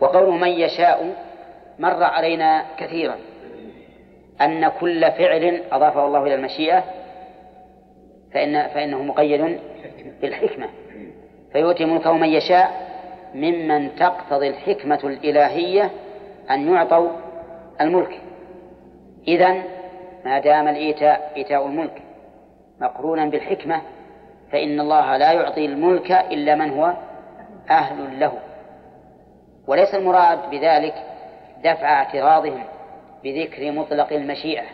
[0.00, 1.14] وقول من يشاء
[1.78, 3.16] مر علينا كثيرا.
[4.40, 6.84] أن كل فعل أضافه الله إلى المشيئة
[8.32, 9.58] فإن فإنه مقيد
[10.20, 10.68] بالحكمة.
[11.52, 12.94] فيؤتي ملكه من يشاء
[13.34, 15.90] ممن تقتضي الحكمة الإلهية
[16.50, 17.08] أن يعطوا
[17.80, 18.20] الملك.
[19.28, 19.62] إذا
[20.24, 22.02] ما دام الإيتاء إيتاء الملك
[22.80, 23.82] مقرونا بالحكمة
[24.52, 26.94] فإن الله لا يعطي الملك إلا من هو
[27.70, 28.32] أهل له.
[29.66, 30.94] وليس المراد بذلك
[31.64, 32.64] دفع اعتراضهم.
[33.24, 34.64] بذكر مطلق المشيئة.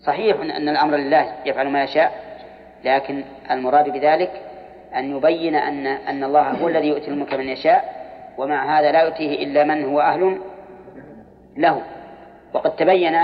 [0.00, 2.12] صحيح أن الأمر لله يفعل ما يشاء
[2.84, 4.30] لكن المراد بذلك
[4.96, 7.96] أن يبين أن أن الله هو الذي يؤتي الملك من يشاء
[8.38, 10.40] ومع هذا لا يؤتيه إلا من هو أهل
[11.56, 11.82] له.
[12.54, 13.16] وقد تبين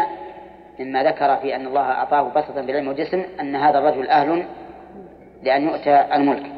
[0.78, 4.44] مما ذكر في أن الله أعطاه بسطا بالعلم والجسم أن هذا الرجل أهل
[5.42, 6.52] لأن يؤتى الملك.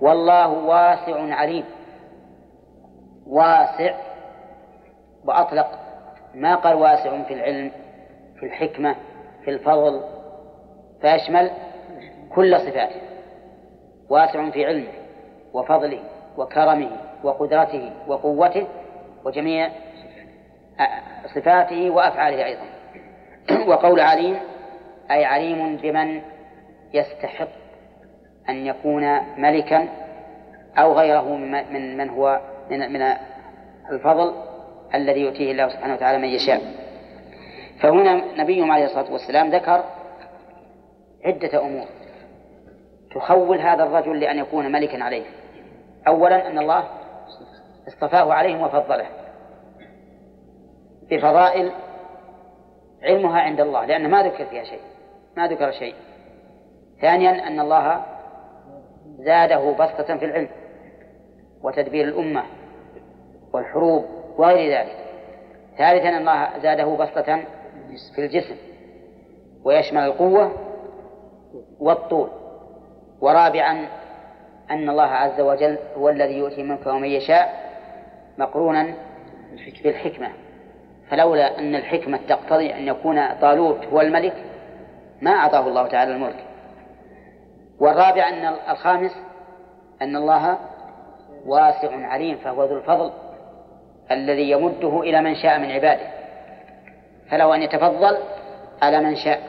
[0.00, 1.64] والله واسع عليم
[3.26, 3.94] واسع
[5.24, 5.85] وأطلق
[6.36, 7.70] ما قال واسع في العلم
[8.40, 8.96] في الحكمة
[9.44, 10.00] في الفضل
[11.00, 11.50] فيشمل
[12.34, 13.00] كل صفاته.
[14.08, 14.92] واسع في علمه
[15.52, 16.00] وفضله
[16.36, 16.90] وكرمه
[17.24, 18.66] وقدرته وقوته
[19.24, 19.70] وجميع
[21.34, 22.66] صفاته وأفعاله أيضا.
[23.70, 24.36] وقول عليم
[25.10, 26.22] أي عليم بمن
[26.94, 27.48] يستحق
[28.48, 29.88] أن يكون ملكا
[30.78, 32.40] أو غيره من من هو
[32.70, 33.16] من من
[33.90, 34.45] الفضل
[34.94, 36.60] الذي يؤتيه الله سبحانه وتعالى من يشاء.
[37.80, 39.84] فهنا نبيهم عليه الصلاة والسلام ذكر
[41.24, 41.86] عدة أمور
[43.14, 45.24] تخول هذا الرجل لأن يكون ملكا عليه.
[46.08, 46.84] أولا أن الله
[47.88, 49.06] اصطفاه عليهم وفضله
[51.10, 51.72] بفضائل
[53.02, 54.80] علمها عند الله لأن ما ذكر فيها شيء
[55.36, 55.94] ما ذكر شيء.
[57.00, 58.04] ثانيا أن الله
[59.18, 60.48] زاده بسطة في العلم
[61.62, 62.42] وتدبير الأمة
[63.52, 64.04] والحروب
[64.38, 64.96] وغير ذلك.
[65.78, 67.40] ثالثا الله زاده بسطة
[68.14, 68.56] في الجسم
[69.64, 70.52] ويشمل القوة
[71.80, 72.28] والطول.
[73.20, 73.88] ورابعا
[74.70, 77.66] أن الله عز وجل هو الذي يؤتي ملكه ومن يشاء
[78.38, 78.94] مقرونا
[79.84, 80.28] بالحكمة.
[81.10, 84.44] فلولا أن الحكمة تقتضي أن يكون طالوت هو الملك
[85.22, 86.44] ما أعطاه الله تعالى الملك.
[87.80, 89.12] والرابع أن الخامس
[90.02, 90.58] أن الله
[91.46, 93.12] واسع عليم فهو ذو الفضل
[94.10, 96.06] الذي يمده إلى من شاء من عباده.
[97.30, 98.18] فلو أن يتفضل
[98.82, 99.40] على من شاء.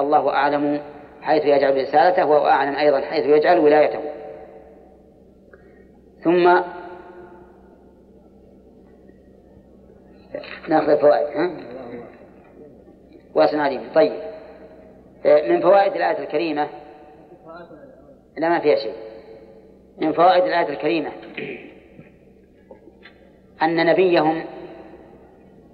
[0.00, 0.80] الله أعلم
[1.22, 4.00] حيث يجعل رسالته وهو أعلم أيضا حيث يجعل ولايته.
[6.24, 6.60] ثم
[10.68, 11.50] نأخذ الفوائد ها؟
[13.34, 14.12] واسع عليم طيب.
[15.24, 16.68] من فوائد الآية الكريمة
[18.36, 18.94] لا ما فيها شيء.
[19.98, 21.12] من فوائد الآية الكريمة
[23.62, 24.44] أن نبيهم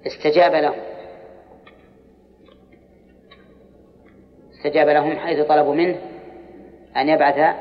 [0.07, 0.81] استجاب لهم.
[4.53, 5.99] استجاب لهم حيث طلبوا منه
[6.97, 7.57] أن يبعث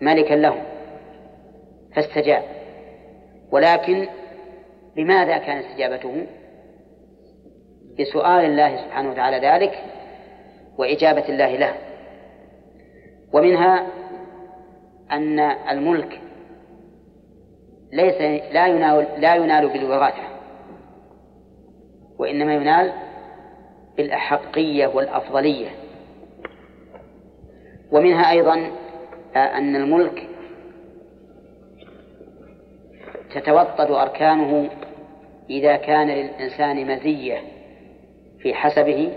[0.00, 0.62] ملكا لهم.
[1.96, 2.42] فاستجاب.
[3.50, 4.08] ولكن
[4.96, 6.26] لماذا كان استجابته؟
[8.00, 9.84] بسؤال الله سبحانه وتعالى ذلك
[10.78, 11.74] وإجابة الله له.
[13.32, 13.86] ومنها
[15.12, 16.20] أن الملك
[17.94, 18.20] ليس
[18.52, 20.22] لا ينال لا ينال بالوراثة
[22.18, 22.92] وإنما ينال
[23.96, 25.68] بالأحقية والأفضلية
[27.92, 28.70] ومنها أيضا
[29.36, 30.28] أن الملك
[33.34, 34.70] تتوطد أركانه
[35.50, 37.38] إذا كان للإنسان مزية
[38.38, 39.12] في حسبه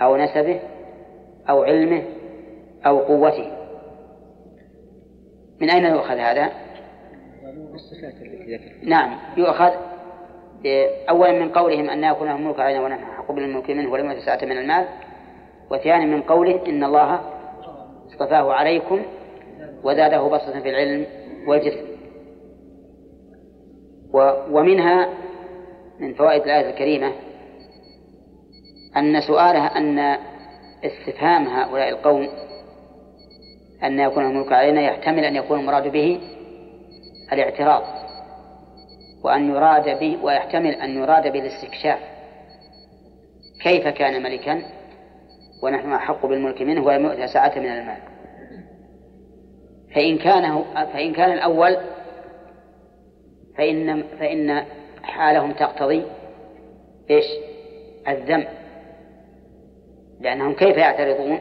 [0.00, 0.60] أو نسبه
[1.50, 2.02] أو علمه
[2.86, 3.52] أو قوته
[5.60, 6.67] من أين يؤخذ هذا؟
[8.82, 9.70] نعم يؤخذ
[11.08, 14.58] أولا من قولهم أن يكون لهم ملك علينا ونحن حق بالملك منه ولم يتسعة من
[14.58, 14.86] المال.
[15.70, 17.20] وثانيا من قوله إن الله
[18.08, 19.02] اصطفاه عليكم
[19.82, 21.06] وزاده بسطة في العلم
[21.46, 21.86] والجسم.
[24.50, 25.08] ومنها
[26.00, 27.12] من فوائد الآية الكريمة
[28.96, 30.18] أن سؤالها أن
[30.84, 32.28] استفهام هؤلاء القوم
[33.84, 36.20] أن يكون الملك علينا يحتمل أن يكون المراد به
[37.32, 37.82] الاعتراض
[39.24, 41.98] وأن يراد به ويحتمل أن يراد به الاستكشاف.
[43.62, 44.62] كيف كان ملكا؟
[45.62, 47.98] ونحن أحق بالملك منه ولم يؤت ساعة من المال.
[49.94, 51.76] فإن كان فإن كان الأول
[53.56, 54.64] فإن فإن
[55.02, 56.04] حالهم تقتضي
[57.10, 57.24] إيش؟
[58.08, 58.44] الذم.
[60.20, 61.40] لأنهم كيف يعترضون؟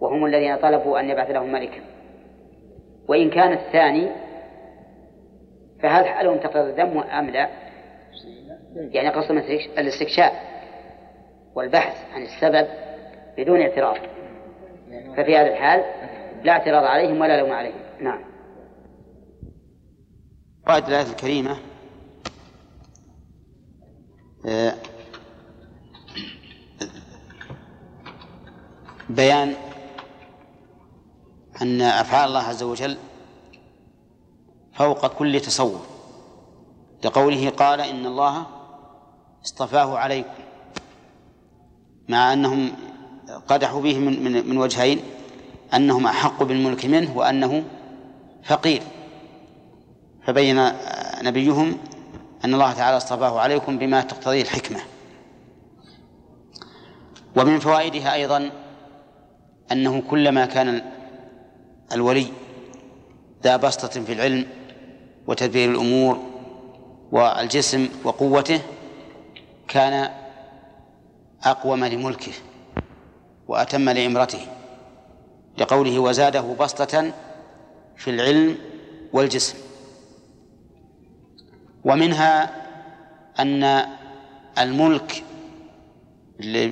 [0.00, 1.80] وهم الذين طلبوا أن يبعث لهم ملكا.
[3.08, 4.08] وإن كان الثاني
[5.82, 7.48] فهل حالهم تقتضي الذم أم لا؟
[8.76, 9.30] يعني قصد
[9.78, 10.32] الاستكشاف
[11.54, 12.68] والبحث عن السبب
[13.38, 13.96] بدون اعتراض.
[15.16, 15.84] ففي هذا الحال
[16.44, 17.80] لا اعتراض عليهم ولا لوم عليهم.
[18.00, 18.24] نعم.
[20.66, 21.56] قائد الآية الكريمة
[24.46, 24.74] آه،
[29.10, 29.54] بيان
[31.62, 32.96] أن أفعال الله عز وجل
[34.80, 35.86] فوق كل تصور.
[37.04, 38.46] لقوله قال إن الله
[39.44, 40.42] اصطفاه عليكم.
[42.08, 42.72] مع أنهم
[43.48, 45.00] قدحوا به من, من, من وجهين
[45.74, 47.64] أنهم أحق بالملك منه وأنه
[48.44, 48.82] فقير.
[50.26, 50.72] فبين
[51.22, 51.78] نبيهم
[52.44, 54.80] أن الله تعالى اصطفاه عليكم بما تقتضيه الحكمة.
[57.36, 58.50] ومن فوائدها أيضا
[59.72, 60.82] أنه كلما كان
[61.92, 62.26] الولي
[63.44, 64.59] ذا بسطة في العلم
[65.30, 66.18] وتدبير الأمور
[67.12, 68.60] والجسم وقوته
[69.68, 70.10] كان
[71.44, 72.32] أقوم لملكه
[73.48, 74.46] وأتم لإمرته
[75.58, 77.12] لقوله وزاده بسطة
[77.96, 78.58] في العلم
[79.12, 79.58] والجسم.
[81.84, 82.50] ومنها
[83.38, 83.86] أن
[84.58, 85.24] الملك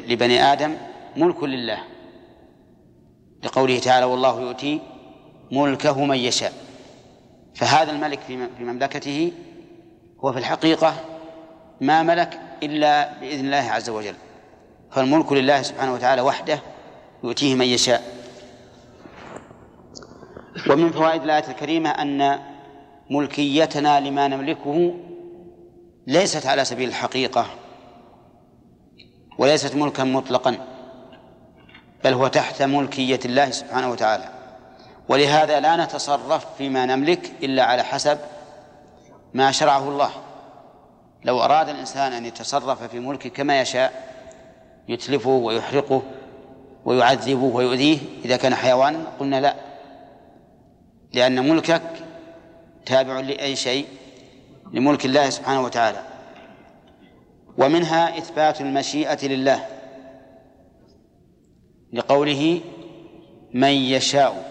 [0.09, 0.77] لبني آدم
[1.17, 1.79] ملك لله.
[3.45, 4.81] لقوله تعالى والله يؤتي
[5.53, 6.68] ملكه من يشاء.
[7.59, 9.33] فهذا الملك في مملكته
[10.25, 10.95] هو في الحقيقة
[11.81, 14.15] ما ملك إلا بإذن الله عز وجل.
[14.91, 16.61] فالملك لله سبحانه وتعالى وحده
[17.25, 18.03] يؤتيه من يشاء.
[20.71, 22.39] ومن فوائد الآية الكريمة أن
[23.11, 24.95] ملكيتنا لما نملكه
[26.07, 27.47] ليست على سبيل الحقيقة
[29.39, 30.59] وليست ملكا مطلقا
[32.05, 34.38] بل هو تحت ملكية الله سبحانه وتعالى.
[35.09, 38.19] ولهذا لا نتصرف فيما نملك إلا على حسب
[39.35, 40.11] ما شرعه الله.
[41.25, 44.09] لو أراد الإنسان أن يتصرف في ملكه كما يشاء
[44.89, 46.03] يتلفه ويحرقه
[46.85, 49.55] ويعذبه ويؤذيه إذا كان حيوانا قلنا لا.
[51.13, 51.83] لأن ملكك
[52.87, 53.87] تابع لأي شيء
[54.73, 56.03] لملك الله سبحانه وتعالى.
[57.59, 59.67] ومنها إثبات المشيئة لله
[61.93, 62.61] لقوله
[63.55, 64.48] من يشاء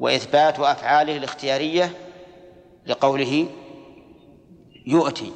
[0.00, 1.90] وإثبات أفعاله الاختيارية
[2.86, 3.46] لقوله
[4.86, 5.32] يؤتي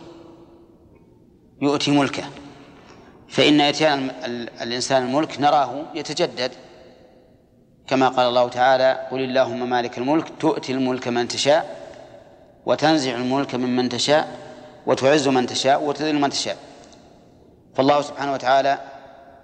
[1.63, 2.25] يؤتي ملكه.
[3.29, 4.11] فإن إتيان
[4.63, 6.53] الإنسان الملك نراه يتجدد.
[7.87, 11.79] كما قال الله تعالى قل اللهم مالك الملك تؤتي الملك من تشاء
[12.67, 14.39] وتنزع الملك ممن تشاء
[14.87, 16.57] وتعز من تشاء وتذل من تشاء.
[17.75, 18.79] فالله سبحانه وتعالى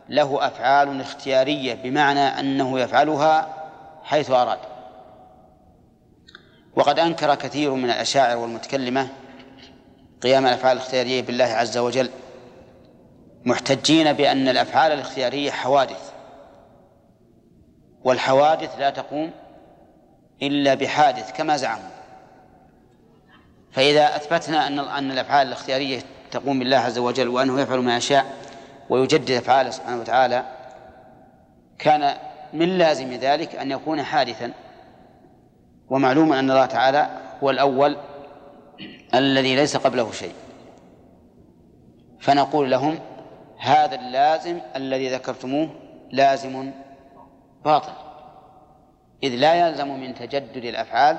[0.09, 3.55] له أفعال اختيارية بمعنى أنه يفعلها
[4.05, 4.59] حيث أراد.
[6.77, 9.09] وقد أنكر كثير من الأشاعر والمتكلمة
[10.23, 12.11] قيام الأفعال الاختيارية بالله عز وجل
[13.45, 16.11] محتجين بأن الأفعال الاختيارية حوادث
[18.05, 19.31] والحوادث لا تقوم
[20.43, 21.91] إلا بحادث كما زعموا.
[23.73, 28.27] فإذا أثبتنا أن أن الأفعال الاختيارية تقوم بالله عز وجل وأنه يفعل ما يشاء
[28.91, 30.45] ويجدد أفعاله سبحانه وتعالى
[31.79, 32.17] كان
[32.53, 34.53] من لازم ذلك أن يكون حادثا.
[35.91, 37.11] ومعلوم أن الله تعالى
[37.43, 37.97] هو الأول
[39.15, 40.35] الذي ليس قبله شيء.
[42.21, 42.99] فنقول لهم
[43.59, 45.71] هذا اللازم الذي ذكرتموه
[46.13, 46.73] لازم
[47.65, 47.93] باطل.
[49.23, 51.19] إذ لا يلزم من تجدد الأفعال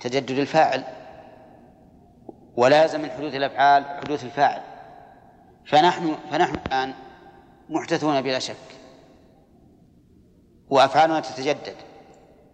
[0.00, 0.84] تجدد الفاعل
[2.56, 4.60] ولازم من حدوث الأفعال حدوث الفاعل.
[5.66, 6.94] فنحن فنحن الآن
[7.68, 8.56] محدثون بلا شك
[10.70, 11.85] وأفعالنا تتجدد.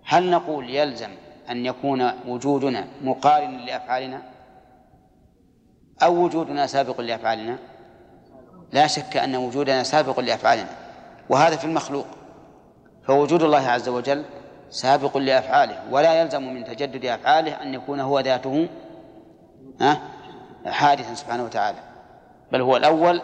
[0.05, 1.11] هل نقول يلزم
[1.51, 4.23] أن يكون وجودنا مقارنا لأفعالنا؟
[6.03, 7.59] أو وجودنا سابق لأفعالنا؟
[8.73, 10.69] لا شك أن وجودنا سابق لأفعالنا
[11.29, 12.07] وهذا في المخلوق.
[13.07, 14.25] فوجود الله عز وجل
[14.71, 18.69] سابق لأفعاله ولا يلزم من تجدد أفعاله أن يكون هو ذاته
[20.67, 21.79] حادثا سبحانه وتعالى.
[22.53, 23.23] بل هو الأول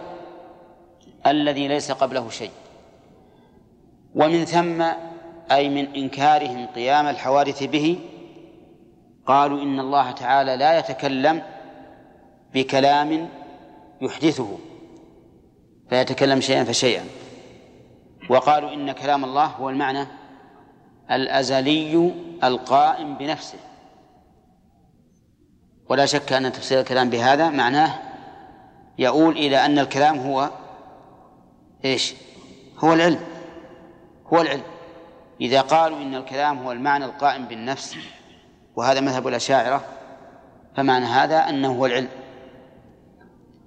[1.27, 2.51] الذي ليس قبله شيء.
[4.15, 4.85] ومن ثم
[5.53, 7.99] أي من إنكارهم قيام الحوادث به
[9.27, 11.43] قالوا إن الله تعالى لا يتكلم
[12.55, 13.29] بكلام
[14.01, 14.59] يحدثه
[15.91, 17.05] فيتكلم شيئا فشيئا.
[18.31, 20.07] وقالوا إن كلام الله هو المعنى
[21.11, 22.13] الأزلي
[22.45, 23.59] القائم بنفسه.
[25.89, 27.95] ولا شك أن تفسير الكلام بهذا معناه
[28.99, 30.51] يؤول إلى أن الكلام هو
[31.85, 32.15] إيش؟
[32.79, 33.21] هو العلم
[34.27, 34.63] هو العلم.
[35.41, 37.97] إذا قالوا إن الكلام هو المعنى القائم بالنفس
[38.77, 39.85] وهذا مذهب الأشاعرة
[40.77, 42.09] فمعنى هذا أنه هو العلم.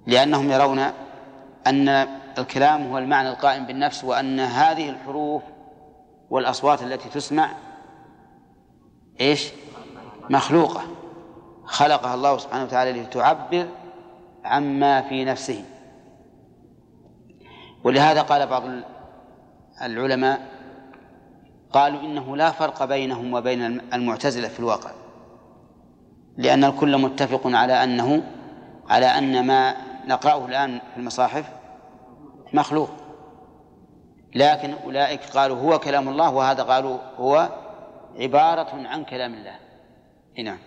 [0.07, 0.80] لأنهم يرون
[1.68, 1.89] أن
[2.38, 5.43] الكلام هو المعنى القائم بالنفس وأن هذه الحروف
[6.30, 7.52] والأصوات التي تسمع
[9.22, 9.52] إيش؟
[10.30, 10.81] مخلوقة.
[11.65, 13.68] خلقها الله سبحانه وتعالى لتعبر
[14.45, 15.65] عما في نفسه.
[17.84, 18.64] ولهذا قال بعض
[19.81, 20.60] العلماء
[21.73, 24.91] قالوا إنه لا فرق بينهم وبين المعتزلة في الواقع.
[26.38, 28.23] لأن الكل متفق على أنه
[28.89, 29.76] على أن ما
[30.07, 31.45] نقرأه الآن في المصاحف
[32.53, 32.89] مخلوق.
[34.35, 37.49] لكن أولئك قالوا هو كلام الله وهذا قالوا هو
[38.19, 39.56] عبارة عن كلام الله.
[40.43, 40.57] نعم.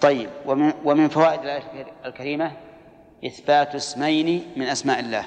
[0.00, 2.52] طيب ومن, ومن فوائد الآية الكريمة
[3.26, 5.24] إثبات اسمين من أسماء الله.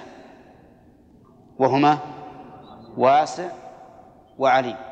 [1.60, 1.98] وهما
[2.98, 3.50] واسع
[4.38, 4.91] وعليم.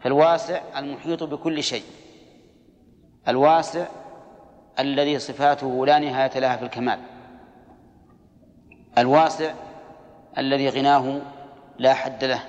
[0.00, 1.82] فالواسع المحيط بكل شيء.
[3.28, 3.86] الواسع
[4.78, 6.98] الذي صفاته لا نهاية لها في الكمال.
[8.98, 9.54] الواسع
[10.38, 11.20] الذي غناه
[11.78, 12.40] لا حد له.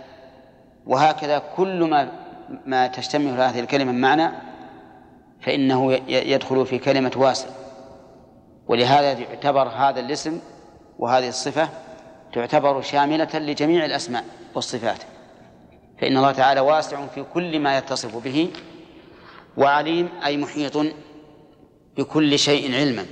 [0.86, 2.12] وهكذا كل ما
[2.66, 4.32] ما تشتمل هذه الكلمة معنى
[5.42, 7.48] فإنه يدخل في كلمة واسع.
[8.68, 10.40] ولهذا يعتبر هذا الاسم
[11.00, 11.70] وهذه الصفة
[12.34, 14.24] تعتبر شاملة لجميع الأسماء
[14.56, 15.04] والصفات.
[16.02, 18.52] فإن الله تعالى واسع في كل ما يتصف به
[19.58, 20.78] وعليم أي محيط
[21.98, 23.06] بكل شيء علما.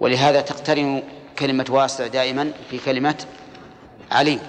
[0.00, 1.02] ولهذا تقترن
[1.38, 3.24] كلمة واسع دائما في كلمة
[4.10, 4.40] عليم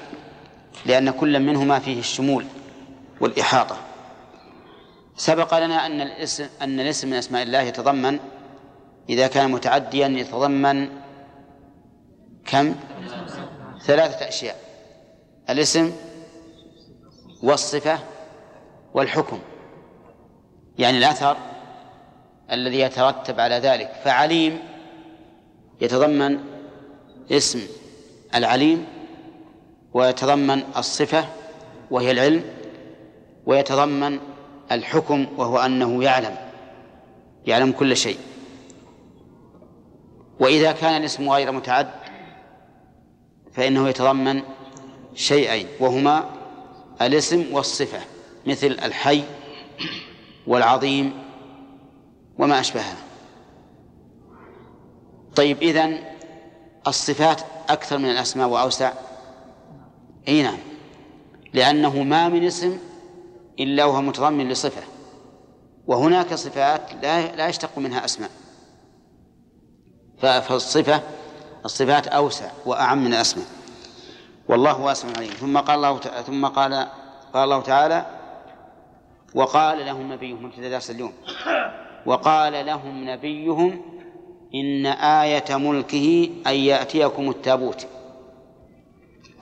[0.86, 2.46] لأن كل منهما فيه الشمول
[3.22, 3.78] والإحاطة.
[5.16, 8.20] سبق لنا أن الاسم أن الاسم من أسماء الله يتضمن
[9.10, 10.90] إذا كان متعديا يتضمن
[12.46, 12.76] كم؟
[13.86, 14.56] ثلاثة أشياء.
[15.50, 15.92] الاسم
[17.44, 18.00] والصفة
[18.94, 19.40] والحكم
[20.80, 21.38] يعني الأثر
[22.52, 23.92] الذي يترتب على ذلك.
[24.04, 24.60] فعليم
[25.82, 26.40] يتضمن
[27.32, 27.60] اسم
[28.36, 28.86] العليم
[29.94, 31.26] ويتضمن الصفة
[31.92, 32.44] وهي العلم
[33.46, 34.20] ويتضمن
[34.72, 36.36] الحكم وهو أنه يعلم
[37.46, 38.18] يعلم كل شيء.
[40.40, 41.88] وإذا كان الاسم غير متعد
[43.54, 44.42] فإنه يتضمن
[45.14, 46.37] شيئين وهما
[47.02, 48.00] الاسم والصفة
[48.46, 49.24] مثل الحي
[50.48, 51.14] والعظيم
[52.40, 52.98] وما أشبهها.
[55.36, 56.04] طيب إذن
[56.88, 58.94] الصفات أكثر من الأسماء وأوسع؟
[60.28, 60.58] أي نعم
[61.54, 62.78] لأنه ما من اسم
[63.60, 64.84] إلا وهو متضمن لصفة
[65.88, 68.30] وهناك صفات لا لا يشتق منها أسماء.
[70.18, 71.02] فالصفة
[71.66, 73.46] الصفات أوسع وأعم من الأسماء.
[74.50, 75.30] والله واسع عليم.
[75.30, 76.88] ثم قال الله ثم قال
[77.34, 78.06] قال الله تعالى
[79.36, 81.14] وقال لهم نبيهم ابتدى درس اليوم؟
[82.06, 83.82] وقال لهم نبيهم
[84.56, 87.88] إن آية ملكه أن يأتيكم التابوت.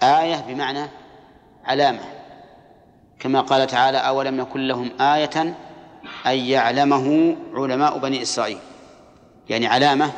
[0.04, 0.90] آية بمعنى
[1.66, 2.00] علامة.
[3.20, 5.56] كما قال تعالى أولم يكن لهم آية
[6.26, 8.58] أن يعلمه علماء بني إسرائيل؟
[9.50, 10.12] يعني علامة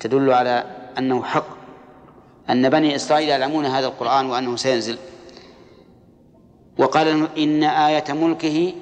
[0.00, 0.64] تدل على
[0.98, 1.61] أنه حق.
[2.50, 4.98] أن بني إسرائيل يعلمون هذا القرآن وأنه سينزل.
[6.78, 8.72] وقال إن آية ملكه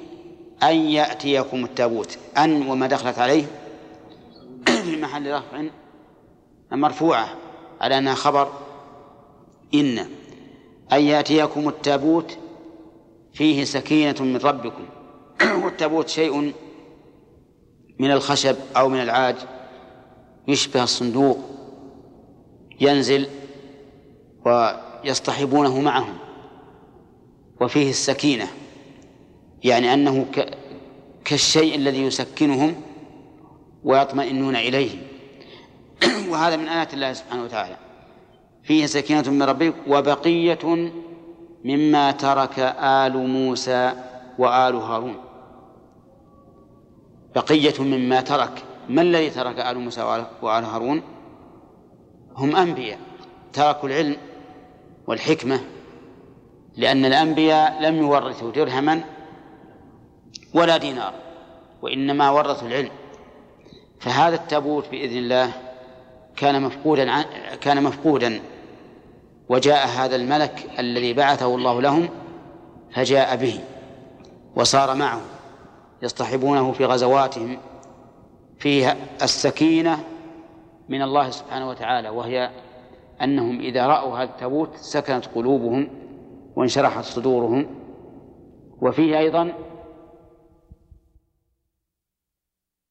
[0.63, 2.19] أن يأتيكم التابوت.
[2.39, 3.45] أن وما دخلت عليه
[4.67, 5.63] في محل رفع
[6.73, 7.29] مرفوعة
[7.81, 8.53] على أنها خبر.
[9.75, 9.99] إن
[10.93, 12.39] أن يأتيكم التابوت
[13.33, 14.85] فيه سكينة من ربكم.
[15.65, 16.53] والتابوت شيء
[17.99, 19.37] من الخشب أو من العاج
[20.49, 21.39] يشبه الصندوق
[22.81, 23.29] ينزل
[24.45, 26.19] ويصطحبونه معهم
[27.61, 28.47] وفيه السكينة
[29.65, 30.27] يعني أنه
[31.25, 32.75] كالشيء الذي يسكنهم
[33.85, 34.99] ويطمئنون إليه.
[36.31, 37.77] وهذا من آيات الله سبحانه وتعالى.
[38.63, 40.93] فيه سكينة من ربك وبقية
[41.65, 43.93] مما ترك آل موسى
[44.39, 45.17] وآل هارون.
[47.35, 48.63] بقية مما ترك.
[48.89, 51.03] ما الذي ترك آل موسى وآل هارون؟
[52.37, 52.99] هم أنبياء.
[53.53, 54.17] تركوا العلم
[55.11, 55.61] والحكمة
[56.77, 59.01] لأن الأنبياء لم يورثوا درهما
[60.55, 61.15] ولا دينار
[61.83, 62.91] وإنما ورثوا العلم.
[64.01, 65.53] فهذا التابوت بإذن الله
[66.37, 67.23] كان مفقودا
[67.61, 68.41] كان مفقودا.
[69.49, 72.09] وجاء هذا الملك الذي بعثه الله لهم
[72.95, 73.61] فجاء به
[74.57, 75.21] وصار معه
[76.03, 77.59] يصطحبونه في غزواتهم
[78.59, 80.05] فيها السكينة
[80.89, 82.51] من الله سبحانه وتعالى وهي
[83.25, 85.89] أنهم إذا رأوا هذا التابوت سكنت قلوبهم
[86.57, 87.67] وانشرحت صدورهم.
[88.83, 89.53] وفيه أيضا